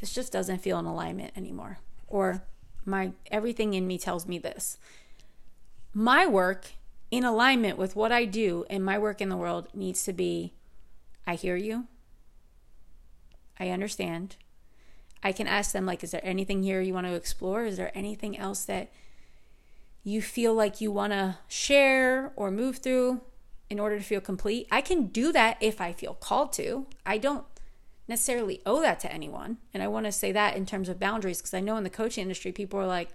This 0.00 0.14
just 0.14 0.32
doesn't 0.32 0.58
feel 0.58 0.78
in 0.78 0.84
alignment 0.84 1.32
anymore, 1.36 1.78
or 2.06 2.44
my 2.84 3.12
everything 3.30 3.74
in 3.74 3.86
me 3.86 3.98
tells 3.98 4.26
me 4.26 4.38
this, 4.38 4.78
my 5.92 6.26
work 6.26 6.72
in 7.10 7.24
alignment 7.24 7.78
with 7.78 7.96
what 7.96 8.12
I 8.12 8.24
do 8.24 8.64
and 8.68 8.84
my 8.84 8.98
work 8.98 9.20
in 9.20 9.28
the 9.28 9.36
world 9.36 9.68
needs 9.74 10.04
to 10.04 10.12
be 10.12 10.52
I 11.26 11.34
hear 11.34 11.56
you. 11.56 11.86
I 13.60 13.70
understand. 13.70 14.36
I 15.22 15.32
can 15.32 15.46
ask 15.46 15.72
them 15.72 15.86
like 15.86 16.02
is 16.02 16.10
there 16.10 16.20
anything 16.24 16.62
here 16.62 16.80
you 16.80 16.94
want 16.94 17.06
to 17.06 17.14
explore? 17.14 17.64
Is 17.64 17.76
there 17.76 17.92
anything 17.94 18.38
else 18.38 18.64
that 18.64 18.90
you 20.04 20.22
feel 20.22 20.54
like 20.54 20.80
you 20.80 20.90
want 20.90 21.12
to 21.12 21.38
share 21.48 22.32
or 22.36 22.50
move 22.50 22.78
through 22.78 23.20
in 23.70 23.78
order 23.78 23.98
to 23.98 24.04
feel 24.04 24.20
complete, 24.20 24.66
I 24.70 24.80
can 24.80 25.06
do 25.06 25.32
that 25.32 25.58
if 25.60 25.80
I 25.80 25.92
feel 25.92 26.14
called 26.14 26.52
to. 26.54 26.86
I 27.04 27.18
don't 27.18 27.44
necessarily 28.06 28.62
owe 28.64 28.80
that 28.80 29.00
to 29.00 29.12
anyone. 29.12 29.58
And 29.74 29.82
I 29.82 29.88
want 29.88 30.06
to 30.06 30.12
say 30.12 30.32
that 30.32 30.56
in 30.56 30.64
terms 30.64 30.88
of 30.88 30.98
boundaries 30.98 31.38
because 31.38 31.54
I 31.54 31.60
know 31.60 31.76
in 31.76 31.84
the 31.84 31.90
coaching 31.90 32.22
industry 32.22 32.52
people 32.52 32.80
are 32.80 32.86
like 32.86 33.10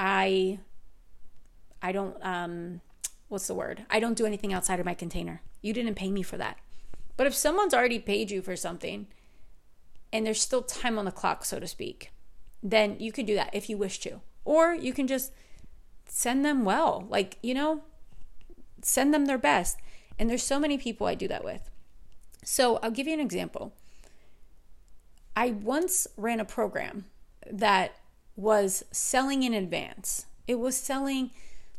I 0.00 0.60
I 1.82 1.92
don't 1.92 2.16
um 2.24 2.80
what's 3.28 3.46
the 3.46 3.54
word? 3.54 3.84
I 3.90 4.00
don't 4.00 4.16
do 4.16 4.26
anything 4.26 4.52
outside 4.52 4.80
of 4.80 4.86
my 4.86 4.94
container. 4.94 5.42
You 5.60 5.72
didn't 5.72 5.94
pay 5.94 6.10
me 6.10 6.22
for 6.22 6.36
that. 6.38 6.58
But 7.16 7.26
if 7.26 7.34
someone's 7.34 7.74
already 7.74 7.98
paid 7.98 8.30
you 8.30 8.42
for 8.42 8.56
something 8.56 9.06
and 10.12 10.24
there's 10.24 10.40
still 10.40 10.62
time 10.62 10.98
on 10.98 11.04
the 11.04 11.12
clock 11.12 11.44
so 11.44 11.58
to 11.60 11.66
speak, 11.66 12.10
then 12.62 12.96
you 12.98 13.12
could 13.12 13.26
do 13.26 13.34
that 13.34 13.54
if 13.54 13.68
you 13.68 13.76
wish 13.76 13.98
to. 14.00 14.20
Or 14.44 14.72
you 14.72 14.92
can 14.92 15.06
just 15.06 15.32
send 16.06 16.44
them 16.44 16.64
well. 16.64 17.06
Like, 17.08 17.38
you 17.42 17.54
know, 17.54 17.82
send 18.82 19.12
them 19.12 19.26
their 19.26 19.38
best. 19.38 19.78
And 20.18 20.28
there's 20.28 20.42
so 20.42 20.58
many 20.58 20.78
people 20.78 21.06
I 21.06 21.14
do 21.14 21.28
that 21.28 21.44
with. 21.44 21.70
So 22.44 22.78
I'll 22.78 22.90
give 22.90 23.06
you 23.06 23.14
an 23.14 23.20
example. 23.20 23.74
I 25.36 25.50
once 25.50 26.06
ran 26.16 26.40
a 26.40 26.44
program 26.44 27.04
that 27.50 27.96
was 28.36 28.84
selling 28.90 29.42
in 29.42 29.54
advance. 29.54 30.26
It 30.46 30.58
was 30.58 30.76
selling 30.76 31.30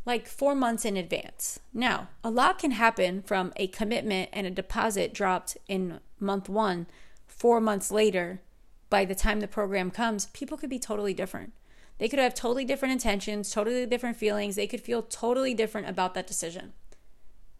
like 0.06 0.28
four 0.28 0.56
months 0.56 0.86
in 0.86 0.98
advance. 0.98 1.60
Now, 1.74 2.10
a 2.24 2.30
lot 2.30 2.60
can 2.60 2.72
happen 2.72 3.22
from 3.22 3.54
a 3.56 3.68
commitment 3.68 4.30
and 4.34 4.48
a 4.48 4.52
deposit 4.52 5.14
dropped 5.14 5.58
in 5.68 6.00
month 6.20 6.50
one, 6.50 6.88
four 7.28 7.60
months 7.60 7.92
later. 7.92 8.42
By 8.90 9.06
the 9.06 9.16
time 9.16 9.40
the 9.40 9.48
program 9.48 9.92
comes, 9.92 10.28
people 10.28 10.58
could 10.58 10.70
be 10.70 10.80
totally 10.80 11.14
different. 11.14 11.54
They 12.00 12.08
could 12.08 12.20
have 12.20 12.34
totally 12.34 12.66
different 12.66 12.94
intentions, 12.94 13.52
totally 13.52 13.86
different 13.86 14.18
feelings. 14.18 14.56
They 14.56 14.68
could 14.68 14.82
feel 14.82 15.04
totally 15.04 15.54
different 15.54 15.90
about 15.90 16.14
that 16.14 16.28
decision. 16.28 16.74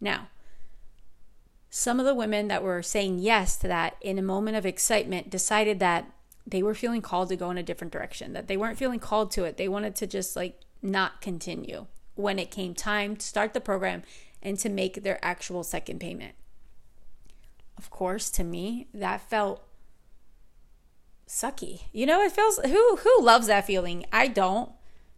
Now, 0.00 0.28
some 1.68 2.00
of 2.00 2.06
the 2.06 2.14
women 2.14 2.48
that 2.48 2.64
were 2.64 2.82
saying 2.82 3.20
yes 3.20 3.56
to 3.58 3.68
that 3.68 3.96
in 4.00 4.18
a 4.18 4.22
moment 4.22 4.56
of 4.56 4.66
excitement 4.66 5.30
decided 5.30 5.78
that 5.78 6.10
they 6.46 6.62
were 6.62 6.74
feeling 6.74 7.02
called 7.02 7.28
to 7.28 7.36
go 7.36 7.50
in 7.50 7.58
a 7.58 7.62
different 7.62 7.92
direction, 7.92 8.32
that 8.32 8.48
they 8.48 8.56
weren't 8.56 8.78
feeling 8.78 8.98
called 8.98 9.30
to 9.32 9.44
it. 9.44 9.56
They 9.56 9.68
wanted 9.68 9.94
to 9.96 10.06
just 10.06 10.34
like 10.34 10.58
not 10.82 11.20
continue 11.20 11.86
when 12.20 12.38
it 12.38 12.50
came 12.50 12.74
time 12.74 13.16
to 13.16 13.26
start 13.26 13.54
the 13.54 13.60
program 13.60 14.02
and 14.42 14.58
to 14.58 14.68
make 14.68 15.02
their 15.02 15.22
actual 15.24 15.62
second 15.62 16.00
payment. 16.00 16.34
Of 17.76 17.90
course, 17.90 18.30
to 18.30 18.44
me, 18.44 18.88
that 18.92 19.20
felt 19.20 19.62
sucky. 21.26 21.82
You 21.92 22.06
know, 22.06 22.22
it 22.22 22.32
feels 22.32 22.58
who 22.58 22.96
who 22.96 23.22
loves 23.22 23.46
that 23.46 23.66
feeling? 23.66 24.04
I 24.12 24.26
don't. 24.26 24.70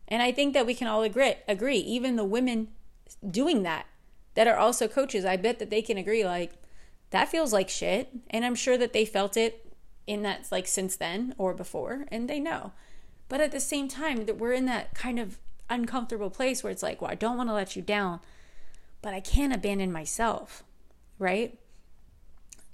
And 0.06 0.22
I 0.22 0.30
think 0.30 0.52
that 0.54 0.66
we 0.66 0.74
can 0.74 0.88
all 0.88 1.02
agree 1.02 1.34
agree, 1.48 1.78
even 1.78 2.16
the 2.16 2.24
women 2.24 2.68
doing 3.28 3.62
that 3.62 3.86
that 4.34 4.46
are 4.46 4.56
also 4.56 4.88
coaches, 4.88 5.24
I 5.24 5.36
bet 5.36 5.58
that 5.58 5.70
they 5.70 5.82
can 5.82 5.98
agree 5.98 6.24
like 6.24 6.52
that 7.10 7.28
feels 7.28 7.52
like 7.52 7.68
shit. 7.68 8.10
And 8.30 8.44
I'm 8.44 8.54
sure 8.54 8.78
that 8.78 8.92
they 8.92 9.04
felt 9.04 9.36
it 9.36 9.72
in 10.06 10.22
that 10.22 10.48
like 10.50 10.66
since 10.66 10.96
then 10.96 11.34
or 11.38 11.54
before 11.54 12.06
and 12.08 12.28
they 12.28 12.40
know. 12.40 12.72
But 13.28 13.40
at 13.40 13.52
the 13.52 13.60
same 13.60 13.88
time, 13.88 14.26
that 14.26 14.38
we're 14.38 14.52
in 14.52 14.66
that 14.66 14.94
kind 14.94 15.18
of 15.18 15.38
uncomfortable 15.68 16.30
place 16.30 16.62
where 16.62 16.70
it's 16.70 16.82
like, 16.82 17.00
well, 17.00 17.10
I 17.10 17.14
don't 17.14 17.36
want 17.36 17.48
to 17.48 17.54
let 17.54 17.76
you 17.76 17.82
down, 17.82 18.20
but 19.00 19.14
I 19.14 19.20
can't 19.20 19.54
abandon 19.54 19.92
myself, 19.92 20.64
right? 21.18 21.58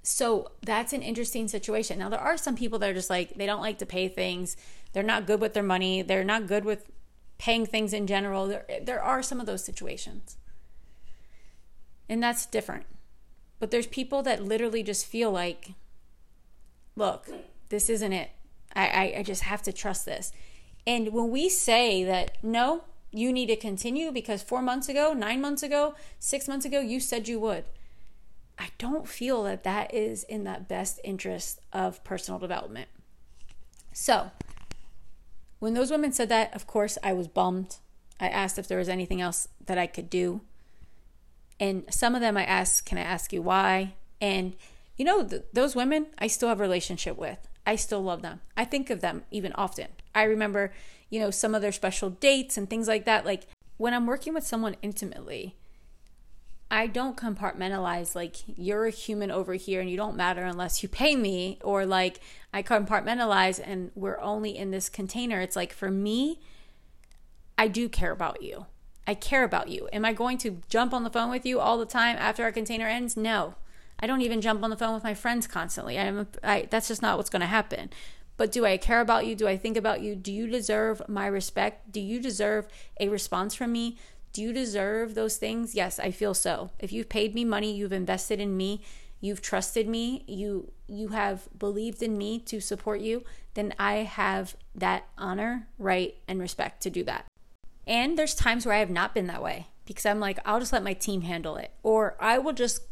So 0.01 0.51
that's 0.61 0.93
an 0.93 1.01
interesting 1.01 1.47
situation. 1.47 1.99
Now, 1.99 2.09
there 2.09 2.19
are 2.19 2.37
some 2.37 2.55
people 2.55 2.79
that 2.79 2.89
are 2.89 2.93
just 2.93 3.09
like, 3.09 3.35
they 3.35 3.45
don't 3.45 3.61
like 3.61 3.77
to 3.79 3.85
pay 3.85 4.07
things. 4.07 4.57
They're 4.93 5.03
not 5.03 5.27
good 5.27 5.41
with 5.41 5.53
their 5.53 5.63
money. 5.63 6.01
They're 6.01 6.23
not 6.23 6.47
good 6.47 6.65
with 6.65 6.89
paying 7.37 7.65
things 7.65 7.93
in 7.93 8.07
general. 8.07 8.47
There, 8.47 8.65
there 8.81 9.01
are 9.01 9.21
some 9.21 9.39
of 9.39 9.45
those 9.45 9.63
situations. 9.63 10.37
And 12.07 12.23
that's 12.23 12.45
different. 12.45 12.85
But 13.59 13.71
there's 13.71 13.87
people 13.87 14.23
that 14.23 14.43
literally 14.43 14.83
just 14.83 15.05
feel 15.05 15.31
like, 15.31 15.73
look, 16.95 17.29
this 17.69 17.89
isn't 17.89 18.13
it. 18.13 18.31
I, 18.75 18.87
I, 18.87 19.19
I 19.19 19.23
just 19.23 19.43
have 19.43 19.61
to 19.63 19.73
trust 19.73 20.05
this. 20.05 20.31
And 20.85 21.13
when 21.13 21.29
we 21.29 21.49
say 21.49 22.03
that, 22.03 22.37
no, 22.43 22.83
you 23.11 23.33
need 23.33 23.47
to 23.47 23.55
continue 23.55 24.11
because 24.11 24.43
four 24.43 24.61
months 24.61 24.89
ago, 24.89 25.13
nine 25.13 25.41
months 25.41 25.63
ago, 25.63 25.95
six 26.19 26.47
months 26.47 26.65
ago, 26.65 26.79
you 26.79 26.99
said 26.99 27.27
you 27.27 27.39
would. 27.39 27.65
I 28.57 28.69
don't 28.77 29.07
feel 29.07 29.43
that 29.43 29.63
that 29.63 29.93
is 29.93 30.23
in 30.23 30.43
the 30.43 30.65
best 30.67 30.99
interest 31.03 31.61
of 31.71 32.03
personal 32.03 32.39
development. 32.39 32.89
So, 33.93 34.31
when 35.59 35.73
those 35.73 35.91
women 35.91 36.11
said 36.11 36.29
that, 36.29 36.53
of 36.53 36.67
course, 36.67 36.97
I 37.03 37.13
was 37.13 37.27
bummed. 37.27 37.77
I 38.19 38.27
asked 38.27 38.59
if 38.59 38.67
there 38.67 38.77
was 38.77 38.89
anything 38.89 39.21
else 39.21 39.47
that 39.65 39.77
I 39.77 39.87
could 39.87 40.09
do. 40.09 40.41
And 41.59 41.83
some 41.89 42.15
of 42.15 42.21
them 42.21 42.37
I 42.37 42.43
asked, 42.43 42.85
Can 42.85 42.97
I 42.97 43.01
ask 43.01 43.33
you 43.33 43.41
why? 43.41 43.95
And, 44.21 44.55
you 44.97 45.05
know, 45.05 45.23
th- 45.23 45.43
those 45.51 45.75
women 45.75 46.07
I 46.17 46.27
still 46.27 46.49
have 46.49 46.59
a 46.59 46.63
relationship 46.63 47.17
with. 47.17 47.48
I 47.69 47.75
still 47.75 48.01
love 48.01 48.23
them. 48.23 48.41
I 48.57 48.65
think 48.65 48.89
of 48.89 49.01
them 49.01 49.25
even 49.29 49.53
often. 49.53 49.89
I 50.15 50.23
remember, 50.23 50.73
you 51.11 51.19
know, 51.19 51.29
some 51.29 51.53
of 51.53 51.61
their 51.61 51.71
special 51.71 52.09
dates 52.09 52.57
and 52.57 52.67
things 52.67 52.87
like 52.87 53.05
that. 53.05 53.27
Like 53.27 53.45
when 53.77 53.93
I'm 53.93 54.07
working 54.07 54.33
with 54.33 54.43
someone 54.43 54.75
intimately, 54.81 55.55
I 56.71 56.87
don't 56.87 57.15
compartmentalize 57.15 58.15
like 58.15 58.37
you're 58.57 58.87
a 58.87 58.89
human 58.89 59.29
over 59.29 59.53
here 59.53 59.81
and 59.81 59.87
you 59.87 59.97
don't 59.97 60.15
matter 60.15 60.41
unless 60.41 60.81
you 60.81 60.89
pay 60.89 61.15
me 61.15 61.59
or 61.63 61.85
like 61.85 62.21
I 62.51 62.63
compartmentalize 62.63 63.61
and 63.63 63.91
we're 63.93 64.19
only 64.19 64.57
in 64.57 64.71
this 64.71 64.89
container. 64.89 65.39
It's 65.39 65.55
like 65.55 65.71
for 65.71 65.91
me, 65.91 66.39
I 67.55 67.67
do 67.67 67.87
care 67.87 68.11
about 68.11 68.41
you. 68.41 68.65
I 69.05 69.13
care 69.13 69.43
about 69.43 69.69
you. 69.69 69.87
Am 69.93 70.05
I 70.05 70.13
going 70.13 70.39
to 70.39 70.63
jump 70.69 70.91
on 70.91 71.03
the 71.03 71.11
phone 71.11 71.29
with 71.29 71.45
you 71.45 71.59
all 71.59 71.77
the 71.77 71.85
time 71.85 72.15
after 72.17 72.41
our 72.41 72.51
container 72.51 72.87
ends? 72.87 73.15
No. 73.15 73.53
I 74.01 74.07
don't 74.07 74.21
even 74.21 74.41
jump 74.41 74.63
on 74.63 74.69
the 74.69 74.77
phone 74.77 74.93
with 74.93 75.03
my 75.03 75.13
friends 75.13 75.47
constantly. 75.47 75.99
I'm 75.99 76.27
I, 76.43 76.67
that's 76.69 76.87
just 76.87 77.01
not 77.01 77.17
what's 77.17 77.29
going 77.29 77.41
to 77.41 77.47
happen. 77.47 77.89
But 78.37 78.51
do 78.53 78.65
I 78.65 78.77
care 78.77 79.01
about 79.01 79.25
you? 79.25 79.35
Do 79.35 79.47
I 79.49 79.57
think 79.57 79.75
about 79.75 80.01
you? 80.01 80.15
Do 80.15 80.31
you 80.31 80.47
deserve 80.47 81.01
my 81.09 81.27
respect? 81.27 81.91
Do 81.91 81.99
you 81.99 82.21
deserve 82.21 82.67
a 82.99 83.09
response 83.09 83.53
from 83.53 83.73
me? 83.73 83.97
Do 84.31 84.41
you 84.41 84.53
deserve 84.53 85.13
those 85.13 85.35
things? 85.35 85.75
Yes, 85.75 85.99
I 85.99 86.11
feel 86.11 86.33
so. 86.33 86.71
If 86.79 86.93
you've 86.93 87.09
paid 87.09 87.35
me 87.35 87.43
money, 87.43 87.75
you've 87.75 87.91
invested 87.91 88.39
in 88.39 88.55
me, 88.55 88.81
you've 89.19 89.41
trusted 89.41 89.87
me, 89.87 90.23
you 90.27 90.71
you 90.87 91.09
have 91.09 91.49
believed 91.57 92.01
in 92.01 92.17
me 92.17 92.39
to 92.39 92.61
support 92.61 93.01
you, 93.01 93.23
then 93.55 93.73
I 93.77 93.95
have 93.95 94.55
that 94.73 95.07
honor, 95.17 95.67
right, 95.77 96.15
and 96.27 96.39
respect 96.39 96.81
to 96.83 96.89
do 96.89 97.03
that. 97.03 97.25
And 97.85 98.17
there's 98.17 98.35
times 98.35 98.65
where 98.65 98.75
I 98.75 98.79
have 98.79 98.89
not 98.89 99.13
been 99.13 99.27
that 99.27 99.43
way 99.43 99.67
because 99.85 100.05
I'm 100.05 100.19
like, 100.19 100.39
I'll 100.45 100.59
just 100.59 100.71
let 100.71 100.83
my 100.83 100.93
team 100.93 101.21
handle 101.21 101.57
it. 101.57 101.71
Or 101.83 102.15
I 102.19 102.37
will 102.37 102.53
just 102.53 102.83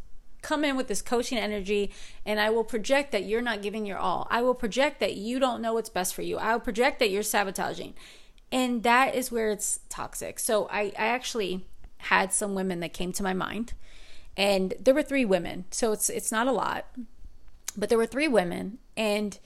come 0.42 0.64
in 0.64 0.76
with 0.76 0.88
this 0.88 1.02
coaching 1.02 1.38
energy 1.38 1.92
and 2.26 2.40
I 2.40 2.50
will 2.50 2.64
project 2.64 3.12
that 3.12 3.26
you're 3.26 3.42
not 3.42 3.62
giving 3.62 3.86
your 3.86 3.98
all. 3.98 4.28
I 4.30 4.42
will 4.42 4.54
project 4.54 5.00
that 5.00 5.16
you 5.16 5.40
don't 5.40 5.62
know 5.62 5.74
what's 5.74 5.90
best 5.90 6.14
for 6.14 6.22
you. 6.22 6.38
I 6.38 6.54
will 6.54 6.60
project 6.60 7.00
that 7.00 7.10
you're 7.10 7.24
sabotaging. 7.24 7.94
And 8.52 8.84
that 8.84 9.16
is 9.16 9.32
where 9.32 9.52
it's 9.52 9.80
toxic. 9.90 10.40
So 10.40 10.68
I, 10.72 10.94
I 10.98 11.08
actually 11.08 11.66
had 11.98 12.32
some 12.32 12.56
women 12.56 12.80
that 12.80 12.94
came 12.94 13.12
to 13.14 13.24
my 13.24 13.34
mind. 13.34 13.74
And 14.36 14.74
there 14.80 14.94
were 14.94 15.04
three 15.04 15.26
women. 15.26 15.66
So 15.72 15.92
it's 15.92 16.10
it's 16.10 16.32
not 16.32 16.48
a 16.48 16.52
lot. 16.52 16.86
But 17.76 17.90
there 17.90 17.98
were 17.98 18.06
three 18.06 18.28
women 18.28 18.78
and 18.96 19.38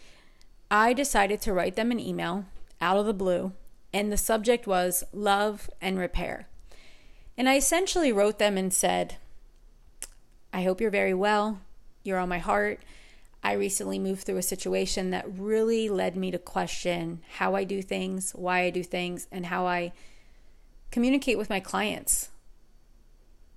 I 0.69 0.93
decided 0.93 1.41
to 1.41 1.53
write 1.53 1.75
them 1.75 1.91
an 1.91 1.99
email 1.99 2.45
out 2.79 2.97
of 2.97 3.05
the 3.05 3.13
blue. 3.13 3.53
And 3.93 4.11
the 4.11 4.17
subject 4.17 4.67
was 4.67 5.03
love 5.11 5.69
and 5.81 5.97
repair. 5.97 6.47
And 7.37 7.49
I 7.49 7.55
essentially 7.55 8.11
wrote 8.11 8.39
them 8.39 8.57
and 8.57 8.73
said, 8.73 9.17
I 10.53 10.63
hope 10.63 10.81
you're 10.81 10.89
very 10.89 11.13
well. 11.13 11.59
You're 12.03 12.19
on 12.19 12.29
my 12.29 12.39
heart. 12.39 12.79
I 13.43 13.53
recently 13.53 13.97
moved 13.97 14.23
through 14.23 14.37
a 14.37 14.43
situation 14.43 15.09
that 15.11 15.25
really 15.27 15.89
led 15.89 16.15
me 16.15 16.29
to 16.31 16.37
question 16.37 17.21
how 17.37 17.55
I 17.55 17.63
do 17.63 17.81
things, 17.81 18.31
why 18.33 18.61
I 18.61 18.69
do 18.69 18.83
things, 18.83 19.27
and 19.31 19.47
how 19.47 19.65
I 19.65 19.93
communicate 20.91 21.37
with 21.37 21.49
my 21.49 21.59
clients. 21.59 22.29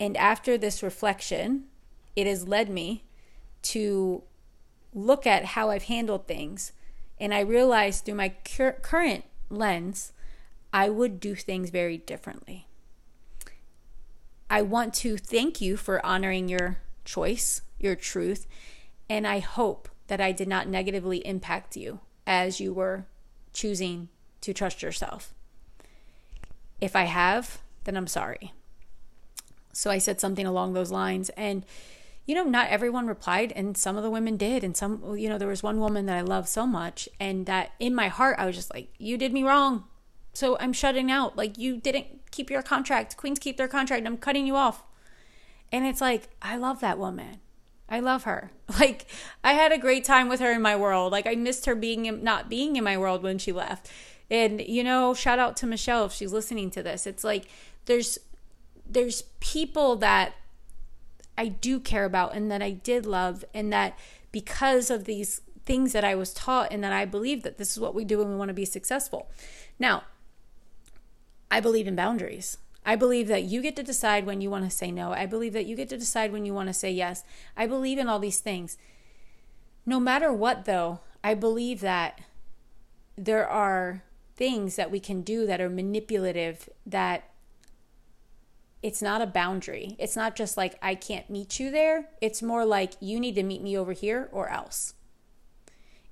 And 0.00 0.16
after 0.16 0.56
this 0.56 0.82
reflection, 0.82 1.64
it 2.16 2.26
has 2.26 2.48
led 2.48 2.70
me 2.70 3.04
to 3.62 4.22
look 4.94 5.26
at 5.26 5.44
how 5.44 5.70
I've 5.70 5.84
handled 5.84 6.26
things. 6.26 6.72
And 7.18 7.34
I 7.34 7.40
realized 7.40 8.04
through 8.04 8.14
my 8.14 8.30
cur- 8.44 8.78
current 8.80 9.24
lens, 9.50 10.12
I 10.72 10.88
would 10.88 11.20
do 11.20 11.34
things 11.34 11.70
very 11.70 11.98
differently. 11.98 12.68
I 14.54 14.62
want 14.62 14.94
to 14.94 15.16
thank 15.16 15.60
you 15.60 15.76
for 15.76 16.06
honoring 16.06 16.48
your 16.48 16.78
choice, 17.04 17.62
your 17.80 17.96
truth, 17.96 18.46
and 19.10 19.26
I 19.26 19.40
hope 19.40 19.88
that 20.06 20.20
I 20.20 20.30
did 20.30 20.46
not 20.46 20.68
negatively 20.68 21.26
impact 21.26 21.76
you 21.76 21.98
as 22.24 22.60
you 22.60 22.72
were 22.72 23.08
choosing 23.52 24.10
to 24.42 24.54
trust 24.54 24.80
yourself. 24.80 25.34
If 26.80 26.94
I 26.94 27.02
have, 27.02 27.62
then 27.82 27.96
I'm 27.96 28.06
sorry. 28.06 28.52
So 29.72 29.90
I 29.90 29.98
said 29.98 30.20
something 30.20 30.46
along 30.46 30.74
those 30.74 30.92
lines. 30.92 31.30
And, 31.30 31.66
you 32.24 32.36
know, 32.36 32.44
not 32.44 32.68
everyone 32.68 33.08
replied, 33.08 33.52
and 33.56 33.76
some 33.76 33.96
of 33.96 34.04
the 34.04 34.10
women 34.10 34.36
did. 34.36 34.62
And 34.62 34.76
some, 34.76 35.16
you 35.18 35.28
know, 35.28 35.36
there 35.36 35.48
was 35.48 35.64
one 35.64 35.80
woman 35.80 36.06
that 36.06 36.16
I 36.16 36.20
love 36.20 36.46
so 36.46 36.64
much, 36.64 37.08
and 37.18 37.46
that 37.46 37.72
in 37.80 37.92
my 37.92 38.06
heart, 38.06 38.36
I 38.38 38.46
was 38.46 38.54
just 38.54 38.72
like, 38.72 38.86
you 38.98 39.18
did 39.18 39.32
me 39.32 39.42
wrong. 39.42 39.82
So 40.32 40.56
I'm 40.60 40.72
shutting 40.72 41.10
out. 41.10 41.36
Like, 41.36 41.58
you 41.58 41.76
didn't 41.76 42.23
keep 42.34 42.50
your 42.50 42.62
contract. 42.62 43.16
Queens 43.16 43.38
keep 43.38 43.56
their 43.56 43.68
contract. 43.68 44.06
I'm 44.06 44.16
cutting 44.16 44.46
you 44.46 44.56
off. 44.56 44.82
And 45.72 45.86
it's 45.86 46.00
like, 46.00 46.28
I 46.42 46.56
love 46.56 46.80
that 46.80 46.98
woman. 46.98 47.40
I 47.88 48.00
love 48.00 48.24
her. 48.24 48.50
Like 48.80 49.06
I 49.44 49.52
had 49.52 49.72
a 49.72 49.78
great 49.78 50.04
time 50.04 50.28
with 50.28 50.40
her 50.40 50.50
in 50.50 50.62
my 50.62 50.74
world. 50.74 51.12
Like 51.12 51.26
I 51.26 51.34
missed 51.34 51.66
her 51.66 51.74
being 51.74 52.06
in, 52.06 52.24
not 52.24 52.48
being 52.48 52.76
in 52.76 52.82
my 52.82 52.96
world 52.96 53.22
when 53.22 53.38
she 53.38 53.52
left. 53.52 53.88
And 54.30 54.60
you 54.60 54.82
know, 54.82 55.14
shout 55.14 55.38
out 55.38 55.56
to 55.58 55.66
Michelle 55.66 56.06
if 56.06 56.12
she's 56.12 56.32
listening 56.32 56.70
to 56.70 56.82
this. 56.82 57.06
It's 57.06 57.22
like 57.22 57.44
there's 57.84 58.18
there's 58.88 59.22
people 59.40 59.96
that 59.96 60.34
I 61.36 61.48
do 61.48 61.78
care 61.78 62.04
about 62.04 62.34
and 62.34 62.50
that 62.50 62.62
I 62.62 62.70
did 62.70 63.06
love 63.06 63.44
and 63.52 63.72
that 63.72 63.98
because 64.32 64.90
of 64.90 65.04
these 65.04 65.42
things 65.66 65.92
that 65.92 66.04
I 66.04 66.14
was 66.14 66.32
taught 66.32 66.72
and 66.72 66.82
that 66.82 66.92
I 66.92 67.04
believe 67.04 67.42
that 67.42 67.58
this 67.58 67.72
is 67.72 67.78
what 67.78 67.94
we 67.94 68.04
do 68.04 68.18
when 68.18 68.28
we 68.28 68.36
want 68.36 68.48
to 68.48 68.54
be 68.54 68.64
successful. 68.64 69.30
Now, 69.78 70.04
I 71.54 71.60
believe 71.60 71.86
in 71.86 71.94
boundaries. 71.94 72.58
I 72.84 72.96
believe 72.96 73.28
that 73.28 73.44
you 73.44 73.62
get 73.62 73.76
to 73.76 73.84
decide 73.84 74.26
when 74.26 74.40
you 74.40 74.50
want 74.50 74.64
to 74.64 74.76
say 74.76 74.90
no. 74.90 75.12
I 75.12 75.24
believe 75.24 75.52
that 75.52 75.66
you 75.66 75.76
get 75.76 75.88
to 75.90 75.96
decide 75.96 76.32
when 76.32 76.44
you 76.44 76.52
want 76.52 76.66
to 76.66 76.72
say 76.72 76.90
yes. 76.90 77.22
I 77.56 77.68
believe 77.68 77.96
in 77.96 78.08
all 78.08 78.18
these 78.18 78.40
things. 78.40 78.76
No 79.86 80.00
matter 80.00 80.32
what, 80.32 80.64
though, 80.64 80.98
I 81.22 81.34
believe 81.34 81.80
that 81.80 82.20
there 83.16 83.48
are 83.48 84.02
things 84.34 84.74
that 84.74 84.90
we 84.90 84.98
can 84.98 85.22
do 85.22 85.46
that 85.46 85.60
are 85.60 85.70
manipulative 85.70 86.68
that 86.84 87.30
it's 88.82 89.00
not 89.00 89.22
a 89.22 89.26
boundary. 89.26 89.94
It's 90.00 90.16
not 90.16 90.34
just 90.34 90.56
like 90.56 90.76
I 90.82 90.96
can't 90.96 91.30
meet 91.30 91.60
you 91.60 91.70
there. 91.70 92.08
It's 92.20 92.42
more 92.42 92.64
like 92.64 92.94
you 92.98 93.20
need 93.20 93.36
to 93.36 93.44
meet 93.44 93.62
me 93.62 93.78
over 93.78 93.92
here 93.92 94.28
or 94.32 94.48
else. 94.48 94.94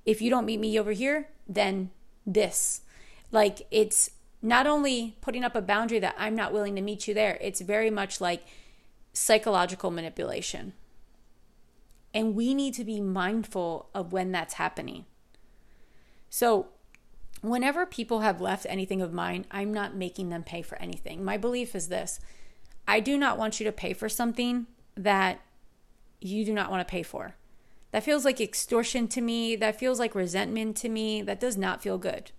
If 0.05 0.21
you 0.21 0.29
don't 0.29 0.45
meet 0.45 0.61
me 0.61 0.79
over 0.79 0.93
here, 0.93 1.27
then 1.49 1.91
this. 2.25 2.79
Like 3.29 3.67
it's 3.69 4.09
not 4.43 4.67
only 4.67 5.15
putting 5.21 5.45
up 5.45 5.55
a 5.55 5.61
boundary 5.61 5.99
that 5.99 6.15
I'm 6.17 6.35
not 6.35 6.51
willing 6.51 6.75
to 6.75 6.81
meet 6.81 7.07
you 7.07 7.13
there, 7.13 7.37
it's 7.39 7.61
very 7.61 7.89
much 7.89 8.19
like 8.19 8.43
psychological 9.13 9.89
manipulation. 9.89 10.73
And 12.13 12.35
we 12.35 12.53
need 12.53 12.73
to 12.75 12.83
be 12.83 12.99
mindful 12.99 13.89
of 13.95 14.11
when 14.11 14.33
that's 14.33 14.55
happening. 14.55 15.05
So, 16.29 16.67
whenever 17.41 17.85
people 17.85 18.19
have 18.19 18.41
left 18.41 18.65
anything 18.69 19.01
of 19.01 19.13
mine, 19.13 19.45
I'm 19.49 19.73
not 19.73 19.95
making 19.95 20.29
them 20.29 20.43
pay 20.43 20.61
for 20.61 20.77
anything. 20.77 21.23
My 21.23 21.37
belief 21.37 21.73
is 21.73 21.87
this 21.87 22.19
I 22.85 22.99
do 22.99 23.17
not 23.17 23.37
want 23.37 23.61
you 23.61 23.63
to 23.65 23.71
pay 23.71 23.93
for 23.93 24.09
something 24.09 24.67
that 24.95 25.39
you 26.19 26.43
do 26.43 26.53
not 26.53 26.69
want 26.69 26.85
to 26.85 26.91
pay 26.91 27.03
for. 27.03 27.35
That 27.91 28.03
feels 28.03 28.25
like 28.25 28.41
extortion 28.41 29.07
to 29.09 29.21
me. 29.21 29.55
That 29.55 29.79
feels 29.79 29.99
like 29.99 30.15
resentment 30.15 30.75
to 30.77 30.89
me. 30.89 31.21
That 31.21 31.39
does 31.39 31.55
not 31.55 31.81
feel 31.81 31.97
good. 31.97 32.31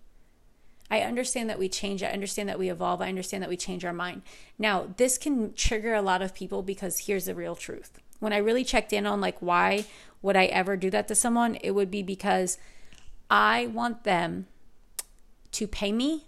I 0.91 1.01
understand 1.01 1.49
that 1.51 1.59
we 1.59 1.68
change. 1.68 2.03
I 2.03 2.09
understand 2.09 2.49
that 2.49 2.59
we 2.59 2.68
evolve. 2.68 3.01
I 3.01 3.09
understand 3.09 3.43
that 3.43 3.51
we 3.51 3.57
change 3.57 3.85
our 3.85 3.93
mind. 3.93 4.22
Now, 4.59 4.89
this 4.97 5.18
can 5.18 5.55
trigger 5.55 5.95
a 5.95 6.03
lot 6.03 6.22
of 6.22 6.35
people 6.35 6.62
because 6.62 7.07
here's 7.07 7.24
the 7.24 7.35
real 7.35 7.57
truth. 7.57 7.99
When 8.20 8.32
I 8.32 8.39
really 8.39 8.64
checked 8.64 8.93
in 8.93 9.07
on 9.07 9.20
like 9.20 9.39
why 9.41 9.87
would 10.22 10.37
I 10.37 10.47
ever 10.47 10.76
do 10.76 10.91
that 10.91 11.09
to 11.09 11.14
someone, 11.14 11.57
it 11.57 11.72
would 11.72 11.91
be 11.91 12.03
because 12.03 12.59
I 13.30 13.66
want 13.66 14.05
them 14.05 14.47
to 15.53 15.66
pay 15.66 15.93
me 15.93 16.26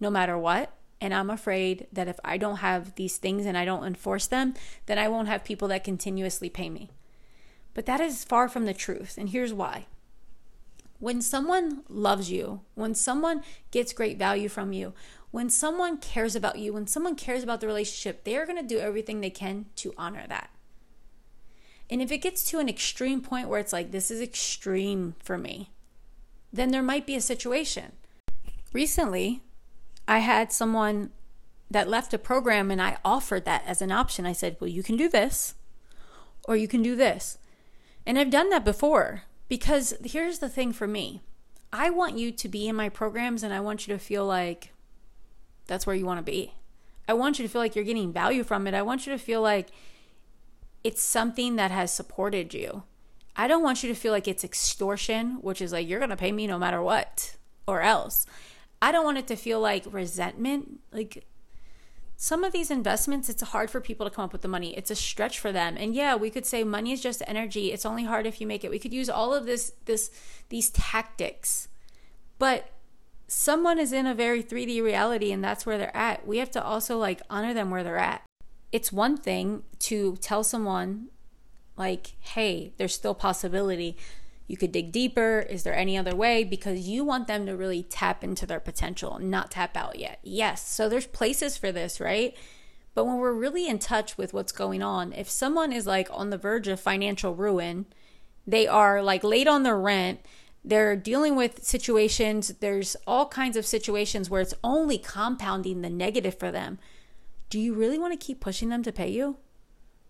no 0.00 0.10
matter 0.10 0.36
what. 0.36 0.72
And 1.00 1.14
I'm 1.14 1.30
afraid 1.30 1.86
that 1.92 2.08
if 2.08 2.18
I 2.24 2.36
don't 2.36 2.56
have 2.56 2.96
these 2.96 3.18
things 3.18 3.46
and 3.46 3.56
I 3.56 3.64
don't 3.64 3.84
enforce 3.84 4.26
them, 4.26 4.54
then 4.86 4.98
I 4.98 5.08
won't 5.08 5.28
have 5.28 5.44
people 5.44 5.68
that 5.68 5.84
continuously 5.84 6.48
pay 6.48 6.68
me. 6.68 6.90
But 7.74 7.86
that 7.86 8.00
is 8.00 8.24
far 8.24 8.48
from 8.48 8.64
the 8.64 8.74
truth. 8.74 9.16
And 9.16 9.28
here's 9.28 9.54
why. 9.54 9.86
When 10.98 11.22
someone 11.22 11.84
loves 11.88 12.30
you, 12.30 12.62
when 12.74 12.94
someone 12.94 13.42
gets 13.70 13.92
great 13.92 14.18
value 14.18 14.48
from 14.48 14.72
you, 14.72 14.94
when 15.30 15.50
someone 15.50 15.98
cares 15.98 16.34
about 16.34 16.58
you, 16.58 16.72
when 16.72 16.86
someone 16.86 17.14
cares 17.14 17.42
about 17.42 17.60
the 17.60 17.66
relationship, 17.66 18.24
they 18.24 18.36
are 18.36 18.46
going 18.46 18.60
to 18.60 18.66
do 18.66 18.80
everything 18.80 19.20
they 19.20 19.30
can 19.30 19.66
to 19.76 19.94
honor 19.96 20.24
that. 20.28 20.50
And 21.90 22.02
if 22.02 22.10
it 22.10 22.18
gets 22.18 22.44
to 22.50 22.58
an 22.58 22.68
extreme 22.68 23.20
point 23.20 23.48
where 23.48 23.60
it's 23.60 23.72
like, 23.72 23.92
this 23.92 24.10
is 24.10 24.20
extreme 24.20 25.14
for 25.22 25.38
me, 25.38 25.70
then 26.52 26.70
there 26.70 26.82
might 26.82 27.06
be 27.06 27.14
a 27.14 27.20
situation. 27.20 27.92
Recently, 28.72 29.42
I 30.06 30.18
had 30.18 30.52
someone 30.52 31.10
that 31.70 31.88
left 31.88 32.14
a 32.14 32.18
program 32.18 32.70
and 32.70 32.80
I 32.80 32.96
offered 33.04 33.44
that 33.44 33.62
as 33.66 33.80
an 33.82 33.92
option. 33.92 34.26
I 34.26 34.32
said, 34.32 34.56
well, 34.58 34.68
you 34.68 34.82
can 34.82 34.96
do 34.96 35.08
this 35.08 35.54
or 36.44 36.56
you 36.56 36.66
can 36.68 36.82
do 36.82 36.96
this. 36.96 37.38
And 38.06 38.18
I've 38.18 38.30
done 38.30 38.50
that 38.50 38.64
before 38.64 39.24
because 39.48 39.94
here's 40.04 40.38
the 40.38 40.48
thing 40.48 40.72
for 40.72 40.86
me 40.86 41.20
I 41.72 41.90
want 41.90 42.16
you 42.16 42.30
to 42.32 42.48
be 42.48 42.68
in 42.68 42.76
my 42.76 42.88
programs 42.88 43.42
and 43.42 43.52
I 43.52 43.60
want 43.60 43.86
you 43.86 43.94
to 43.94 43.98
feel 43.98 44.26
like 44.26 44.72
that's 45.66 45.86
where 45.86 45.96
you 45.96 46.06
want 46.06 46.18
to 46.18 46.30
be. 46.30 46.54
I 47.06 47.14
want 47.14 47.38
you 47.38 47.46
to 47.46 47.50
feel 47.50 47.60
like 47.60 47.74
you're 47.74 47.84
getting 47.84 48.12
value 48.12 48.42
from 48.42 48.66
it. 48.66 48.74
I 48.74 48.82
want 48.82 49.06
you 49.06 49.12
to 49.12 49.18
feel 49.18 49.42
like 49.42 49.68
it's 50.84 51.02
something 51.02 51.56
that 51.56 51.70
has 51.70 51.92
supported 51.92 52.54
you. 52.54 52.84
I 53.36 53.46
don't 53.48 53.62
want 53.62 53.82
you 53.82 53.88
to 53.88 53.94
feel 53.94 54.12
like 54.12 54.26
it's 54.26 54.44
extortion, 54.44 55.36
which 55.42 55.62
is 55.62 55.72
like 55.72 55.88
you're 55.88 56.00
going 56.00 56.10
to 56.10 56.16
pay 56.16 56.32
me 56.32 56.46
no 56.46 56.58
matter 56.58 56.82
what 56.82 57.36
or 57.66 57.82
else. 57.82 58.26
I 58.80 58.92
don't 58.92 59.04
want 59.04 59.18
it 59.18 59.26
to 59.28 59.36
feel 59.36 59.60
like 59.60 59.84
resentment. 59.90 60.80
Like 60.92 61.26
some 62.20 62.42
of 62.42 62.52
these 62.52 62.72
investments, 62.72 63.28
it's 63.28 63.42
hard 63.42 63.70
for 63.70 63.80
people 63.80 64.04
to 64.04 64.12
come 64.12 64.24
up 64.24 64.32
with 64.32 64.42
the 64.42 64.48
money. 64.48 64.76
It's 64.76 64.90
a 64.90 64.96
stretch 64.96 65.38
for 65.38 65.52
them. 65.52 65.76
And 65.78 65.94
yeah, 65.94 66.16
we 66.16 66.30
could 66.30 66.44
say 66.44 66.64
money 66.64 66.90
is 66.90 67.00
just 67.00 67.22
energy. 67.28 67.70
It's 67.70 67.86
only 67.86 68.02
hard 68.02 68.26
if 68.26 68.40
you 68.40 68.46
make 68.46 68.64
it. 68.64 68.72
We 68.72 68.80
could 68.80 68.92
use 68.92 69.08
all 69.08 69.32
of 69.32 69.46
this 69.46 69.72
this 69.84 70.10
these 70.48 70.68
tactics. 70.70 71.68
But 72.40 72.70
someone 73.28 73.78
is 73.78 73.92
in 73.92 74.04
a 74.04 74.16
very 74.16 74.42
3D 74.42 74.82
reality 74.82 75.30
and 75.30 75.44
that's 75.44 75.64
where 75.64 75.78
they're 75.78 75.96
at. 75.96 76.26
We 76.26 76.38
have 76.38 76.50
to 76.52 76.62
also 76.62 76.98
like 76.98 77.22
honor 77.30 77.54
them 77.54 77.70
where 77.70 77.84
they're 77.84 77.96
at. 77.96 78.22
It's 78.72 78.92
one 78.92 79.16
thing 79.16 79.62
to 79.80 80.16
tell 80.16 80.42
someone 80.42 81.10
like, 81.76 82.16
"Hey, 82.18 82.72
there's 82.78 82.94
still 82.94 83.14
possibility." 83.14 83.96
You 84.48 84.56
could 84.56 84.72
dig 84.72 84.90
deeper. 84.90 85.40
Is 85.40 85.62
there 85.62 85.76
any 85.76 85.96
other 85.96 86.16
way? 86.16 86.42
Because 86.42 86.88
you 86.88 87.04
want 87.04 87.28
them 87.28 87.46
to 87.46 87.56
really 87.56 87.82
tap 87.82 88.24
into 88.24 88.46
their 88.46 88.60
potential, 88.60 89.18
not 89.20 89.50
tap 89.50 89.76
out 89.76 89.98
yet. 89.98 90.18
Yes. 90.22 90.66
So 90.66 90.88
there's 90.88 91.06
places 91.06 91.56
for 91.56 91.70
this, 91.70 92.00
right? 92.00 92.34
But 92.94 93.04
when 93.04 93.18
we're 93.18 93.32
really 93.32 93.68
in 93.68 93.78
touch 93.78 94.18
with 94.18 94.32
what's 94.32 94.50
going 94.50 94.82
on, 94.82 95.12
if 95.12 95.28
someone 95.28 95.72
is 95.72 95.86
like 95.86 96.08
on 96.10 96.30
the 96.30 96.38
verge 96.38 96.66
of 96.66 96.80
financial 96.80 97.34
ruin, 97.34 97.86
they 98.46 98.66
are 98.66 99.02
like 99.02 99.22
late 99.22 99.46
on 99.46 99.62
their 99.62 99.78
rent, 99.78 100.20
they're 100.64 100.96
dealing 100.96 101.36
with 101.36 101.62
situations, 101.62 102.48
there's 102.60 102.96
all 103.06 103.28
kinds 103.28 103.56
of 103.56 103.66
situations 103.66 104.28
where 104.28 104.40
it's 104.40 104.54
only 104.64 104.98
compounding 104.98 105.82
the 105.82 105.90
negative 105.90 106.38
for 106.38 106.50
them. 106.50 106.78
Do 107.50 107.60
you 107.60 107.74
really 107.74 107.98
want 107.98 108.18
to 108.18 108.26
keep 108.26 108.40
pushing 108.40 108.70
them 108.70 108.82
to 108.82 108.92
pay 108.92 109.10
you? 109.10 109.36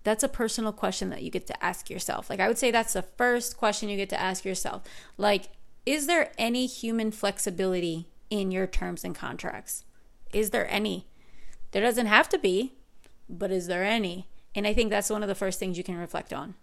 That's 0.05 0.23
a 0.23 0.29
personal 0.29 0.73
question 0.73 1.11
that 1.11 1.23
you 1.23 1.31
get 1.31 1.47
to 1.49 1.65
ask 1.65 1.91
yourself. 1.91 2.31
Like, 2.31 2.41
I 2.41 2.49
would 2.49 2.59
say 2.59 2.71
that's 2.71 2.93
the 2.93 3.03
first 3.03 3.57
question 3.57 3.89
you 3.89 3.97
get 3.97 4.09
to 4.11 4.21
ask 4.21 4.45
yourself. 4.45 4.83
Like, 5.17 5.51
is 5.85 6.07
there 6.07 6.33
any 6.39 6.67
human 6.67 7.11
flexibility 7.11 8.09
in 8.31 8.51
your 8.51 8.67
terms 8.67 9.05
and 9.05 9.15
contracts? 9.15 9.85
Is 10.33 10.51
there 10.51 10.71
any? 10.71 11.07
There 11.73 11.83
doesn't 11.83 12.07
have 12.07 12.29
to 12.31 12.39
be, 12.39 12.75
but 13.29 13.51
is 13.51 13.67
there 13.67 13.85
any? 13.85 14.29
And 14.55 14.67
I 14.67 14.75
think 14.75 14.91
that's 14.91 15.11
one 15.11 15.23
of 15.23 15.29
the 15.29 15.35
first 15.35 15.59
things 15.59 15.77
you 15.77 15.85
can 15.85 15.97
reflect 15.97 16.33
on. 16.33 16.55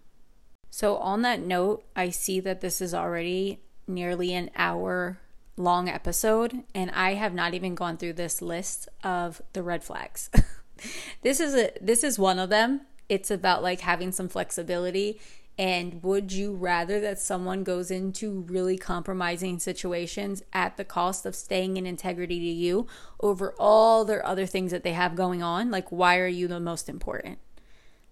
So, 0.70 0.96
on 0.96 1.22
that 1.22 1.40
note, 1.40 1.84
I 1.94 2.10
see 2.10 2.40
that 2.40 2.60
this 2.60 2.80
is 2.80 2.92
already 2.92 3.60
nearly 3.86 4.34
an 4.34 4.50
hour 4.56 5.18
long 5.56 5.88
episode, 5.88 6.64
and 6.74 6.90
I 6.90 7.14
have 7.14 7.34
not 7.34 7.54
even 7.54 7.74
gone 7.74 7.96
through 7.96 8.14
this 8.14 8.42
list 8.42 8.88
of 9.02 9.40
the 9.52 9.62
red 9.62 9.82
flags. 9.82 10.30
this 11.22 11.40
is 11.40 11.54
a 11.54 11.72
this 11.80 12.04
is 12.04 12.18
one 12.18 12.38
of 12.38 12.50
them 12.50 12.82
it's 13.08 13.30
about 13.30 13.62
like 13.62 13.80
having 13.80 14.12
some 14.12 14.28
flexibility. 14.28 15.20
And 15.58 16.02
would 16.02 16.32
you 16.32 16.52
rather 16.52 17.00
that 17.00 17.18
someone 17.18 17.64
goes 17.64 17.90
into 17.90 18.42
really 18.42 18.76
compromising 18.76 19.58
situations 19.58 20.42
at 20.52 20.76
the 20.76 20.84
cost 20.84 21.24
of 21.24 21.34
staying 21.34 21.78
in 21.78 21.86
integrity 21.86 22.38
to 22.38 22.44
you 22.44 22.86
over 23.20 23.54
all 23.58 24.04
their 24.04 24.24
other 24.26 24.44
things 24.44 24.70
that 24.70 24.82
they 24.82 24.92
have 24.92 25.16
going 25.16 25.42
on? 25.42 25.70
Like, 25.70 25.90
why 25.90 26.18
are 26.18 26.26
you 26.26 26.46
the 26.46 26.60
most 26.60 26.90
important? 26.90 27.38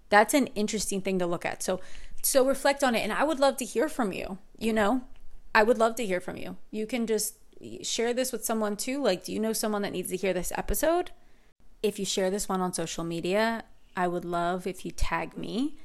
That's 0.09 0.33
an 0.33 0.47
interesting 0.49 1.03
thing 1.03 1.19
to 1.19 1.27
look 1.27 1.45
at. 1.45 1.63
So, 1.63 1.81
so 2.23 2.47
reflect 2.47 2.83
on 2.83 2.95
it. 2.95 3.01
And 3.01 3.13
I 3.13 3.25
would 3.25 3.41
love 3.41 3.59
to 3.59 3.65
hear 3.65 3.91
from 3.91 4.13
you. 4.13 4.39
You 4.59 4.73
know, 4.73 5.03
I 5.55 5.65
would 5.65 5.77
love 5.77 5.97
to 5.97 6.07
hear 6.07 6.21
from 6.21 6.39
you. 6.39 6.57
You 6.71 6.87
can 6.87 7.07
just 7.07 7.35
share 7.83 8.15
this 8.15 8.33
with 8.33 8.45
someone 8.45 8.77
too. 8.77 9.03
Like, 9.03 9.25
do 9.25 9.33
you 9.33 9.41
know 9.41 9.53
someone 9.53 9.83
that 9.83 9.93
needs 9.93 10.11
to 10.11 10.17
hear 10.17 10.33
this 10.33 10.53
episode? 10.57 11.11
If 11.83 11.99
you 11.99 12.07
share 12.07 12.31
this 12.31 12.49
one 12.49 12.63
on 12.63 12.73
social 12.73 13.05
media, 13.05 13.65
I 13.97 14.09
would 14.09 14.25
love 14.25 14.67
if 14.67 14.85
you 14.85 14.91
tag 14.91 15.37
me. 15.37 15.77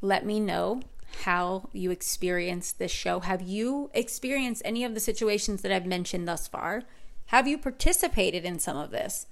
Let 0.00 0.24
me 0.24 0.40
know 0.40 0.82
how 1.24 1.68
you 1.72 1.90
experienced 1.90 2.78
this 2.78 2.90
show. 2.90 3.20
Have 3.20 3.42
you 3.42 3.90
experienced 3.94 4.62
any 4.64 4.84
of 4.84 4.94
the 4.94 5.00
situations 5.00 5.62
that 5.62 5.72
I've 5.72 5.86
mentioned 5.86 6.26
thus 6.26 6.48
far? 6.48 6.82
Have 7.26 7.46
you 7.46 7.58
participated 7.58 8.44
in 8.44 8.58
some 8.58 8.76
of 8.76 8.90
this? 8.90 9.26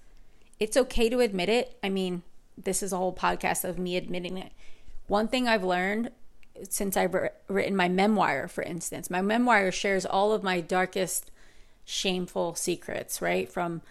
It's 0.58 0.76
okay 0.76 1.08
to 1.08 1.20
admit 1.20 1.48
it. 1.48 1.78
I 1.82 1.88
mean, 1.88 2.22
this 2.56 2.82
is 2.82 2.92
a 2.92 2.96
whole 2.96 3.14
podcast 3.14 3.64
of 3.64 3.78
me 3.78 3.96
admitting 3.96 4.36
it. 4.36 4.52
One 5.06 5.28
thing 5.28 5.48
I've 5.48 5.64
learned 5.64 6.10
since 6.68 6.96
I've 6.96 7.16
written 7.48 7.74
my 7.74 7.88
memoir, 7.88 8.46
for 8.48 8.62
instance, 8.62 9.10
my 9.10 9.22
memoir 9.22 9.72
shares 9.72 10.04
all 10.04 10.32
of 10.32 10.42
my 10.42 10.60
darkest, 10.60 11.30
shameful 11.84 12.54
secrets, 12.54 13.22
right? 13.22 13.50
From 13.50 13.82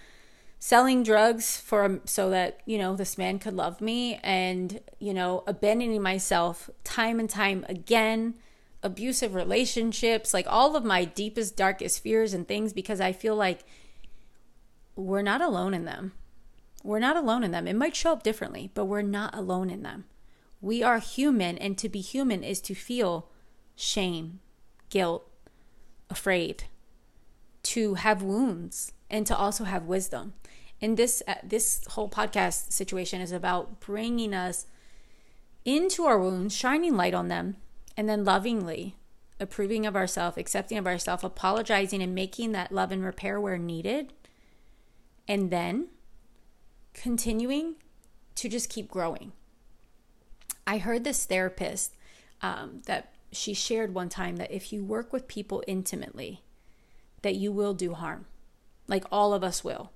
selling 0.59 1.03
drugs 1.03 1.57
for 1.57 1.85
um, 1.85 2.01
so 2.05 2.29
that 2.29 2.59
you 2.65 2.77
know 2.77 2.95
this 2.95 3.17
man 3.17 3.39
could 3.39 3.53
love 3.53 3.79
me 3.79 4.19
and 4.23 4.81
you 4.99 5.13
know 5.13 5.43
abandoning 5.47 6.01
myself 6.01 6.69
time 6.83 7.19
and 7.19 7.29
time 7.29 7.65
again 7.69 8.35
abusive 8.83 9.33
relationships 9.33 10.33
like 10.33 10.45
all 10.49 10.75
of 10.75 10.83
my 10.83 11.05
deepest 11.05 11.55
darkest 11.55 12.01
fears 12.03 12.33
and 12.33 12.47
things 12.47 12.73
because 12.73 12.99
i 12.99 13.11
feel 13.11 13.35
like 13.35 13.63
we're 14.99 15.21
not 15.21 15.41
alone 15.41 15.73
in 15.73 15.85
them. 15.85 16.11
We're 16.83 16.99
not 16.99 17.17
alone 17.17 17.43
in 17.43 17.51
them. 17.51 17.67
It 17.67 17.75
might 17.75 17.95
show 17.95 18.11
up 18.11 18.23
differently 18.23 18.71
but 18.73 18.85
we're 18.85 19.01
not 19.01 19.35
alone 19.35 19.69
in 19.69 19.83
them. 19.83 20.05
We 20.61 20.83
are 20.83 20.99
human 20.99 21.57
and 21.57 21.77
to 21.77 21.89
be 21.89 22.01
human 22.01 22.43
is 22.43 22.61
to 22.61 22.75
feel 22.75 23.29
shame 23.75 24.39
guilt 24.89 25.25
afraid 26.09 26.65
to 27.61 27.93
have 27.93 28.21
wounds 28.21 28.91
and 29.09 29.25
to 29.27 29.35
also 29.35 29.63
have 29.63 29.83
wisdom 29.85 30.33
and 30.81 30.97
this 30.97 31.21
uh, 31.27 31.35
this 31.43 31.81
whole 31.89 32.09
podcast 32.09 32.71
situation 32.71 33.21
is 33.21 33.31
about 33.31 33.79
bringing 33.79 34.33
us 34.33 34.65
into 35.65 36.05
our 36.05 36.19
wounds, 36.19 36.55
shining 36.55 36.95
light 36.95 37.13
on 37.13 37.27
them, 37.27 37.57
and 37.97 38.07
then 38.07 38.23
lovingly 38.23 38.95
approving 39.39 39.85
of 39.85 39.95
ourselves, 39.95 40.37
accepting 40.37 40.77
of 40.77 40.87
ourselves, 40.87 41.23
apologizing, 41.23 42.01
and 42.01 42.15
making 42.15 42.51
that 42.51 42.71
love 42.71 42.91
and 42.91 43.03
repair 43.03 43.39
where 43.39 43.57
needed. 43.57 44.13
And 45.27 45.51
then 45.51 45.89
continuing 46.93 47.75
to 48.35 48.49
just 48.49 48.69
keep 48.69 48.89
growing. 48.89 49.31
I 50.65 50.77
heard 50.79 51.03
this 51.03 51.25
therapist 51.25 51.95
um, 52.41 52.81
that 52.85 53.13
she 53.31 53.53
shared 53.53 53.93
one 53.93 54.09
time 54.09 54.37
that 54.37 54.51
if 54.51 54.73
you 54.73 54.83
work 54.83 55.13
with 55.13 55.27
people 55.27 55.63
intimately, 55.67 56.41
that 57.21 57.35
you 57.35 57.51
will 57.51 57.73
do 57.73 57.93
harm. 57.93 58.25
Like 58.89 59.05
all 59.11 59.33
of 59.33 59.43
us 59.43 59.63
will. 59.63 59.91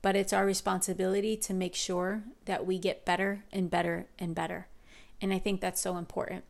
But 0.00 0.16
it's 0.16 0.32
our 0.32 0.46
responsibility 0.46 1.36
to 1.38 1.52
make 1.52 1.74
sure 1.74 2.22
that 2.44 2.64
we 2.64 2.78
get 2.78 3.04
better 3.04 3.44
and 3.52 3.68
better 3.68 4.06
and 4.18 4.34
better. 4.34 4.68
And 5.20 5.32
I 5.32 5.38
think 5.38 5.60
that's 5.60 5.80
so 5.80 5.96
important. 5.96 6.44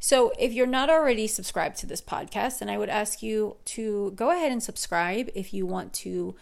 So, 0.00 0.32
if 0.38 0.52
you're 0.52 0.66
not 0.66 0.90
already 0.90 1.26
subscribed 1.26 1.76
to 1.78 1.86
this 1.86 2.00
podcast, 2.00 2.60
then 2.60 2.68
I 2.68 2.78
would 2.78 2.88
ask 2.88 3.20
you 3.22 3.56
to 3.66 4.12
go 4.14 4.30
ahead 4.30 4.52
and 4.52 4.62
subscribe 4.62 5.28
if 5.34 5.52
you 5.52 5.66
want 5.66 5.92
to 5.94 6.36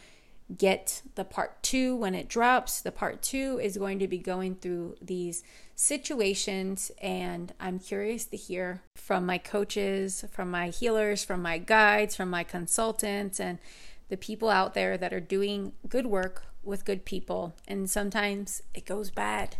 get 0.56 1.02
the 1.14 1.24
part 1.24 1.62
two 1.62 1.96
when 1.96 2.14
it 2.14 2.28
drops. 2.28 2.80
The 2.80 2.92
part 2.92 3.22
two 3.22 3.58
is 3.62 3.78
going 3.78 3.98
to 4.00 4.08
be 4.08 4.18
going 4.18 4.56
through 4.56 4.96
these 5.00 5.42
situations, 5.74 6.90
and 7.00 7.52
I'm 7.58 7.78
curious 7.78 8.26
to 8.26 8.36
hear 8.36 8.82
from 8.94 9.24
my 9.24 9.38
coaches, 9.38 10.24
from 10.30 10.50
my 10.50 10.68
healers, 10.68 11.24
from 11.24 11.40
my 11.40 11.58
guides, 11.58 12.14
from 12.14 12.30
my 12.30 12.44
consultants, 12.44 13.40
and 13.40 13.58
the 14.08 14.16
people 14.16 14.48
out 14.48 14.74
there 14.74 14.96
that 14.96 15.12
are 15.12 15.20
doing 15.20 15.72
good 15.88 16.06
work 16.06 16.44
with 16.62 16.84
good 16.84 17.04
people. 17.04 17.54
And 17.66 17.88
sometimes 17.90 18.62
it 18.74 18.84
goes 18.84 19.10
bad. 19.10 19.56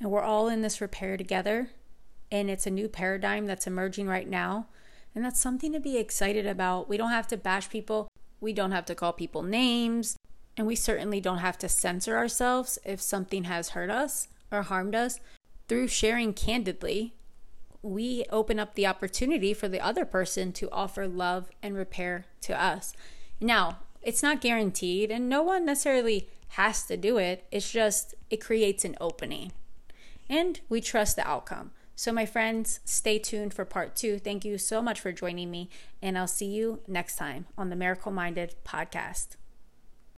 And 0.00 0.10
we're 0.10 0.22
all 0.22 0.48
in 0.48 0.62
this 0.62 0.80
repair 0.80 1.16
together 1.16 1.70
and 2.32 2.48
it's 2.48 2.66
a 2.66 2.70
new 2.70 2.88
paradigm 2.88 3.46
that's 3.46 3.66
emerging 3.66 4.08
right 4.08 4.28
now. 4.28 4.66
And 5.14 5.22
that's 5.22 5.38
something 5.38 5.70
to 5.72 5.80
be 5.80 5.98
excited 5.98 6.46
about. 6.46 6.88
We 6.88 6.96
don't 6.96 7.10
have 7.10 7.28
to 7.28 7.36
bash 7.36 7.68
people, 7.68 8.08
we 8.40 8.54
don't 8.54 8.72
have 8.72 8.86
to 8.86 8.94
call 8.94 9.12
people 9.12 9.42
names, 9.42 10.16
and 10.56 10.66
we 10.66 10.74
certainly 10.74 11.20
don't 11.20 11.38
have 11.38 11.58
to 11.58 11.68
censor 11.68 12.16
ourselves 12.16 12.78
if 12.84 13.02
something 13.02 13.44
has 13.44 13.70
hurt 13.70 13.90
us 13.90 14.28
or 14.50 14.62
harmed 14.62 14.94
us. 14.94 15.20
Through 15.68 15.88
sharing 15.88 16.32
candidly, 16.32 17.14
we 17.82 18.24
open 18.30 18.58
up 18.58 18.74
the 18.74 18.86
opportunity 18.86 19.52
for 19.52 19.68
the 19.68 19.80
other 19.80 20.06
person 20.06 20.52
to 20.52 20.70
offer 20.72 21.06
love 21.06 21.50
and 21.62 21.76
repair 21.76 22.24
to 22.42 22.60
us. 22.60 22.94
Now, 23.42 23.78
it's 24.02 24.22
not 24.22 24.40
guaranteed, 24.40 25.10
and 25.10 25.28
no 25.28 25.42
one 25.42 25.66
necessarily 25.66 26.28
has 26.50 26.84
to 26.86 26.96
do 26.96 27.18
it. 27.18 27.44
It's 27.50 27.70
just, 27.70 28.14
it 28.30 28.40
creates 28.40 28.84
an 28.84 28.96
opening. 29.00 29.52
And 30.28 30.60
we 30.68 30.80
trust 30.80 31.16
the 31.16 31.26
outcome. 31.26 31.72
So, 31.96 32.12
my 32.12 32.24
friends, 32.24 32.80
stay 32.84 33.18
tuned 33.18 33.52
for 33.52 33.64
part 33.64 33.96
two. 33.96 34.18
Thank 34.18 34.44
you 34.44 34.58
so 34.58 34.80
much 34.80 35.00
for 35.00 35.12
joining 35.12 35.50
me, 35.50 35.70
and 36.00 36.16
I'll 36.16 36.26
see 36.28 36.46
you 36.46 36.80
next 36.86 37.16
time 37.16 37.46
on 37.58 37.68
the 37.68 37.76
Miracle 37.76 38.12
Minded 38.12 38.54
podcast. 38.64 39.36